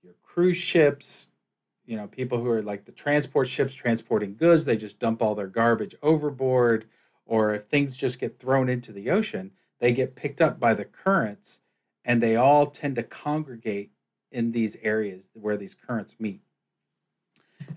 your 0.03 0.15
cruise 0.21 0.57
ships, 0.57 1.29
you 1.85 1.95
know, 1.95 2.07
people 2.07 2.39
who 2.39 2.49
are 2.49 2.61
like 2.61 2.85
the 2.85 2.91
transport 2.91 3.47
ships 3.47 3.73
transporting 3.73 4.35
goods, 4.35 4.65
they 4.65 4.77
just 4.77 4.99
dump 4.99 5.21
all 5.21 5.35
their 5.35 5.47
garbage 5.47 5.95
overboard. 6.01 6.85
Or 7.25 7.53
if 7.53 7.63
things 7.63 7.95
just 7.95 8.19
get 8.19 8.39
thrown 8.39 8.67
into 8.67 8.91
the 8.91 9.09
ocean, 9.09 9.51
they 9.79 9.93
get 9.93 10.15
picked 10.15 10.41
up 10.41 10.59
by 10.59 10.73
the 10.73 10.85
currents 10.85 11.59
and 12.03 12.21
they 12.21 12.35
all 12.35 12.65
tend 12.67 12.95
to 12.95 13.03
congregate 13.03 13.91
in 14.31 14.51
these 14.51 14.77
areas 14.81 15.29
where 15.33 15.57
these 15.57 15.75
currents 15.75 16.15
meet. 16.19 16.41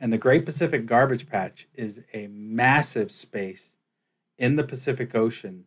And 0.01 0.13
the 0.13 0.19
Great 0.19 0.45
Pacific 0.45 0.87
Garbage 0.87 1.29
Patch 1.29 1.69
is 1.75 2.05
a 2.13 2.27
massive 2.29 3.11
space 3.11 3.77
in 4.39 4.57
the 4.57 4.65
Pacific 4.65 5.15
Ocean 5.15 5.65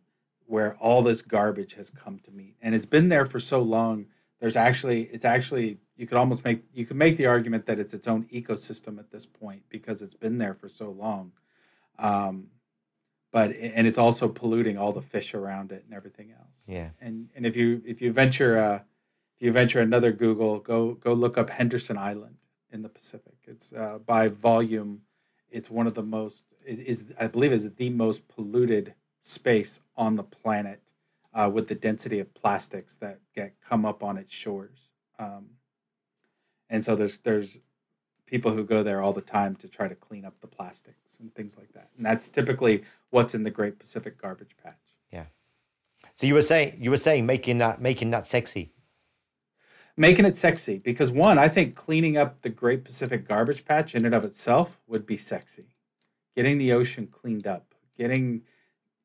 where 0.48 0.74
all 0.76 1.02
this 1.02 1.22
garbage 1.22 1.74
has 1.74 1.90
come 1.90 2.18
to 2.20 2.30
meet. 2.30 2.56
And 2.62 2.74
it's 2.74 2.86
been 2.86 3.08
there 3.08 3.26
for 3.26 3.38
so 3.38 3.60
long 3.60 4.06
there's 4.40 4.56
actually 4.56 5.02
it's 5.02 5.24
actually 5.24 5.78
you 5.96 6.06
could 6.06 6.16
almost 6.16 6.44
make 6.44 6.62
you 6.72 6.86
could 6.86 6.96
make 6.96 7.16
the 7.16 7.26
argument 7.26 7.66
that 7.66 7.78
it's 7.78 7.92
its 7.92 8.06
own 8.06 8.24
ecosystem 8.24 8.98
at 8.98 9.10
this 9.10 9.26
point 9.26 9.62
because 9.68 10.00
it's 10.00 10.14
been 10.14 10.38
there 10.38 10.54
for 10.54 10.68
so 10.68 10.90
long. 10.90 11.32
Um, 11.98 12.48
but 13.32 13.50
and 13.50 13.86
it's 13.86 13.98
also 13.98 14.28
polluting 14.28 14.78
all 14.78 14.92
the 14.92 15.02
fish 15.02 15.34
around 15.34 15.72
it 15.72 15.84
and 15.84 15.94
everything 15.94 16.32
else. 16.32 16.64
Yeah. 16.66 16.90
And 17.00 17.28
and 17.34 17.44
if 17.44 17.56
you 17.56 17.82
if 17.84 18.00
you 18.00 18.12
venture 18.12 18.58
uh 18.58 18.80
if 19.36 19.46
you 19.46 19.52
venture 19.52 19.80
another 19.80 20.12
google 20.12 20.60
go 20.60 20.94
go 20.94 21.12
look 21.12 21.36
up 21.36 21.50
henderson 21.50 21.98
island 21.98 22.36
in 22.70 22.82
the 22.82 22.88
pacific. 22.88 23.34
It's 23.46 23.72
uh, 23.72 23.98
by 23.98 24.28
volume 24.28 25.02
it's 25.50 25.70
one 25.70 25.86
of 25.86 25.94
the 25.94 26.02
most 26.02 26.44
it 26.66 26.78
is 26.78 27.04
i 27.18 27.26
believe 27.26 27.52
is 27.52 27.70
the 27.74 27.90
most 27.90 28.28
polluted 28.28 28.94
space 29.20 29.80
on 29.96 30.16
the 30.16 30.22
planet 30.22 30.80
uh, 31.34 31.50
with 31.52 31.68
the 31.68 31.74
density 31.74 32.20
of 32.20 32.32
plastics 32.34 32.96
that 32.96 33.20
get 33.34 33.54
come 33.60 33.84
up 33.84 34.02
on 34.02 34.16
its 34.16 34.32
shores. 34.32 34.88
Um, 35.18 35.50
and 36.70 36.84
so 36.84 36.94
there's 36.94 37.18
there's 37.18 37.58
people 38.26 38.52
who 38.52 38.64
go 38.64 38.82
there 38.82 39.00
all 39.00 39.12
the 39.12 39.22
time 39.22 39.56
to 39.56 39.68
try 39.68 39.88
to 39.88 39.94
clean 39.94 40.24
up 40.24 40.38
the 40.40 40.46
plastics 40.46 41.18
and 41.18 41.34
things 41.34 41.56
like 41.56 41.72
that. 41.72 41.90
And 41.96 42.04
that's 42.04 42.28
typically 42.28 42.84
what's 43.10 43.34
in 43.34 43.42
the 43.42 43.50
Great 43.50 43.78
Pacific 43.78 44.20
Garbage 44.20 44.54
Patch. 44.62 44.74
Yeah. 45.10 45.24
So 46.14 46.26
you 46.26 46.34
were 46.34 46.42
saying 46.42 46.78
you 46.80 46.90
were 46.90 46.96
saying 46.96 47.26
making 47.26 47.58
that 47.58 47.80
making 47.80 48.10
that 48.10 48.26
sexy. 48.26 48.72
Making 49.96 50.26
it 50.26 50.36
sexy 50.36 50.80
because 50.84 51.10
one, 51.10 51.38
I 51.38 51.48
think 51.48 51.74
cleaning 51.74 52.16
up 52.16 52.42
the 52.42 52.50
Great 52.50 52.84
Pacific 52.84 53.26
Garbage 53.26 53.64
Patch 53.64 53.94
in 53.94 54.06
and 54.06 54.14
of 54.14 54.24
itself 54.24 54.78
would 54.86 55.06
be 55.06 55.16
sexy. 55.16 55.74
Getting 56.36 56.58
the 56.58 56.72
ocean 56.72 57.08
cleaned 57.08 57.48
up, 57.48 57.74
getting 57.96 58.42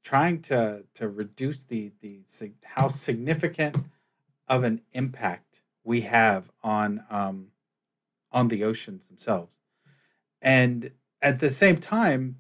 trying 0.04 0.42
to 0.44 0.86
to 0.96 1.08
reduce 1.08 1.64
the 1.64 1.92
the 2.02 2.22
how 2.64 2.88
significant 2.88 3.78
of 4.48 4.64
an 4.64 4.82
impact 4.92 5.62
we 5.84 6.02
have 6.02 6.52
on 6.64 7.04
um, 7.10 7.48
on 8.32 8.48
the 8.48 8.64
oceans 8.64 9.08
themselves, 9.08 9.54
and 10.42 10.92
at 11.22 11.40
the 11.40 11.50
same 11.50 11.78
time, 11.78 12.38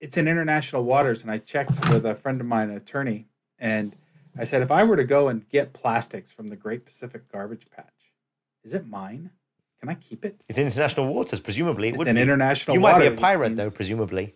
it's 0.00 0.16
in 0.16 0.28
international 0.28 0.84
waters. 0.84 1.22
And 1.22 1.30
I 1.30 1.38
checked 1.38 1.88
with 1.90 2.04
a 2.04 2.14
friend 2.14 2.40
of 2.40 2.46
mine, 2.46 2.70
an 2.70 2.76
attorney, 2.76 3.28
and 3.58 3.96
I 4.36 4.44
said, 4.44 4.62
if 4.62 4.70
I 4.70 4.84
were 4.84 4.96
to 4.96 5.04
go 5.04 5.28
and 5.28 5.48
get 5.48 5.72
plastics 5.72 6.30
from 6.30 6.48
the 6.48 6.56
Great 6.56 6.84
Pacific 6.84 7.30
Garbage 7.32 7.68
Patch, 7.70 8.12
is 8.62 8.74
it 8.74 8.86
mine? 8.86 9.30
can 9.80 9.88
I 9.88 9.94
keep 9.94 10.24
it? 10.24 10.40
It's 10.48 10.58
international 10.58 11.12
waters, 11.12 11.40
presumably. 11.40 11.88
It 11.88 11.94
it's 11.94 12.06
an 12.06 12.16
be. 12.16 12.22
international. 12.22 12.76
You 12.76 12.80
might 12.80 12.98
be 12.98 13.06
a 13.06 13.12
pirate, 13.12 13.56
though, 13.56 13.70
presumably. 13.70 14.34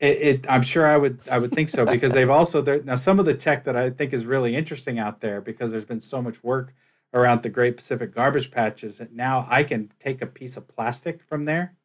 It, 0.00 0.06
it, 0.06 0.46
I'm 0.50 0.62
sure 0.62 0.86
I 0.86 0.96
would. 0.96 1.20
I 1.30 1.38
would 1.38 1.52
think 1.52 1.68
so 1.68 1.86
because 1.86 2.12
they've 2.12 2.30
also 2.30 2.62
now 2.80 2.96
some 2.96 3.18
of 3.18 3.26
the 3.26 3.34
tech 3.34 3.64
that 3.64 3.76
I 3.76 3.90
think 3.90 4.12
is 4.12 4.26
really 4.26 4.56
interesting 4.56 4.98
out 4.98 5.20
there 5.20 5.40
because 5.40 5.70
there's 5.70 5.84
been 5.84 6.00
so 6.00 6.20
much 6.20 6.42
work 6.42 6.74
around 7.12 7.42
the 7.42 7.48
Great 7.48 7.76
Pacific 7.76 8.12
Garbage 8.12 8.50
Patches 8.50 8.98
that 8.98 9.12
now 9.12 9.46
I 9.48 9.62
can 9.62 9.92
take 10.00 10.20
a 10.20 10.26
piece 10.26 10.56
of 10.56 10.66
plastic 10.66 11.22
from 11.22 11.44
there, 11.44 11.76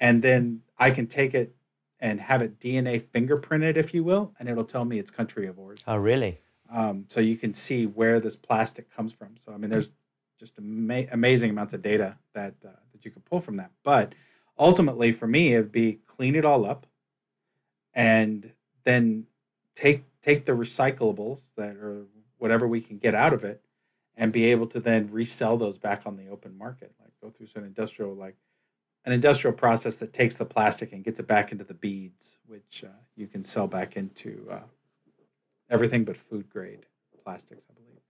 and 0.00 0.22
then 0.22 0.62
I 0.78 0.90
can 0.90 1.06
take 1.06 1.34
it 1.34 1.54
and 2.00 2.20
have 2.20 2.42
it 2.42 2.58
DNA 2.58 3.00
fingerprinted, 3.00 3.76
if 3.76 3.94
you 3.94 4.02
will, 4.02 4.34
and 4.38 4.48
it'll 4.48 4.64
tell 4.64 4.84
me 4.84 4.98
its 4.98 5.10
country 5.10 5.46
of 5.46 5.58
origin. 5.58 5.84
Oh, 5.86 5.98
really? 5.98 6.40
Um, 6.68 7.04
so 7.08 7.20
you 7.20 7.36
can 7.36 7.54
see 7.54 7.86
where 7.86 8.18
this 8.18 8.34
plastic 8.34 8.90
comes 8.90 9.12
from. 9.12 9.36
So 9.36 9.52
I 9.52 9.58
mean, 9.58 9.70
there's 9.70 9.92
just 10.40 10.58
ama- 10.58 11.06
amazing 11.12 11.50
amounts 11.50 11.74
of 11.74 11.82
data 11.82 12.18
that 12.32 12.54
uh, 12.64 12.70
that 12.92 13.04
you 13.04 13.10
could 13.10 13.24
pull 13.24 13.40
from 13.40 13.56
that. 13.56 13.70
But 13.84 14.14
ultimately, 14.58 15.12
for 15.12 15.26
me, 15.26 15.54
it'd 15.54 15.70
be 15.70 16.00
clean 16.06 16.34
it 16.34 16.44
all 16.44 16.64
up, 16.64 16.86
and 17.94 18.52
then 18.84 19.26
take 19.74 20.04
take 20.22 20.44
the 20.44 20.52
recyclables 20.52 21.40
that 21.56 21.76
or 21.76 22.06
whatever 22.38 22.66
we 22.66 22.80
can 22.80 22.98
get 22.98 23.14
out 23.14 23.32
of 23.32 23.44
it, 23.44 23.62
and 24.16 24.32
be 24.32 24.46
able 24.46 24.66
to 24.66 24.80
then 24.80 25.10
resell 25.10 25.56
those 25.56 25.78
back 25.78 26.02
on 26.06 26.16
the 26.16 26.28
open 26.28 26.56
market. 26.56 26.92
Like 27.00 27.12
go 27.20 27.30
through 27.30 27.46
some 27.46 27.64
industrial 27.64 28.14
like 28.14 28.36
an 29.04 29.12
industrial 29.12 29.54
process 29.54 29.96
that 29.96 30.12
takes 30.12 30.36
the 30.36 30.44
plastic 30.44 30.92
and 30.92 31.04
gets 31.04 31.18
it 31.18 31.26
back 31.26 31.50
into 31.50 31.64
the 31.64 31.74
beads, 31.74 32.38
which 32.46 32.84
uh, 32.86 33.00
you 33.16 33.26
can 33.26 33.42
sell 33.42 33.66
back 33.66 33.96
into 33.96 34.46
uh, 34.50 34.60
everything 35.70 36.04
but 36.04 36.16
food 36.16 36.48
grade 36.48 36.86
plastics, 37.24 37.66
I 37.70 37.74
believe. 37.74 38.00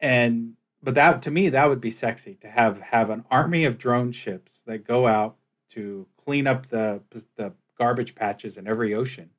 And 0.00 0.54
but 0.82 0.94
that 0.94 1.22
to 1.22 1.30
me 1.30 1.48
that 1.50 1.68
would 1.68 1.80
be 1.80 1.90
sexy 1.90 2.34
to 2.42 2.48
have 2.48 2.80
have 2.80 3.10
an 3.10 3.24
army 3.30 3.64
of 3.64 3.78
drone 3.78 4.12
ships 4.12 4.62
that 4.66 4.86
go 4.86 5.06
out 5.06 5.36
to 5.70 6.06
clean 6.16 6.46
up 6.46 6.68
the 6.68 7.02
the 7.36 7.52
garbage 7.78 8.14
patches 8.14 8.56
in 8.56 8.66
every 8.66 8.94
ocean, 8.94 9.30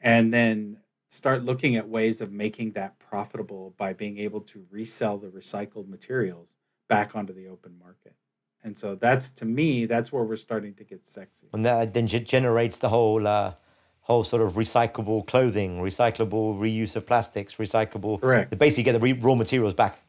and 0.00 0.32
then 0.32 0.78
start 1.08 1.42
looking 1.42 1.76
at 1.76 1.88
ways 1.88 2.20
of 2.20 2.32
making 2.32 2.72
that 2.72 2.98
profitable 2.98 3.74
by 3.76 3.92
being 3.92 4.18
able 4.18 4.40
to 4.40 4.66
resell 4.70 5.18
the 5.18 5.28
recycled 5.28 5.88
materials 5.88 6.48
back 6.88 7.16
onto 7.16 7.32
the 7.32 7.48
open 7.48 7.78
market. 7.78 8.14
And 8.62 8.76
so 8.76 8.96
that's 8.96 9.30
to 9.30 9.44
me, 9.44 9.86
that's 9.86 10.12
where 10.12 10.24
we're 10.24 10.36
starting 10.36 10.74
to 10.74 10.84
get 10.84 11.06
sexy. 11.06 11.46
And 11.52 11.64
that 11.64 11.94
then 11.94 12.06
generates 12.08 12.78
the 12.78 12.88
whole 12.88 13.26
uh, 13.26 13.54
whole 14.00 14.24
sort 14.24 14.42
of 14.42 14.54
recyclable 14.54 15.26
clothing, 15.26 15.78
recyclable 15.78 16.58
reuse 16.58 16.96
of 16.96 17.06
plastics, 17.06 17.54
recyclable. 17.56 18.20
Correct. 18.20 18.50
They 18.50 18.56
basically 18.56 18.84
get 18.84 18.92
the 18.92 19.00
re- 19.00 19.12
raw 19.12 19.34
materials 19.34 19.74
back. 19.74 20.00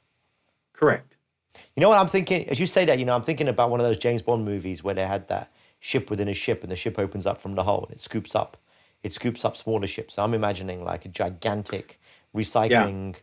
Correct. 0.73 1.17
You 1.75 1.81
know 1.81 1.89
what 1.89 1.97
I'm 1.97 2.07
thinking? 2.07 2.47
As 2.49 2.59
you 2.59 2.67
say 2.67 2.85
that, 2.85 2.99
you 2.99 3.05
know, 3.05 3.15
I'm 3.15 3.23
thinking 3.23 3.47
about 3.47 3.69
one 3.71 3.79
of 3.79 3.85
those 3.85 3.97
James 3.97 4.21
Bond 4.21 4.45
movies 4.45 4.83
where 4.83 4.93
they 4.93 5.05
had 5.05 5.27
that 5.29 5.51
ship 5.79 6.09
within 6.09 6.27
a 6.27 6.33
ship, 6.33 6.63
and 6.63 6.71
the 6.71 6.75
ship 6.75 6.97
opens 6.97 7.25
up 7.25 7.39
from 7.39 7.55
the 7.55 7.63
hull 7.63 7.83
and 7.83 7.91
it 7.91 7.99
scoops 7.99 8.35
up, 8.35 8.57
it 9.03 9.13
scoops 9.13 9.45
up 9.45 9.55
smaller 9.55 9.87
ships. 9.87 10.17
I'm 10.17 10.33
imagining 10.33 10.83
like 10.83 11.05
a 11.05 11.09
gigantic 11.09 11.99
recycling. 12.35 13.13
Yeah 13.13 13.19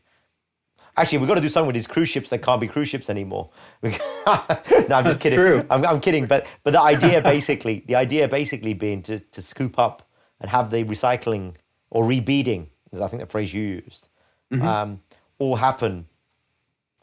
Actually, 0.96 1.18
we've 1.18 1.28
got 1.28 1.34
to 1.34 1.40
do 1.40 1.48
something 1.48 1.66
with 1.66 1.74
these 1.74 1.88
cruise 1.88 2.08
ships 2.08 2.30
that 2.30 2.38
can't 2.38 2.60
be 2.60 2.68
cruise 2.68 2.88
ships 2.88 3.10
anymore. 3.10 3.50
no, 3.82 3.92
I'm 4.26 4.44
That's 4.88 5.08
just 5.08 5.22
kidding. 5.22 5.38
True. 5.38 5.62
I'm, 5.68 5.84
I'm 5.84 6.00
kidding. 6.00 6.26
But 6.26 6.46
but 6.62 6.70
the 6.72 6.80
idea 6.80 7.20
basically, 7.20 7.82
the 7.86 7.96
idea 7.96 8.28
basically 8.28 8.74
being 8.74 9.02
to, 9.04 9.18
to 9.18 9.42
scoop 9.42 9.78
up 9.78 10.08
and 10.40 10.50
have 10.50 10.70
the 10.70 10.84
recycling 10.84 11.54
or 11.90 12.04
rebeading, 12.04 12.68
is 12.92 13.00
I 13.00 13.08
think 13.08 13.22
the 13.22 13.26
phrase 13.26 13.52
you 13.52 13.62
used, 13.62 14.08
mm-hmm. 14.52 14.64
um, 14.64 15.00
all 15.38 15.56
happen 15.56 16.06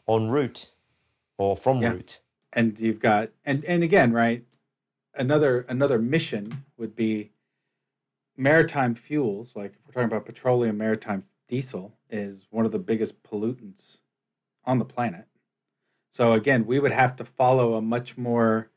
en 0.08 0.28
route 0.28 0.70
or 1.36 1.56
from 1.56 1.82
yeah. 1.82 1.90
route. 1.90 2.18
And 2.54 2.78
you've 2.80 3.00
got 3.00 3.28
and 3.44 3.62
and 3.64 3.82
again, 3.82 4.12
right? 4.12 4.44
Another 5.14 5.66
another 5.68 5.98
mission 5.98 6.64
would 6.76 6.96
be 6.96 7.32
maritime 8.36 8.94
fuels. 8.94 9.54
Like 9.54 9.74
if 9.74 9.86
we're 9.86 9.92
talking 9.92 10.06
about 10.06 10.26
petroleum 10.26 10.78
maritime 10.78 11.24
diesel 11.48 11.98
is 12.08 12.46
one 12.50 12.64
of 12.64 12.72
the 12.72 12.78
biggest 12.78 13.22
pollutants 13.22 13.98
on 14.64 14.78
the 14.78 14.84
planet. 14.84 15.26
So 16.12 16.32
again, 16.32 16.66
we 16.66 16.78
would 16.78 16.92
have 16.92 17.16
to 17.16 17.24
follow 17.24 17.74
a 17.74 17.82
much 17.82 18.16
more 18.16 18.70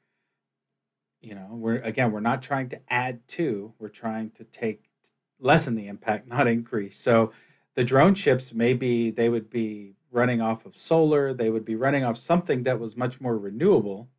you 1.22 1.34
know, 1.34 1.48
we're 1.52 1.78
again, 1.78 2.12
we're 2.12 2.20
not 2.20 2.44
trying 2.44 2.70
to 2.70 2.82
add 2.88 3.28
to, 3.30 3.74
we're 3.80 3.90
trying 3.90 4.30
to 4.32 4.44
take 4.44 4.84
lessen 5.40 5.76
the 5.76 5.88
impact, 5.88 6.28
not 6.36 6.48
increase. 6.48 6.98
So 6.98 7.32
the 7.74 7.84
drone 7.84 8.14
ships 8.14 8.54
maybe 8.54 9.10
they 9.10 9.30
would 9.30 9.50
be 9.50 9.96
running 10.12 10.40
off 10.40 10.66
of 10.66 10.76
solar, 10.76 11.34
they 11.34 11.50
would 11.50 11.66
be 11.66 11.76
running 11.76 12.04
off 12.04 12.18
something 12.18 12.64
that 12.64 12.80
was 12.80 12.96
much 12.96 13.20
more 13.20 13.38
renewable 13.38 14.10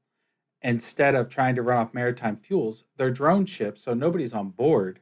instead 0.66 1.14
of 1.14 1.28
trying 1.28 1.54
to 1.54 1.62
run 1.62 1.78
off 1.78 1.94
maritime 1.94 2.36
fuels. 2.36 2.84
They're 2.96 3.12
drone 3.12 3.46
ships, 3.46 3.84
so 3.84 3.94
nobody's 3.94 4.34
on 4.34 4.50
board 4.50 4.98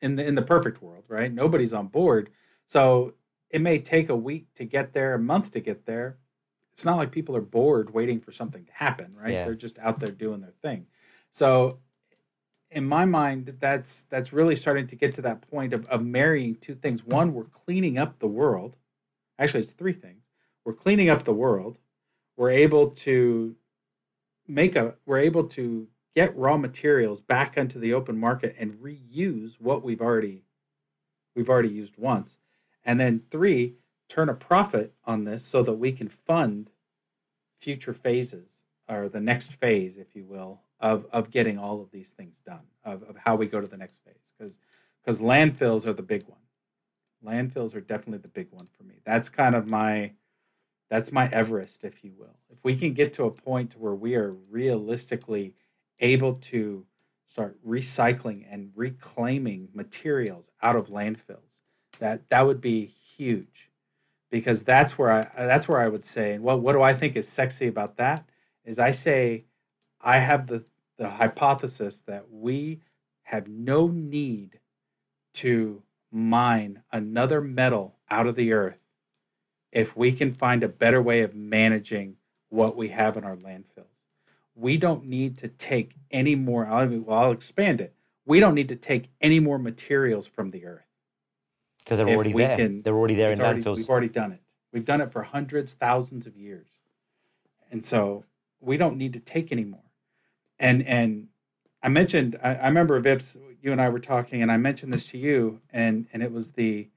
in 0.00 0.16
the 0.16 0.24
in 0.24 0.34
the 0.34 0.42
perfect 0.42 0.82
world, 0.82 1.04
right? 1.08 1.32
Nobody's 1.32 1.72
on 1.72 1.86
board. 1.86 2.30
So 2.66 3.14
it 3.50 3.62
may 3.62 3.78
take 3.78 4.10
a 4.10 4.16
week 4.16 4.52
to 4.56 4.66
get 4.66 4.92
there, 4.92 5.14
a 5.14 5.18
month 5.18 5.52
to 5.52 5.60
get 5.60 5.86
there. 5.86 6.18
It's 6.74 6.84
not 6.84 6.98
like 6.98 7.10
people 7.10 7.34
are 7.34 7.40
bored 7.40 7.94
waiting 7.94 8.20
for 8.20 8.30
something 8.30 8.66
to 8.66 8.72
happen, 8.72 9.14
right? 9.16 9.32
Yeah. 9.32 9.44
They're 9.46 9.54
just 9.54 9.78
out 9.78 10.00
there 10.00 10.10
doing 10.10 10.42
their 10.42 10.54
thing. 10.62 10.86
So 11.30 11.80
in 12.70 12.86
my 12.86 13.06
mind, 13.06 13.56
that's 13.58 14.02
that's 14.10 14.34
really 14.34 14.54
starting 14.54 14.86
to 14.88 14.96
get 14.96 15.14
to 15.14 15.22
that 15.22 15.40
point 15.50 15.72
of, 15.72 15.86
of 15.86 16.04
marrying 16.04 16.56
two 16.56 16.74
things. 16.74 17.02
One, 17.02 17.32
we're 17.32 17.44
cleaning 17.44 17.96
up 17.96 18.18
the 18.18 18.28
world. 18.28 18.76
Actually, 19.38 19.60
it's 19.60 19.72
three 19.72 19.94
things. 19.94 20.24
We're 20.66 20.74
cleaning 20.74 21.08
up 21.08 21.24
the 21.24 21.32
world. 21.32 21.78
We're 22.36 22.50
able 22.50 22.90
to 22.90 23.56
make 24.48 24.74
a 24.74 24.96
we're 25.06 25.18
able 25.18 25.44
to 25.44 25.88
get 26.16 26.36
raw 26.36 26.56
materials 26.56 27.20
back 27.20 27.56
into 27.56 27.78
the 27.78 27.94
open 27.94 28.18
market 28.18 28.56
and 28.58 28.72
reuse 28.74 29.60
what 29.60 29.84
we've 29.84 30.00
already 30.00 30.42
we've 31.36 31.48
already 31.48 31.68
used 31.68 31.96
once. 31.96 32.38
And 32.84 32.98
then 32.98 33.22
three, 33.30 33.74
turn 34.08 34.28
a 34.28 34.34
profit 34.34 34.94
on 35.04 35.24
this 35.24 35.44
so 35.44 35.62
that 35.62 35.74
we 35.74 35.92
can 35.92 36.08
fund 36.08 36.70
future 37.60 37.92
phases 37.92 38.62
or 38.88 39.08
the 39.08 39.20
next 39.20 39.52
phase, 39.52 39.98
if 39.98 40.16
you 40.16 40.24
will, 40.24 40.62
of, 40.80 41.06
of 41.12 41.30
getting 41.30 41.58
all 41.58 41.82
of 41.82 41.90
these 41.90 42.10
things 42.10 42.40
done, 42.40 42.62
of, 42.84 43.02
of 43.02 43.16
how 43.18 43.36
we 43.36 43.46
go 43.46 43.60
to 43.60 43.66
the 43.66 43.76
next 43.76 44.02
phase. 44.04 44.32
Because 44.36 44.58
because 45.04 45.20
landfills 45.20 45.86
are 45.86 45.92
the 45.92 46.02
big 46.02 46.24
one. 46.26 46.40
Landfills 47.24 47.74
are 47.74 47.80
definitely 47.80 48.18
the 48.18 48.28
big 48.28 48.48
one 48.50 48.66
for 48.66 48.82
me. 48.82 48.96
That's 49.04 49.28
kind 49.28 49.54
of 49.54 49.70
my 49.70 50.12
that's 50.90 51.12
my 51.12 51.28
Everest, 51.28 51.84
if 51.84 52.02
you 52.02 52.12
will. 52.16 52.38
If 52.50 52.58
we 52.64 52.76
can 52.76 52.94
get 52.94 53.12
to 53.14 53.24
a 53.24 53.30
point 53.30 53.74
where 53.78 53.94
we 53.94 54.14
are 54.14 54.32
realistically 54.32 55.54
able 56.00 56.34
to 56.34 56.86
start 57.26 57.56
recycling 57.66 58.46
and 58.50 58.72
reclaiming 58.74 59.68
materials 59.74 60.50
out 60.62 60.76
of 60.76 60.88
landfills. 60.88 61.60
That 62.00 62.28
that 62.30 62.46
would 62.46 62.60
be 62.60 62.86
huge, 62.86 63.70
because 64.30 64.62
that's 64.62 64.96
where 64.96 65.10
I 65.10 65.22
that's 65.36 65.68
where 65.68 65.80
I 65.80 65.88
would 65.88 66.04
say. 66.04 66.34
And 66.34 66.44
what 66.44 66.60
what 66.60 66.72
do 66.72 66.82
I 66.82 66.94
think 66.94 67.16
is 67.16 67.28
sexy 67.28 67.66
about 67.66 67.96
that? 67.96 68.28
Is 68.64 68.78
I 68.78 68.92
say 68.92 69.44
I 70.00 70.18
have 70.18 70.46
the 70.46 70.64
the 70.96 71.08
hypothesis 71.08 72.00
that 72.06 72.30
we 72.30 72.80
have 73.22 73.48
no 73.48 73.88
need 73.88 74.58
to 75.34 75.82
mine 76.10 76.82
another 76.90 77.40
metal 77.40 77.98
out 78.10 78.26
of 78.26 78.34
the 78.34 78.52
earth 78.52 78.87
if 79.72 79.96
we 79.96 80.12
can 80.12 80.32
find 80.32 80.62
a 80.62 80.68
better 80.68 81.00
way 81.00 81.22
of 81.22 81.34
managing 81.34 82.16
what 82.48 82.76
we 82.76 82.88
have 82.88 83.16
in 83.16 83.24
our 83.24 83.36
landfills 83.36 83.98
we 84.58 84.76
don't 84.76 85.04
need 85.04 85.38
to 85.38 85.48
take 85.48 85.94
any 86.10 86.34
more. 86.34 86.66
I'll, 86.66 86.88
well, 86.88 87.18
I'll 87.18 87.30
expand 87.30 87.80
it. 87.80 87.94
We 88.26 88.40
don't 88.40 88.54
need 88.54 88.68
to 88.68 88.76
take 88.76 89.08
any 89.20 89.40
more 89.40 89.58
materials 89.58 90.26
from 90.26 90.50
the 90.50 90.66
earth 90.66 90.84
because 91.78 91.98
they're 91.98 92.08
already 92.08 92.32
there. 92.32 92.56
Can, 92.56 92.82
they're 92.82 92.96
already 92.96 93.14
there 93.14 93.32
in 93.32 93.40
already, 93.40 93.62
landfills. 93.62 93.76
We've 93.76 93.88
already 93.88 94.08
done 94.08 94.32
it. 94.32 94.42
We've 94.72 94.84
done 94.84 95.00
it 95.00 95.12
for 95.12 95.22
hundreds, 95.22 95.72
thousands 95.72 96.26
of 96.26 96.36
years, 96.36 96.66
and 97.70 97.82
so 97.82 98.24
we 98.60 98.76
don't 98.76 98.98
need 98.98 99.14
to 99.14 99.20
take 99.20 99.50
any 99.50 99.64
more. 99.64 99.80
And 100.58 100.82
and 100.82 101.28
I 101.82 101.88
mentioned, 101.88 102.38
I, 102.42 102.56
I 102.56 102.66
remember 102.66 103.00
Vips, 103.00 103.36
you 103.62 103.72
and 103.72 103.80
I 103.80 103.88
were 103.88 104.00
talking, 104.00 104.42
and 104.42 104.52
I 104.52 104.58
mentioned 104.58 104.92
this 104.92 105.06
to 105.06 105.18
you, 105.18 105.60
and 105.70 106.06
and 106.12 106.22
it 106.22 106.32
was 106.32 106.50
the, 106.50 106.88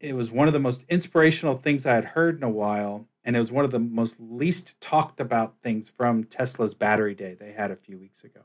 it 0.00 0.14
was 0.14 0.30
one 0.30 0.46
of 0.46 0.54
the 0.54 0.58
most 0.58 0.82
inspirational 0.88 1.56
things 1.56 1.84
I 1.84 1.94
had 1.94 2.04
heard 2.06 2.38
in 2.38 2.42
a 2.42 2.50
while, 2.50 3.06
and 3.22 3.36
it 3.36 3.38
was 3.38 3.52
one 3.52 3.66
of 3.66 3.70
the 3.70 3.78
most 3.78 4.16
least 4.18 4.80
talked 4.80 5.20
about 5.20 5.60
things 5.62 5.90
from 5.90 6.24
Tesla's 6.24 6.72
battery 6.72 7.14
day 7.14 7.34
they 7.34 7.52
had 7.52 7.70
a 7.70 7.76
few 7.76 7.98
weeks 7.98 8.24
ago. 8.24 8.40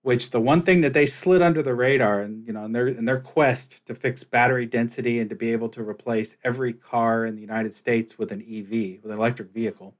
Which 0.00 0.30
the 0.30 0.40
one 0.40 0.62
thing 0.62 0.80
that 0.80 0.94
they 0.94 1.04
slid 1.04 1.42
under 1.42 1.62
the 1.62 1.74
radar, 1.74 2.22
and 2.22 2.46
you 2.46 2.52
know, 2.52 2.64
in 2.64 2.72
their 2.72 2.88
in 2.88 3.04
their 3.04 3.20
quest 3.20 3.84
to 3.86 3.94
fix 3.94 4.24
battery 4.24 4.64
density 4.64 5.18
and 5.18 5.28
to 5.28 5.36
be 5.36 5.52
able 5.52 5.68
to 5.70 5.86
replace 5.86 6.36
every 6.42 6.72
car 6.72 7.26
in 7.26 7.34
the 7.34 7.40
United 7.42 7.74
States 7.74 8.16
with 8.16 8.32
an 8.32 8.40
EV, 8.40 9.02
with 9.02 9.12
an 9.12 9.18
electric 9.18 9.50
vehicle, 9.50 9.94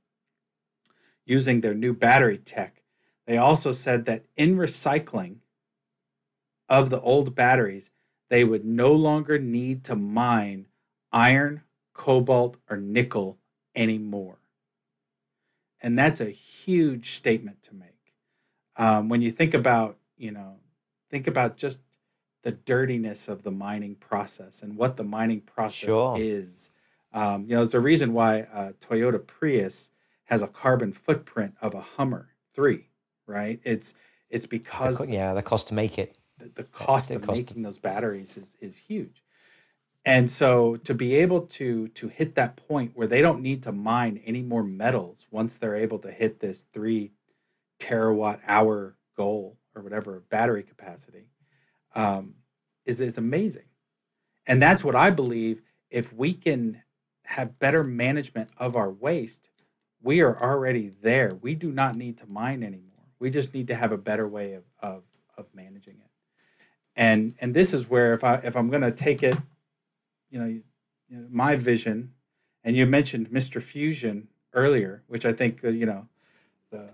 using 1.26 1.60
their 1.60 1.74
new 1.74 1.92
battery 1.92 2.38
tech, 2.38 2.82
they 3.26 3.36
also 3.36 3.72
said 3.72 4.04
that 4.06 4.24
in 4.36 4.56
recycling 4.56 5.38
of 6.68 6.88
the 6.88 7.00
old 7.00 7.34
batteries, 7.34 7.90
they 8.28 8.44
would 8.44 8.64
no 8.64 8.92
longer 8.92 9.38
need 9.38 9.84
to 9.84 9.96
mine 9.96 10.66
iron, 11.12 11.62
cobalt, 11.92 12.56
or 12.68 12.76
nickel 12.76 13.38
anymore. 13.74 14.38
and 15.80 15.98
that's 15.98 16.20
a 16.20 16.30
huge 16.30 17.12
statement 17.12 17.62
to 17.62 17.74
make. 17.74 18.14
Um, 18.76 19.08
when 19.08 19.22
you 19.22 19.30
think 19.30 19.54
about, 19.54 19.98
you 20.16 20.30
know, 20.30 20.56
think 21.10 21.26
about 21.26 21.56
just 21.56 21.78
the 22.42 22.52
dirtiness 22.52 23.28
of 23.28 23.42
the 23.42 23.50
mining 23.50 23.94
process 23.94 24.62
and 24.62 24.76
what 24.76 24.96
the 24.96 25.04
mining 25.04 25.40
process 25.40 25.88
sure. 25.88 26.16
is. 26.18 26.70
Um, 27.12 27.42
you 27.42 27.50
know, 27.50 27.58
there's 27.58 27.74
a 27.74 27.80
reason 27.80 28.12
why 28.12 28.46
uh, 28.52 28.72
Toyota 28.80 29.24
Prius 29.24 29.90
has 30.24 30.42
a 30.42 30.48
carbon 30.48 30.92
footprint 30.92 31.54
of 31.60 31.74
a 31.74 31.80
Hummer 31.80 32.30
three, 32.52 32.88
right? 33.26 33.60
It's 33.64 33.94
it's 34.28 34.46
because 34.46 34.98
the, 34.98 35.06
yeah, 35.06 35.34
the 35.34 35.42
cost 35.42 35.68
to 35.68 35.74
make 35.74 35.98
it, 35.98 36.16
the, 36.38 36.50
the 36.54 36.64
cost 36.64 37.10
of 37.10 37.22
cost 37.22 37.38
making 37.38 37.62
those 37.62 37.78
batteries 37.78 38.36
is 38.36 38.56
is 38.60 38.76
huge. 38.76 39.22
And 40.04 40.30
so 40.30 40.76
to 40.76 40.94
be 40.94 41.16
able 41.16 41.42
to 41.42 41.88
to 41.88 42.08
hit 42.08 42.36
that 42.36 42.56
point 42.56 42.92
where 42.94 43.08
they 43.08 43.20
don't 43.20 43.42
need 43.42 43.64
to 43.64 43.72
mine 43.72 44.20
any 44.24 44.42
more 44.42 44.62
metals 44.62 45.26
once 45.30 45.56
they're 45.56 45.74
able 45.74 45.98
to 46.00 46.10
hit 46.10 46.40
this 46.40 46.64
three 46.72 47.12
terawatt 47.80 48.40
hour 48.46 48.96
goal 49.16 49.58
or 49.74 49.82
whatever 49.82 50.22
battery 50.30 50.62
capacity 50.62 51.28
um, 51.94 52.36
is 52.84 53.00
is 53.00 53.18
amazing. 53.18 53.64
And 54.46 54.62
that's 54.62 54.84
what 54.84 54.94
I 54.94 55.10
believe. 55.10 55.62
If 55.90 56.12
we 56.12 56.34
can 56.34 56.82
have 57.24 57.58
better 57.58 57.82
management 57.82 58.50
of 58.58 58.76
our 58.76 58.90
waste, 58.90 59.50
we 60.00 60.20
are 60.20 60.40
already 60.40 60.88
there. 60.88 61.34
We 61.40 61.56
do 61.56 61.72
not 61.72 61.96
need 61.96 62.18
to 62.18 62.26
mine 62.26 62.62
anymore. 62.62 62.92
We 63.18 63.30
just 63.30 63.52
need 63.54 63.66
to 63.68 63.74
have 63.74 63.90
a 63.90 63.98
better 63.98 64.28
way 64.28 64.52
of 64.52 64.64
of, 64.80 65.02
of 65.36 65.46
managing 65.52 65.96
it. 65.98 66.10
And 66.96 67.34
and 67.40 67.54
this 67.54 67.72
is 67.72 67.88
where 67.88 68.12
if 68.14 68.24
I 68.24 68.36
if 68.36 68.56
I'm 68.56 68.70
going 68.70 68.82
to 68.82 68.90
take 68.90 69.22
it, 69.22 69.36
you 70.30 70.38
know, 70.38 70.46
you 70.46 70.62
know, 71.10 71.26
my 71.30 71.56
vision, 71.56 72.12
and 72.64 72.74
you 72.74 72.86
mentioned 72.86 73.30
Mr. 73.30 73.60
Fusion 73.60 74.28
earlier, 74.52 75.02
which 75.06 75.24
I 75.26 75.32
think 75.32 75.62
uh, 75.62 75.68
you 75.68 75.86
know, 75.86 76.08
the 76.70 76.88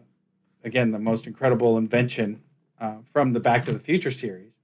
again 0.64 0.90
the 0.90 0.98
most 0.98 1.26
incredible 1.26 1.78
invention 1.78 2.42
uh, 2.80 2.96
from 3.12 3.32
the 3.32 3.40
Back 3.40 3.64
to 3.66 3.72
the 3.72 3.78
Future 3.78 4.10
series. 4.10 4.54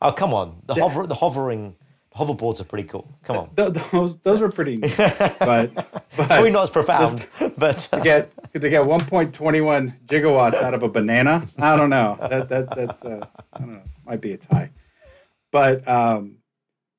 Oh 0.00 0.12
come 0.12 0.32
on, 0.32 0.62
the 0.66 0.74
hover 0.74 1.06
the 1.06 1.16
hovering 1.16 1.76
hoverboards 2.16 2.60
are 2.60 2.64
pretty 2.64 2.88
cool. 2.88 3.08
Come 3.22 3.36
on, 3.36 3.54
Th- 3.54 3.70
those 3.92 4.16
those 4.18 4.40
were 4.40 4.48
pretty 4.48 4.76
neat, 4.76 4.96
but, 4.96 5.74
but 5.74 6.06
probably 6.16 6.50
not 6.50 6.64
as 6.64 6.70
profound. 6.70 7.18
Just, 7.18 7.54
but 7.58 7.78
to 7.92 8.00
get 8.00 8.52
to 8.52 8.58
get 8.58 8.84
1.21 8.84 10.06
gigawatts 10.06 10.54
out 10.62 10.74
of 10.74 10.82
a 10.82 10.88
banana, 10.88 11.46
I 11.58 11.76
don't 11.76 11.90
know. 11.90 12.16
That 12.20 12.48
that 12.48 12.74
that's 12.74 13.04
uh, 13.04 13.26
I 13.52 13.58
don't 13.58 13.72
know. 13.74 13.82
Might 14.04 14.20
be 14.20 14.32
a 14.32 14.38
tie, 14.38 14.70
but 15.50 15.86
um, 15.86 16.38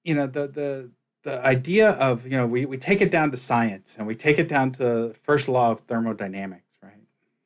you 0.04 0.14
know 0.16 0.28
the 0.28 0.48
the 0.48 0.92
the 1.24 1.46
idea 1.46 1.92
of 1.92 2.26
you 2.26 2.38
know 2.38 2.46
we 2.46 2.66
we 2.66 2.78
take 2.78 3.02
it 3.02 3.12
down 3.12 3.32
to 3.32 3.38
science 3.38 3.96
and 3.98 4.08
we 4.08 4.16
take 4.16 4.40
it 4.40 4.48
down 4.48 4.72
to 4.74 5.14
first 5.24 5.50
law 5.50 5.72
of 5.72 5.82
thermodynamics, 5.82 6.78
right? 6.82 6.94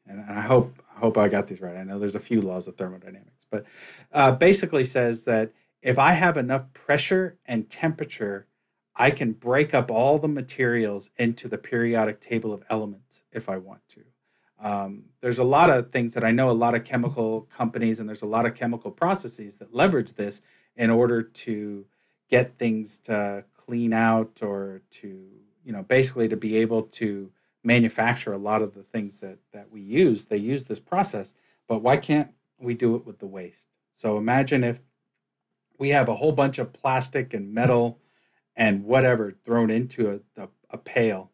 And, 0.08 0.20
and 0.20 0.38
I 0.38 0.42
hope 0.42 0.76
I 0.96 1.00
hope 1.00 1.18
I 1.18 1.28
got 1.30 1.48
these 1.48 1.62
right. 1.62 1.76
I 1.76 1.84
know 1.84 1.98
there's 1.98 2.16
a 2.16 2.20
few 2.20 2.42
laws 2.42 2.68
of 2.68 2.76
thermodynamics, 2.76 3.46
but 3.50 3.66
uh, 4.12 4.34
basically 4.34 4.84
says 4.84 5.24
that 5.24 5.52
if 5.82 5.98
I 5.98 6.14
have 6.14 6.38
enough 6.38 6.74
pressure 6.74 7.38
and 7.46 7.70
temperature, 7.70 8.48
I 8.96 9.12
can 9.12 9.34
break 9.34 9.74
up 9.74 9.90
all 9.90 10.20
the 10.20 10.28
materials 10.28 11.10
into 11.18 11.48
the 11.48 11.58
periodic 11.58 12.20
table 12.20 12.54
of 12.54 12.64
elements 12.70 13.22
if 13.32 13.50
I 13.50 13.58
want 13.58 13.82
to. 13.90 14.02
Um, 14.60 15.06
there's 15.22 15.40
a 15.40 15.44
lot 15.44 15.72
of 15.72 15.92
things 15.92 16.14
that 16.14 16.24
I 16.24 16.32
know 16.32 16.50
a 16.50 16.52
lot 16.52 16.76
of 16.76 16.84
chemical 16.84 17.42
companies 17.42 18.00
and 18.00 18.08
there's 18.08 18.22
a 18.22 18.28
lot 18.28 18.46
of 18.46 18.54
chemical 18.54 18.92
processes 18.92 19.58
that 19.58 19.74
leverage 19.74 20.14
this 20.14 20.42
in 20.76 20.92
order 20.92 21.24
to 21.24 21.86
get 22.30 22.58
things 22.60 23.00
to 23.00 23.44
clean 23.66 23.92
out 23.92 24.40
or 24.44 24.82
to, 24.92 25.08
you 25.64 25.72
know, 25.72 25.82
basically 25.82 26.30
to 26.30 26.38
be 26.38 26.58
able 26.58 26.84
to 26.84 27.32
manufacture 27.64 28.34
a 28.34 28.38
lot 28.38 28.62
of 28.62 28.74
the 28.74 28.84
things 28.84 29.20
that, 29.22 29.40
that 29.52 29.72
we 29.72 29.82
use. 29.82 30.26
They 30.26 30.38
use 30.38 30.66
this 30.66 30.80
process, 30.80 31.34
but 31.68 31.82
why 31.82 31.98
can't 31.98 32.32
we 32.60 32.74
do 32.76 32.96
it 32.96 33.06
with 33.06 33.20
the 33.20 33.28
waste? 33.28 33.68
So 33.96 34.18
imagine 34.18 34.64
if 34.64 34.80
we 35.82 35.90
have 35.90 36.08
a 36.08 36.16
whole 36.16 36.32
bunch 36.32 36.60
of 36.60 36.72
plastic 36.72 37.34
and 37.34 37.56
metal 37.56 38.00
and 38.56 38.84
whatever 38.84 39.32
thrown 39.44 39.72
into 39.72 40.12
a, 40.12 40.40
a, 40.40 40.48
a 40.70 40.78
pail. 40.78 41.32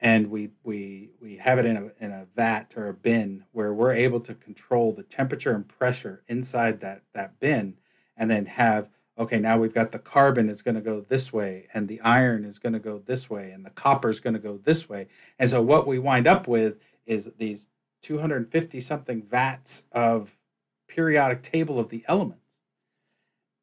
And 0.00 0.28
we 0.28 0.50
we 0.64 1.10
we 1.20 1.36
have 1.36 1.60
it 1.60 1.64
in 1.64 1.76
a 1.76 2.04
in 2.04 2.10
a 2.10 2.26
vat 2.34 2.74
or 2.76 2.88
a 2.88 2.94
bin 2.94 3.44
where 3.52 3.72
we're 3.72 3.92
able 3.92 4.18
to 4.22 4.34
control 4.34 4.92
the 4.92 5.04
temperature 5.04 5.52
and 5.52 5.68
pressure 5.68 6.24
inside 6.26 6.80
that 6.80 7.02
that 7.14 7.38
bin 7.38 7.76
and 8.16 8.28
then 8.28 8.46
have 8.46 8.90
okay 9.16 9.38
now 9.38 9.56
we've 9.56 9.74
got 9.74 9.92
the 9.92 10.00
carbon 10.00 10.48
is 10.48 10.62
going 10.62 10.74
to 10.74 10.80
go 10.80 11.00
this 11.00 11.32
way 11.32 11.68
and 11.72 11.86
the 11.86 12.00
iron 12.00 12.44
is 12.44 12.58
going 12.58 12.72
to 12.72 12.80
go 12.80 12.98
this 12.98 13.30
way 13.30 13.52
and 13.52 13.64
the 13.64 13.70
copper 13.70 14.10
is 14.10 14.18
going 14.18 14.34
to 14.34 14.40
go 14.40 14.56
this 14.56 14.88
way. 14.88 15.06
And 15.38 15.48
so 15.48 15.62
what 15.62 15.86
we 15.86 16.00
wind 16.00 16.26
up 16.26 16.48
with 16.48 16.78
is 17.06 17.30
these 17.38 17.68
250 18.02 18.80
something 18.80 19.22
vats 19.22 19.84
of 19.92 20.40
periodic 20.88 21.42
table 21.42 21.78
of 21.78 21.90
the 21.90 22.04
elements 22.08 22.47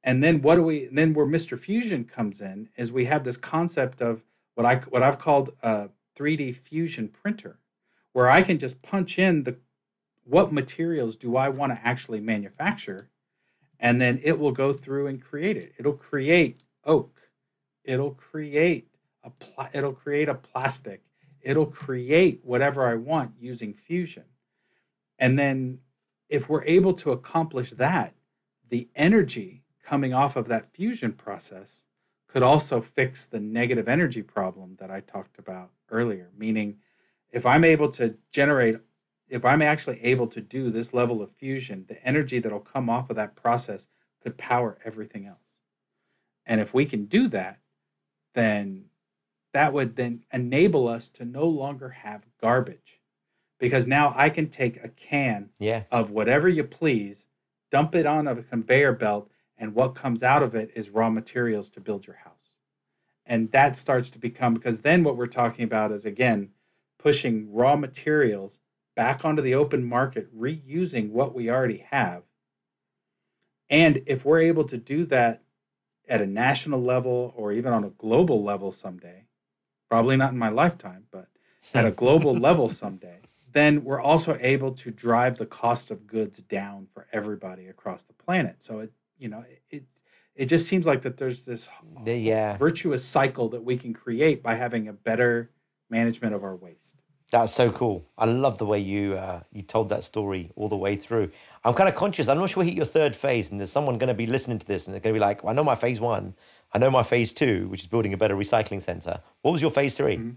and 0.06 0.24
then 0.24 0.43
what 0.43 0.56
do 0.56 0.64
we? 0.64 0.88
then 0.91 1.16
where 1.16 1.26
Mr. 1.26 1.60
Fusion 1.60 2.06
comes 2.06 2.39
in 2.39 2.70
is 2.78 2.91
we 2.91 3.06
have 3.06 3.24
this 3.24 3.38
concept 3.38 4.01
of 4.01 4.24
what 4.53 4.66
I 4.66 4.76
what 4.89 5.01
I've 5.01 5.18
called 5.18 5.49
a 5.64 5.89
3D 6.16 6.56
fusion 6.56 7.10
printer, 7.10 7.58
where 8.14 8.30
I 8.30 8.43
can 8.43 8.60
just 8.60 8.82
punch 8.84 9.18
in 9.18 9.43
the 9.43 9.58
what 10.24 10.53
materials 10.53 11.16
do 11.16 11.36
I 11.36 11.49
want 11.49 11.74
to 11.74 11.86
actually 11.86 12.22
manufacture, 12.22 13.10
and 13.80 13.99
then 13.99 14.22
it 14.24 14.39
will 14.39 14.51
go 14.51 14.74
through 14.74 15.08
and 15.08 15.20
create 15.20 15.58
it. 15.58 15.74
It'll 15.80 15.93
create 15.93 16.64
oak. 16.86 17.20
It'll 17.84 18.14
create 18.14 18.88
a 19.24 19.32
pl- 19.32 19.70
it'll 19.74 19.93
create 19.93 20.30
a 20.30 20.36
plastic. 20.36 21.01
It'll 21.41 21.66
create 21.66 22.41
whatever 22.43 22.86
I 22.86 22.93
want 22.95 23.34
using 23.39 23.74
fusion. 23.74 24.26
And 25.18 25.38
then 25.38 25.80
if 26.30 26.47
we're 26.47 26.64
able 26.64 26.93
to 26.93 27.12
accomplish 27.12 27.72
that, 27.72 28.14
the 28.70 28.88
energy 28.95 29.64
coming 29.86 30.13
off 30.13 30.36
of 30.36 30.47
that 30.47 30.73
fusion 30.73 31.13
process 31.13 31.83
could 32.27 32.43
also 32.43 32.81
fix 32.81 33.25
the 33.25 33.39
negative 33.39 33.88
energy 33.88 34.21
problem 34.21 34.75
that 34.79 34.91
I 34.91 34.99
talked 34.99 35.38
about 35.38 35.69
earlier. 35.89 36.31
Meaning, 36.36 36.79
if 37.31 37.45
I'm 37.45 37.63
able 37.63 37.89
to 37.91 38.15
generate, 38.31 38.77
if 39.29 39.45
I'm 39.45 39.61
actually 39.61 40.03
able 40.03 40.27
to 40.27 40.41
do 40.41 40.69
this 40.69 40.93
level 40.93 41.21
of 41.21 41.31
fusion, 41.31 41.86
the 41.88 42.03
energy 42.05 42.39
that'll 42.39 42.59
come 42.59 42.89
off 42.89 43.09
of 43.09 43.15
that 43.15 43.36
process 43.36 43.88
could 44.21 44.38
power 44.38 44.77
everything 44.83 45.25
else. 45.25 45.38
And 46.45 46.59
if 46.59 46.73
we 46.73 46.86
can 46.86 47.05
do 47.05 47.27
that, 47.29 47.59
then 48.33 48.86
that 49.53 49.71
would 49.71 49.95
then 49.95 50.23
enable 50.33 50.88
us 50.88 51.07
to 51.09 51.25
no 51.25 51.45
longer 51.45 51.89
have 51.89 52.25
garbage 52.41 52.99
because 53.59 53.88
now 53.88 54.13
I 54.15 54.29
can 54.29 54.49
take 54.49 54.83
a 54.83 54.89
can 54.89 55.51
yeah. 55.59 55.83
of 55.91 56.11
whatever 56.11 56.49
you 56.49 56.63
please, 56.63 57.27
dump 57.71 57.95
it 57.95 58.05
on 58.05 58.27
a 58.27 58.36
conveyor 58.43 58.93
belt, 58.93 59.31
and 59.58 59.74
what 59.74 59.95
comes 59.95 60.24
out 60.24 60.43
of 60.43 60.56
it 60.56 60.72
is 60.76 60.89
raw 60.89 61.10
materials 61.10 61.70
to 61.70 61.82
build 61.82 62.08
your 62.08 62.18
house. 62.18 62.34
And 63.26 63.51
that 63.51 63.76
starts 63.76 64.10
to 64.12 64.20
become 64.20 64.53
because 64.53 64.82
then 64.82 65.03
what 65.03 65.18
we're 65.18 65.28
talking 65.28 65.64
about 65.64 65.91
is 65.91 66.06
again 66.06 66.51
pushing 66.99 67.51
raw 67.51 67.76
materials 67.76 68.60
back 68.95 69.26
onto 69.26 69.41
the 69.41 69.56
open 69.56 69.84
market 69.84 70.36
reusing 70.38 71.10
what 71.10 71.34
we 71.34 71.49
already 71.49 71.86
have. 71.89 72.24
And 73.70 74.03
if 74.06 74.24
we're 74.24 74.41
able 74.41 74.66
to 74.66 74.78
do 74.78 75.06
that 75.06 75.41
at 76.08 76.22
a 76.22 76.28
national 76.28 76.82
level 76.82 77.34
or 77.36 77.51
even 77.51 77.74
on 77.74 77.84
a 77.84 77.89
global 77.89 78.43
level 78.43 78.72
someday 78.72 79.26
probably 79.89 80.16
not 80.16 80.32
in 80.32 80.38
my 80.38 80.49
lifetime 80.49 81.06
but 81.12 81.28
at 81.74 81.86
a 81.86 81.91
global 81.91 82.36
level 82.38 82.70
someday 82.70 83.22
then 83.56 83.86
we're 83.86 84.01
also 84.01 84.38
able 84.41 84.74
to 84.74 84.91
drive 84.91 85.38
the 85.38 85.45
cost 85.45 85.89
of 85.89 86.06
goods 86.06 86.41
down 86.41 86.88
for 86.93 87.08
everybody 87.14 87.68
across 87.68 88.03
the 88.03 88.14
planet. 88.14 88.62
So 88.62 88.80
it 88.80 88.91
you 89.18 89.30
know 89.30 89.43
it 89.70 89.84
it 90.36 90.45
just 90.47 90.68
seems 90.68 90.86
like 90.86 91.01
that 91.03 91.18
there's 91.18 91.45
this 91.45 91.70
yeah. 92.05 92.57
virtuous 92.57 93.03
cycle 93.03 93.49
that 93.49 93.63
we 93.63 93.78
can 93.78 93.93
create 93.93 94.43
by 94.43 94.55
having 94.55 94.88
a 94.88 94.93
better 94.93 95.49
management 95.89 96.36
of 96.36 96.43
our 96.43 96.55
waste. 96.55 96.95
That's 97.32 97.53
so 97.53 97.72
cool. 97.72 98.05
I 98.18 98.26
love 98.26 98.57
the 98.57 98.66
way 98.66 98.80
you 98.80 99.16
uh, 99.16 99.41
you 99.51 99.61
told 99.61 99.89
that 99.89 100.03
story 100.03 100.51
all 100.55 100.68
the 100.68 100.78
way 100.78 100.95
through. 100.95 101.32
I'm 101.63 101.74
kind 101.74 101.89
of 101.89 101.95
conscious 101.95 102.28
i'm 102.28 102.38
not 102.38 102.49
sure 102.49 102.61
we 102.61 102.70
hit 102.70 102.78
your 102.78 102.86
third 102.86 103.16
phase 103.16 103.49
and 103.49 103.59
there's 103.59 103.72
someone 103.72 103.97
going 103.97 104.09
to 104.09 104.13
be 104.13 104.28
listening 104.28 104.59
to 104.59 104.68
this 104.68 104.86
and 104.86 104.93
they're 104.93 105.01
going 105.01 105.13
to 105.16 105.20
be 105.20 105.26
like 105.26 105.43
well, 105.43 105.51
i 105.51 105.55
know 105.55 105.63
my 105.63 105.74
phase 105.74 105.99
one 105.99 106.36
i 106.74 106.78
know 106.78 106.91
my 106.91 107.01
phase 107.01 107.34
two 107.34 107.68
which 107.70 107.82
is 107.82 107.88
building 107.88 108.13
a 108.13 108.18
better 108.18 108.36
recycling 108.36 108.82
center. 108.82 109.20
What 109.41 109.51
was 109.51 109.61
your 109.61 109.72
phase 109.72 109.95
3 109.95 110.18
mm-hmm. 110.18 110.32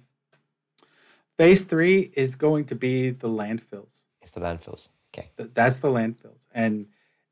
phase 1.37 1.65
three 1.65 2.11
is 2.15 2.35
going 2.35 2.65
to 2.67 2.75
be 2.75 3.11
the 3.11 3.29
landfills. 3.29 4.01
It's 4.23 4.31
the 4.31 4.41
landfills. 4.41 4.89
Okay. 5.15 5.31
Th- 5.37 5.51
that's 5.53 5.79
the 5.79 5.89
landfills. 5.89 6.47
And 6.53 6.87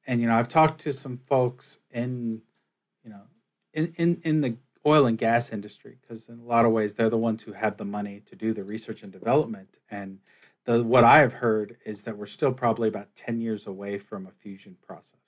and 0.06 0.20
you 0.20 0.26
know 0.26 0.36
i've 0.36 0.48
talked 0.48 0.80
to 0.80 0.92
some 0.92 1.16
folks 1.16 1.78
in 1.90 2.42
you 3.04 3.10
know 3.10 3.22
in 3.72 3.92
in, 3.96 4.20
in 4.22 4.40
the 4.40 4.56
oil 4.86 5.06
and 5.06 5.18
gas 5.18 5.50
industry 5.50 5.98
because 6.00 6.28
in 6.28 6.38
a 6.38 6.44
lot 6.44 6.64
of 6.64 6.70
ways 6.70 6.94
they're 6.94 7.10
the 7.10 7.18
ones 7.18 7.42
who 7.42 7.52
have 7.52 7.76
the 7.76 7.84
money 7.84 8.22
to 8.24 8.36
do 8.36 8.52
the 8.52 8.62
research 8.62 9.02
and 9.02 9.12
development. 9.12 9.76
And 9.90 10.20
the 10.64 10.82
what 10.84 11.04
i 11.04 11.18
have 11.18 11.34
heard 11.34 11.76
is 11.84 12.02
that 12.02 12.16
we're 12.16 12.26
still 12.26 12.52
probably 12.52 12.88
about 12.88 13.14
10 13.16 13.40
years 13.40 13.66
away 13.66 13.98
from 13.98 14.26
a 14.26 14.30
fusion 14.30 14.76
process. 14.86 15.20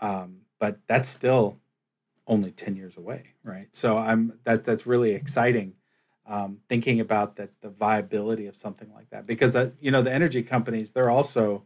Um, 0.00 0.42
but 0.58 0.78
that's 0.86 1.08
still 1.08 1.58
only 2.26 2.50
10 2.50 2.76
years 2.76 2.96
away 2.96 3.34
right? 3.42 3.68
So 3.72 3.96
i'm 3.96 4.38
that 4.44 4.64
that's 4.64 4.86
really 4.86 5.12
exciting 5.12 5.74
um, 6.26 6.58
thinking 6.68 7.00
about 7.00 7.36
that 7.36 7.50
the 7.60 7.70
viability 7.70 8.46
of 8.46 8.54
something 8.54 8.92
like 8.94 9.10
that. 9.10 9.26
Because 9.26 9.56
uh, 9.56 9.70
you 9.80 9.90
know 9.90 10.02
the 10.02 10.14
energy 10.14 10.42
companies 10.42 10.92
they're 10.92 11.10
also 11.10 11.64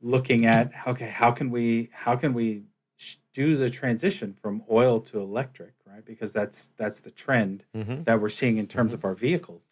looking 0.00 0.46
at 0.46 0.70
okay 0.86 1.08
how 1.08 1.30
can 1.30 1.50
we 1.50 1.90
how 1.92 2.16
can 2.16 2.32
we 2.32 2.62
do 3.32 3.56
the 3.56 3.70
transition 3.70 4.32
from 4.32 4.62
oil 4.70 5.00
to 5.00 5.18
electric 5.18 5.74
right 5.86 6.04
because 6.04 6.32
that's 6.32 6.70
that's 6.76 7.00
the 7.00 7.10
trend 7.10 7.64
mm-hmm. 7.74 8.02
that 8.04 8.20
we're 8.20 8.28
seeing 8.28 8.58
in 8.58 8.66
terms 8.66 8.90
mm-hmm. 8.90 8.98
of 8.98 9.04
our 9.04 9.14
vehicles 9.14 9.62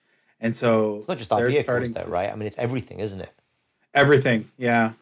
and 0.41 0.55
so 0.55 0.97
it's 0.97 1.09
not 1.09 1.19
just 1.19 1.33
our 1.33 1.49
vehicles 1.49 1.93
though 1.93 2.05
right 2.05 2.31
i 2.31 2.35
mean 2.35 2.47
it's 2.47 2.59
everything 2.59 3.01
isn't 3.01 3.21
it 3.21 3.33
everything 3.95 4.51
yeah 4.57 4.93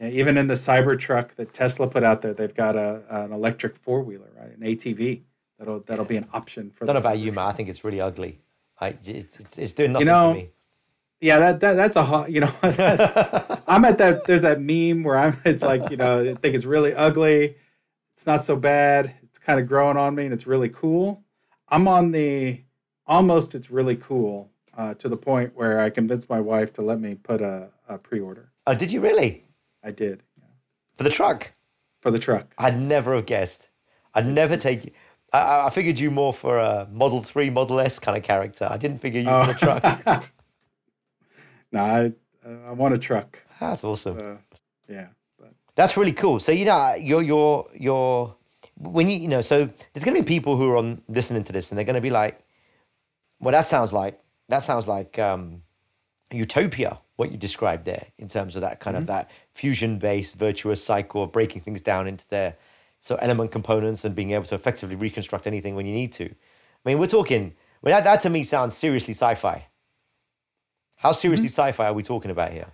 yeah, 0.00 0.08
even 0.08 0.36
in 0.36 0.46
the 0.46 0.54
Cybertruck 0.54 1.36
that 1.36 1.52
Tesla 1.52 1.88
put 1.88 2.04
out 2.04 2.20
there, 2.20 2.34
they've 2.34 2.54
got 2.54 2.76
a 2.76 3.02
an 3.08 3.32
electric 3.32 3.76
four 3.76 4.02
wheeler, 4.02 4.30
right? 4.38 4.50
An 4.50 4.60
ATV 4.60 5.22
that'll 5.58 5.80
that'll 5.80 6.04
be 6.04 6.16
an 6.16 6.26
option 6.32 6.70
for. 6.70 6.84
I 6.84 6.86
don't 6.86 6.96
know 6.96 7.00
about 7.00 7.18
you, 7.18 7.32
man. 7.32 7.46
I 7.46 7.52
think 7.52 7.68
it's 7.68 7.82
really 7.82 8.00
ugly. 8.00 8.40
I, 8.78 8.88
it's, 9.04 9.38
it's, 9.38 9.58
it's 9.58 9.72
doing 9.72 9.92
nothing 9.92 10.06
you 10.06 10.12
know, 10.12 10.34
for 10.34 10.38
me. 10.38 10.50
Yeah, 11.20 11.38
that, 11.38 11.60
that 11.60 11.74
that's 11.74 11.96
a 11.96 12.02
hot. 12.02 12.30
You 12.30 12.40
know, 12.40 12.52
I'm 13.66 13.84
at 13.84 13.98
that. 13.98 14.24
There's 14.24 14.42
that 14.42 14.60
meme 14.60 15.04
where 15.04 15.16
I'm. 15.16 15.36
It's 15.44 15.62
like 15.62 15.90
you 15.90 15.96
know, 15.96 16.20
I 16.20 16.34
think 16.34 16.54
it's 16.54 16.64
really 16.64 16.94
ugly. 16.94 17.56
It's 18.14 18.26
not 18.26 18.44
so 18.44 18.56
bad. 18.56 19.14
It's 19.22 19.38
kind 19.38 19.60
of 19.60 19.68
growing 19.68 19.96
on 19.96 20.14
me, 20.14 20.24
and 20.24 20.32
it's 20.32 20.46
really 20.46 20.68
cool. 20.68 21.24
I'm 21.68 21.88
on 21.88 22.12
the 22.12 22.62
almost. 23.06 23.54
It's 23.54 23.70
really 23.70 23.96
cool 23.96 24.50
uh, 24.76 24.94
to 24.94 25.08
the 25.08 25.16
point 25.16 25.52
where 25.54 25.80
I 25.80 25.90
convinced 25.90 26.28
my 26.28 26.40
wife 26.40 26.72
to 26.74 26.82
let 26.82 27.00
me 27.00 27.14
put 27.14 27.40
a, 27.40 27.70
a 27.88 27.98
pre-order. 27.98 28.52
Oh, 28.66 28.74
did 28.74 28.92
you 28.92 29.00
really? 29.00 29.44
I 29.82 29.90
did. 29.90 30.22
Yeah. 30.38 30.44
For 30.96 31.04
the 31.04 31.10
truck? 31.10 31.52
For 32.00 32.10
the 32.10 32.18
truck. 32.18 32.54
I'd 32.58 32.78
never 32.80 33.14
have 33.14 33.26
guessed. 33.26 33.68
I'd 34.14 34.26
never 34.26 34.56
take 34.56 34.80
I, 35.32 35.66
I 35.66 35.70
figured 35.70 35.98
you 35.98 36.10
more 36.10 36.32
for 36.32 36.58
a 36.58 36.88
Model 36.90 37.22
3, 37.22 37.50
Model 37.50 37.80
S 37.80 37.98
kind 37.98 38.16
of 38.16 38.22
character. 38.22 38.66
I 38.70 38.76
didn't 38.76 38.98
figure 38.98 39.20
you 39.20 39.28
oh. 39.28 39.44
for 39.44 39.50
a 39.50 39.80
truck. 39.80 40.32
no, 41.72 41.80
I, 41.80 42.12
I 42.66 42.72
want 42.72 42.94
a 42.94 42.98
truck. 42.98 43.42
That's 43.60 43.84
awesome. 43.84 44.18
Uh, 44.18 44.36
yeah. 44.88 45.08
But. 45.38 45.52
That's 45.74 45.96
really 45.96 46.12
cool. 46.12 46.38
So, 46.40 46.52
you 46.52 46.64
know, 46.64 46.94
you're, 46.98 47.22
you're, 47.22 47.66
you're, 47.74 48.36
when 48.78 49.08
you, 49.08 49.18
you 49.18 49.28
know, 49.28 49.40
so 49.40 49.64
there's 49.92 50.04
going 50.04 50.16
to 50.16 50.22
be 50.22 50.26
people 50.26 50.56
who 50.56 50.70
are 50.70 50.76
on 50.76 51.02
listening 51.08 51.44
to 51.44 51.52
this 51.52 51.70
and 51.70 51.78
they're 51.78 51.84
going 51.84 51.94
to 51.94 52.00
be 52.00 52.10
like, 52.10 52.40
well, 53.40 53.52
that 53.52 53.64
sounds 53.64 53.92
like, 53.92 54.20
that 54.48 54.62
sounds 54.62 54.86
like 54.86 55.18
um, 55.18 55.62
utopia 56.30 56.98
what 57.16 57.32
you 57.32 57.38
described 57.38 57.84
there 57.84 58.06
in 58.18 58.28
terms 58.28 58.56
of 58.56 58.62
that 58.62 58.80
kind 58.80 58.94
mm-hmm. 58.94 59.02
of 59.02 59.06
that 59.06 59.30
fusion 59.52 59.98
based 59.98 60.36
virtuous 60.36 60.82
cycle 60.84 61.22
of 61.22 61.32
breaking 61.32 61.62
things 61.62 61.80
down 61.80 62.06
into 62.06 62.28
their 62.28 62.56
so 62.98 63.16
element 63.16 63.50
components 63.50 64.04
and 64.04 64.14
being 64.14 64.32
able 64.32 64.44
to 64.44 64.54
effectively 64.54 64.96
reconstruct 64.96 65.46
anything 65.46 65.74
when 65.74 65.86
you 65.86 65.92
need 65.92 66.12
to. 66.12 66.24
I 66.24 66.88
mean, 66.88 66.98
we're 66.98 67.06
talking. 67.06 67.54
Well, 67.82 67.94
that, 67.94 68.04
that 68.04 68.20
to 68.22 68.30
me 68.30 68.44
sounds 68.44 68.76
seriously 68.76 69.14
sci-fi. 69.14 69.66
How 70.96 71.12
seriously 71.12 71.48
mm-hmm. 71.48 71.70
sci-fi 71.70 71.86
are 71.86 71.92
we 71.92 72.02
talking 72.02 72.30
about 72.30 72.52
here? 72.52 72.68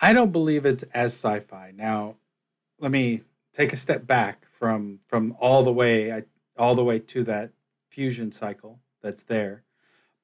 I 0.00 0.12
don't 0.12 0.32
believe 0.32 0.64
it's 0.64 0.84
as 0.94 1.12
sci-fi. 1.12 1.72
Now, 1.76 2.16
let 2.78 2.90
me 2.90 3.22
take 3.52 3.72
a 3.72 3.76
step 3.76 4.06
back 4.06 4.46
from 4.50 5.00
from 5.06 5.36
all 5.40 5.62
the 5.62 5.72
way 5.72 6.24
all 6.56 6.74
the 6.74 6.84
way 6.84 6.98
to 6.98 7.24
that 7.24 7.50
fusion 7.88 8.32
cycle 8.32 8.80
that's 9.02 9.22
there. 9.24 9.62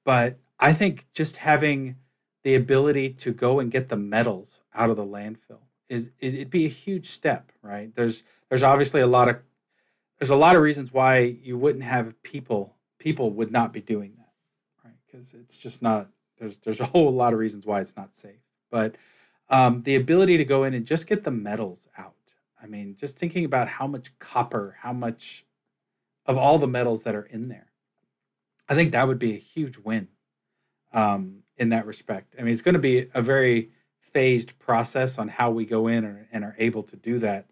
But 0.04 0.38
I 0.58 0.72
think 0.72 1.06
just 1.12 1.36
having 1.36 1.96
the 2.44 2.54
ability 2.54 3.10
to 3.10 3.32
go 3.32 3.58
and 3.58 3.70
get 3.70 3.88
the 3.88 3.96
metals 3.96 4.60
out 4.74 4.90
of 4.90 4.96
the 4.96 5.04
landfill 5.04 5.62
is 5.88 6.10
it'd 6.20 6.50
be 6.50 6.64
a 6.64 6.70
huge 6.70 7.10
step, 7.10 7.52
right? 7.62 7.94
There's 7.94 8.22
there's 8.48 8.62
obviously 8.62 9.00
a 9.00 9.06
lot 9.06 9.28
of 9.28 9.38
there's 10.18 10.30
a 10.30 10.36
lot 10.36 10.56
of 10.56 10.62
reasons 10.62 10.92
why 10.92 11.18
you 11.18 11.58
wouldn't 11.58 11.84
have 11.84 12.22
people 12.22 12.76
people 12.98 13.30
would 13.32 13.52
not 13.52 13.72
be 13.72 13.80
doing 13.80 14.14
that, 14.16 14.32
right? 14.84 14.94
Because 15.06 15.34
it's 15.34 15.58
just 15.58 15.82
not 15.82 16.08
there's 16.38 16.56
there's 16.58 16.80
a 16.80 16.86
whole 16.86 17.12
lot 17.12 17.32
of 17.32 17.38
reasons 17.38 17.66
why 17.66 17.80
it's 17.80 17.96
not 17.96 18.14
safe. 18.14 18.40
But 18.70 18.96
um, 19.48 19.82
the 19.82 19.94
ability 19.94 20.36
to 20.36 20.44
go 20.44 20.64
in 20.64 20.74
and 20.74 20.86
just 20.86 21.06
get 21.06 21.24
the 21.24 21.30
metals 21.30 21.88
out. 21.96 22.14
I 22.62 22.66
mean, 22.66 22.96
just 22.98 23.18
thinking 23.18 23.44
about 23.44 23.68
how 23.68 23.86
much 23.86 24.18
copper, 24.18 24.76
how 24.80 24.92
much 24.92 25.44
of 26.24 26.36
all 26.36 26.58
the 26.58 26.66
metals 26.66 27.04
that 27.04 27.14
are 27.14 27.22
in 27.22 27.48
there, 27.48 27.72
I 28.68 28.74
think 28.74 28.92
that 28.92 29.06
would 29.06 29.18
be 29.18 29.34
a 29.34 29.38
huge 29.38 29.78
win. 29.78 30.08
Um, 30.92 31.42
in 31.56 31.70
that 31.70 31.86
respect. 31.86 32.34
I 32.38 32.42
mean, 32.42 32.52
it's 32.52 32.62
going 32.62 32.74
to 32.74 32.78
be 32.78 33.08
a 33.14 33.22
very 33.22 33.70
phased 34.00 34.58
process 34.58 35.18
on 35.18 35.28
how 35.28 35.50
we 35.50 35.64
go 35.64 35.88
in 35.88 36.04
and, 36.04 36.26
and 36.32 36.44
are 36.44 36.54
able 36.58 36.82
to 36.84 36.96
do 36.96 37.18
that 37.20 37.46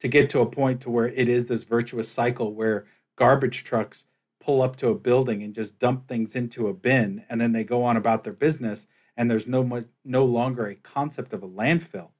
to 0.00 0.08
get 0.08 0.30
to 0.30 0.40
a 0.40 0.46
point 0.46 0.82
to 0.82 0.90
where 0.90 1.08
it 1.08 1.28
is 1.28 1.46
this 1.46 1.64
virtuous 1.64 2.10
cycle 2.10 2.54
where 2.54 2.86
garbage 3.16 3.64
trucks 3.64 4.04
pull 4.40 4.60
up 4.60 4.76
to 4.76 4.88
a 4.88 4.94
building 4.94 5.42
and 5.42 5.54
just 5.54 5.78
dump 5.78 6.06
things 6.06 6.36
into 6.36 6.68
a 6.68 6.74
bin 6.74 7.24
and 7.28 7.40
then 7.40 7.52
they 7.52 7.64
go 7.64 7.84
on 7.84 7.96
about 7.96 8.24
their 8.24 8.32
business 8.32 8.86
and 9.16 9.30
there's 9.30 9.46
no 9.46 9.62
much, 9.62 9.86
no 10.04 10.24
longer 10.24 10.66
a 10.66 10.74
concept 10.74 11.32
of 11.32 11.42
a 11.42 11.48
landfill. 11.48 12.10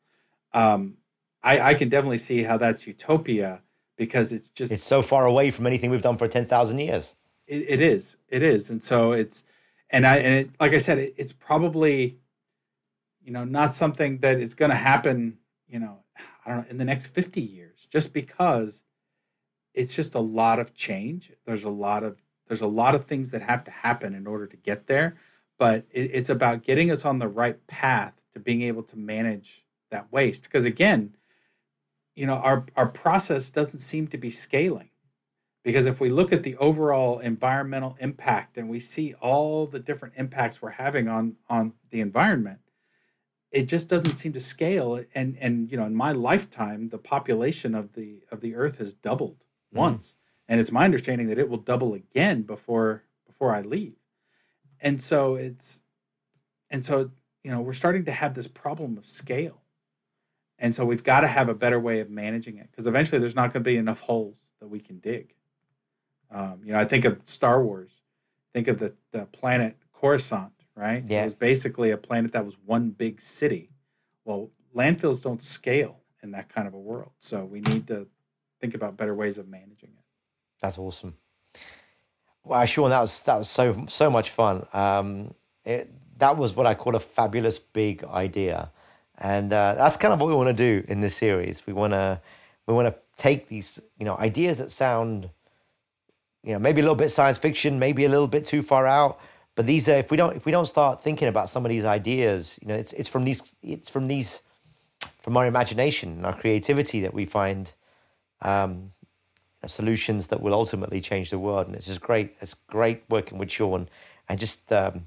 Um, 0.53 0.99
I, 1.43 1.61
I 1.61 1.75
can 1.75 1.89
definitely 1.89 2.19
see 2.19 2.43
how 2.43 2.57
that's 2.57 2.87
utopia 2.87 3.63
because 3.97 4.33
it's 4.33 4.49
just 4.49 4.73
it's 4.73 4.85
so 4.85 5.03
far 5.03 5.27
away 5.27 5.51
from 5.51 5.67
anything 5.67 5.91
we've 5.91 6.03
done 6.03 6.17
for 6.17 6.29
10,000 6.29 6.79
years. 6.79 7.15
It, 7.47 7.65
it 7.69 7.81
is. 7.81 8.17
It 8.29 8.43
is. 8.43 8.71
And 8.71 8.83
so 8.83 9.13
it's 9.13 9.45
and 9.91 10.07
I 10.07 10.17
and 10.17 10.35
it, 10.35 10.51
like 10.59 10.73
I 10.73 10.79
said, 10.79 10.99
it, 10.99 11.15
it's 11.17 11.33
probably 11.33 12.19
you 13.23 13.33
know 13.33 13.45
not 13.45 13.75
something 13.75 14.19
that 14.19 14.39
is 14.39 14.55
going 14.55 14.71
to 14.71 14.77
happen. 14.77 15.39
You 15.69 15.79
know, 15.79 16.01
I 16.45 16.51
don't 16.51 16.59
know 16.59 16.71
in 16.71 16.79
the 16.79 16.85
next 16.85 17.09
fifty 17.09 17.41
years, 17.43 17.87
just 17.91 18.13
because 18.13 18.83
it's 19.73 19.95
just 19.95 20.15
a 20.15 20.21
lot 20.21 20.59
of 20.59 20.75
change. 20.75 21.33
There's 21.45 21.65
a 21.65 21.71
lot 21.71 22.03
of 22.03 22.23
there's 22.49 22.61
a 22.61 22.67
lot 22.67 22.95
of 22.95 23.05
things 23.05 23.31
that 23.31 23.43
have 23.43 23.65
to 23.65 23.71
happen 23.71 24.15
in 24.15 24.27
order 24.27 24.47
to 24.47 24.57
get 24.57 24.87
there, 24.87 25.17
but 25.59 25.87
it, 25.91 26.11
it's 26.13 26.31
about 26.31 26.63
getting 26.63 26.91
us 26.91 27.05
on 27.05 27.19
the 27.19 27.29
right 27.29 27.65
path 27.67 28.15
to 28.33 28.41
being 28.41 28.63
able 28.63 28.83
to 28.85 28.99
manage 28.99 29.65
that 29.91 30.11
waste. 30.13 30.45
Because 30.45 30.65
again, 30.65 31.17
you 32.15 32.27
know, 32.27 32.35
our 32.35 32.67
our 32.77 32.89
process 32.89 33.51
doesn't 33.51 33.81
seem 33.81 34.07
to 34.09 34.19
be 34.19 34.31
scaling 34.31 34.91
because 35.65 35.87
if 35.87 35.99
we 35.99 36.11
look 36.11 36.33
at 36.33 36.43
the 36.43 36.57
overall 36.59 37.19
environmental 37.19 37.97
impact 37.99 38.57
and 38.57 38.69
we 38.69 38.79
see 38.79 39.15
all 39.15 39.67
the 39.67 39.81
different 39.81 40.15
impacts 40.17 40.63
we're 40.63 40.71
having 40.71 41.09
on 41.09 41.37
on 41.49 41.73
the 41.91 42.01
environment 42.01 42.61
it 43.51 43.67
just 43.67 43.89
doesn't 43.89 44.13
seem 44.13 44.33
to 44.33 44.41
scale 44.41 45.03
and 45.15 45.37
and 45.41 45.71
you 45.71 45.77
know 45.77 45.87
in 45.87 45.95
my 45.95 46.13
lifetime 46.13 46.91
the 46.91 46.99
population 46.99 47.75
of 47.75 47.95
the 47.95 48.23
of 48.31 48.41
the 48.41 48.55
earth 48.55 48.79
has 48.79 48.93
doubled 48.95 49.39
mm. 49.73 49.79
once 49.79 50.15
and 50.47 50.61
it's 50.61 50.73
my 50.73 50.85
understanding 50.85 51.29
that 51.29 51.39
it 51.39 51.49
will 51.49 51.59
double 51.59 51.95
again 51.95 52.43
before 52.43 53.03
before 53.27 53.53
i 53.55 53.63
leave 53.63 53.97
and 54.81 55.01
so 55.01 55.35
it's 55.35 55.81
and 56.71 56.85
so 56.85 57.11
you 57.43 57.51
know 57.51 57.61
we're 57.61 57.73
starting 57.73 58.05
to 58.05 58.13
have 58.13 58.35
this 58.35 58.47
problem 58.47 58.97
of 58.99 59.07
scale 59.07 59.63
and 60.59 60.75
so 60.75 60.85
we've 60.85 61.05
got 61.05 61.21
to 61.21 61.27
have 61.27 61.49
a 61.49 61.55
better 61.55 61.81
way 61.81 62.01
of 62.01 62.11
managing 62.11 62.59
it 62.59 62.69
because 62.71 62.87
eventually 62.87 63.19
there's 63.19 63.37
not 63.37 63.53
going 63.53 63.63
to 63.65 63.71
be 63.71 63.77
enough 63.77 64.01
holes 64.01 64.39
that 64.61 64.69
we 64.69 64.81
can 64.81 64.99
dig 64.99 65.35
um, 66.35 66.61
you 66.65 66.73
know, 66.73 66.81
I 66.81 66.85
think 66.85 67.05
of 67.05 67.21
Star 67.25 67.63
Wars. 67.63 68.03
Think 68.53 68.69
of 68.69 68.79
the 68.79 68.95
the 69.13 69.27
planet 69.27 69.77
Coruscant, 69.93 70.53
right? 70.77 71.03
Yeah. 71.07 71.23
It 71.23 71.25
was 71.25 71.35
basically 71.35 71.91
a 71.91 71.97
planet 71.97 72.33
that 72.33 72.45
was 72.45 72.57
one 72.65 72.91
big 72.91 73.21
city. 73.21 73.71
Well, 74.25 74.51
landfills 74.75 75.23
don't 75.23 75.43
scale 75.43 76.01
in 76.23 76.33
that 76.33 76.49
kind 76.49 76.67
of 76.67 76.75
a 76.75 76.79
world, 76.79 77.13
so 77.19 77.45
we 77.45 77.61
need 77.61 77.87
to 77.89 78.09
think 78.61 78.75
about 78.75 78.97
better 78.97 79.15
ways 79.15 79.39
of 79.39 79.49
managing 79.49 79.91
it. 79.91 80.05
That's 80.61 80.79
awesome. 80.79 81.17
Wow, 82.45 82.65
Sean, 82.67 82.91
that 82.91 83.01
was 83.01 83.23
that 83.23 83.39
was 83.39 83.49
so 83.49 83.87
so 83.89 84.11
much 84.11 84.31
fun. 84.31 84.67
Um, 84.73 85.35
it, 85.65 85.91
that 86.19 86.37
was 86.37 86.55
what 86.55 86.67
I 86.67 86.75
call 86.75 86.95
a 86.97 87.01
fabulous 87.01 87.59
big 87.59 88.05
idea, 88.05 88.71
and 89.19 89.53
uh, 89.53 89.75
that's 89.75 89.97
kind 89.97 90.13
of 90.15 90.21
what 90.21 90.29
we 90.29 90.35
want 90.35 90.49
to 90.49 90.53
do 90.55 90.85
in 90.89 91.01
this 91.01 91.17
series. 91.17 91.67
We 91.67 91.73
want 91.73 91.95
to 91.95 92.21
we 92.67 92.75
want 92.75 92.89
to 92.89 92.97
take 93.17 93.49
these 93.49 93.81
you 93.99 94.05
know 94.05 94.17
ideas 94.19 94.59
that 94.59 94.73
sound 94.73 95.31
you 96.45 96.53
know, 96.53 96.59
maybe 96.59 96.81
a 96.81 96.85
little 96.85 96.97
bit 96.97 97.09
science 97.11 97.39
fiction, 97.39 97.79
maybe 97.79 98.05
a 98.05 98.09
little 98.09 98.29
bit 98.29 98.45
too 98.45 98.63
far 98.63 98.87
out. 98.87 99.19
But 99.55 99.67
these 99.67 99.89
are 99.89 99.95
if 99.95 100.11
we 100.11 100.17
don't 100.17 100.37
if 100.37 100.45
we 100.45 100.53
don't 100.53 100.67
start 100.67 101.03
thinking 101.03 101.29
about 101.29 101.49
some 101.49 101.65
of 101.65 101.71
these 101.71 101.85
ideas, 101.85 102.59
you 102.61 102.69
know, 102.69 102.75
it's 102.75 102.93
it's 102.93 103.09
from 103.09 103.25
these 103.25 103.43
it's 103.63 103.89
from 103.89 104.09
these 104.09 104.43
from 105.23 105.37
our 105.37 105.47
imagination 105.47 106.11
and 106.13 106.27
our 106.27 106.35
creativity 106.39 107.01
that 107.01 107.15
we 107.15 107.25
find 107.25 107.73
um, 108.43 108.93
solutions 109.71 110.29
that 110.29 110.41
will 110.41 110.55
ultimately 110.55 111.01
change 111.01 111.31
the 111.31 111.39
world. 111.39 111.67
And 111.67 111.77
it's 111.77 111.87
just 111.87 112.01
great. 112.01 112.37
It's 112.41 112.55
great 112.69 113.05
working 113.09 113.39
with 113.39 113.51
Sean, 113.51 113.89
and 114.29 114.39
just 114.39 114.73
um, 114.73 115.07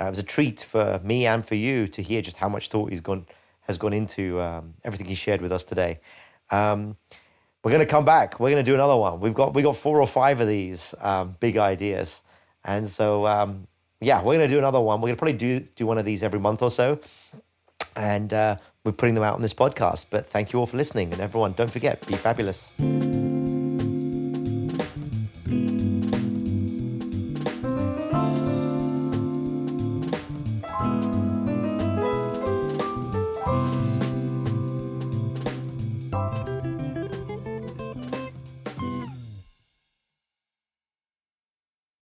uh, 0.00 0.06
it 0.06 0.10
was 0.10 0.18
a 0.18 0.24
treat 0.24 0.60
for 0.60 1.00
me 1.04 1.26
and 1.26 1.44
for 1.44 1.54
you 1.54 1.86
to 1.88 2.02
hear 2.02 2.22
just 2.22 2.36
how 2.36 2.48
much 2.48 2.68
thought 2.68 2.90
he's 2.90 3.00
gone 3.00 3.26
has 3.62 3.78
gone 3.78 3.92
into 3.92 4.40
um, 4.40 4.74
everything 4.84 5.06
he 5.06 5.14
shared 5.14 5.40
with 5.40 5.52
us 5.52 5.64
today. 5.64 6.00
Um, 6.50 6.96
we're 7.62 7.70
going 7.70 7.84
to 7.84 7.90
come 7.90 8.04
back. 8.04 8.40
We're 8.40 8.50
going 8.50 8.64
to 8.64 8.68
do 8.68 8.74
another 8.74 8.96
one. 8.96 9.20
We've 9.20 9.34
got 9.34 9.54
we 9.54 9.62
got 9.62 9.76
four 9.76 10.00
or 10.00 10.06
five 10.06 10.40
of 10.40 10.48
these 10.48 10.94
um, 11.00 11.36
big 11.40 11.56
ideas, 11.56 12.22
and 12.64 12.88
so 12.88 13.26
um, 13.26 13.66
yeah, 14.00 14.18
we're 14.18 14.36
going 14.36 14.48
to 14.48 14.54
do 14.54 14.58
another 14.58 14.80
one. 14.80 15.00
We're 15.00 15.08
going 15.08 15.16
to 15.16 15.18
probably 15.18 15.38
do 15.38 15.60
do 15.76 15.86
one 15.86 15.98
of 15.98 16.04
these 16.04 16.22
every 16.22 16.40
month 16.40 16.62
or 16.62 16.70
so, 16.70 16.98
and 17.94 18.32
uh, 18.32 18.56
we're 18.84 18.92
putting 18.92 19.14
them 19.14 19.24
out 19.24 19.34
on 19.34 19.42
this 19.42 19.54
podcast. 19.54 20.06
But 20.10 20.26
thank 20.26 20.52
you 20.52 20.58
all 20.58 20.66
for 20.66 20.76
listening, 20.76 21.12
and 21.12 21.20
everyone, 21.20 21.52
don't 21.52 21.70
forget, 21.70 22.04
be 22.06 22.14
fabulous. 22.14 22.70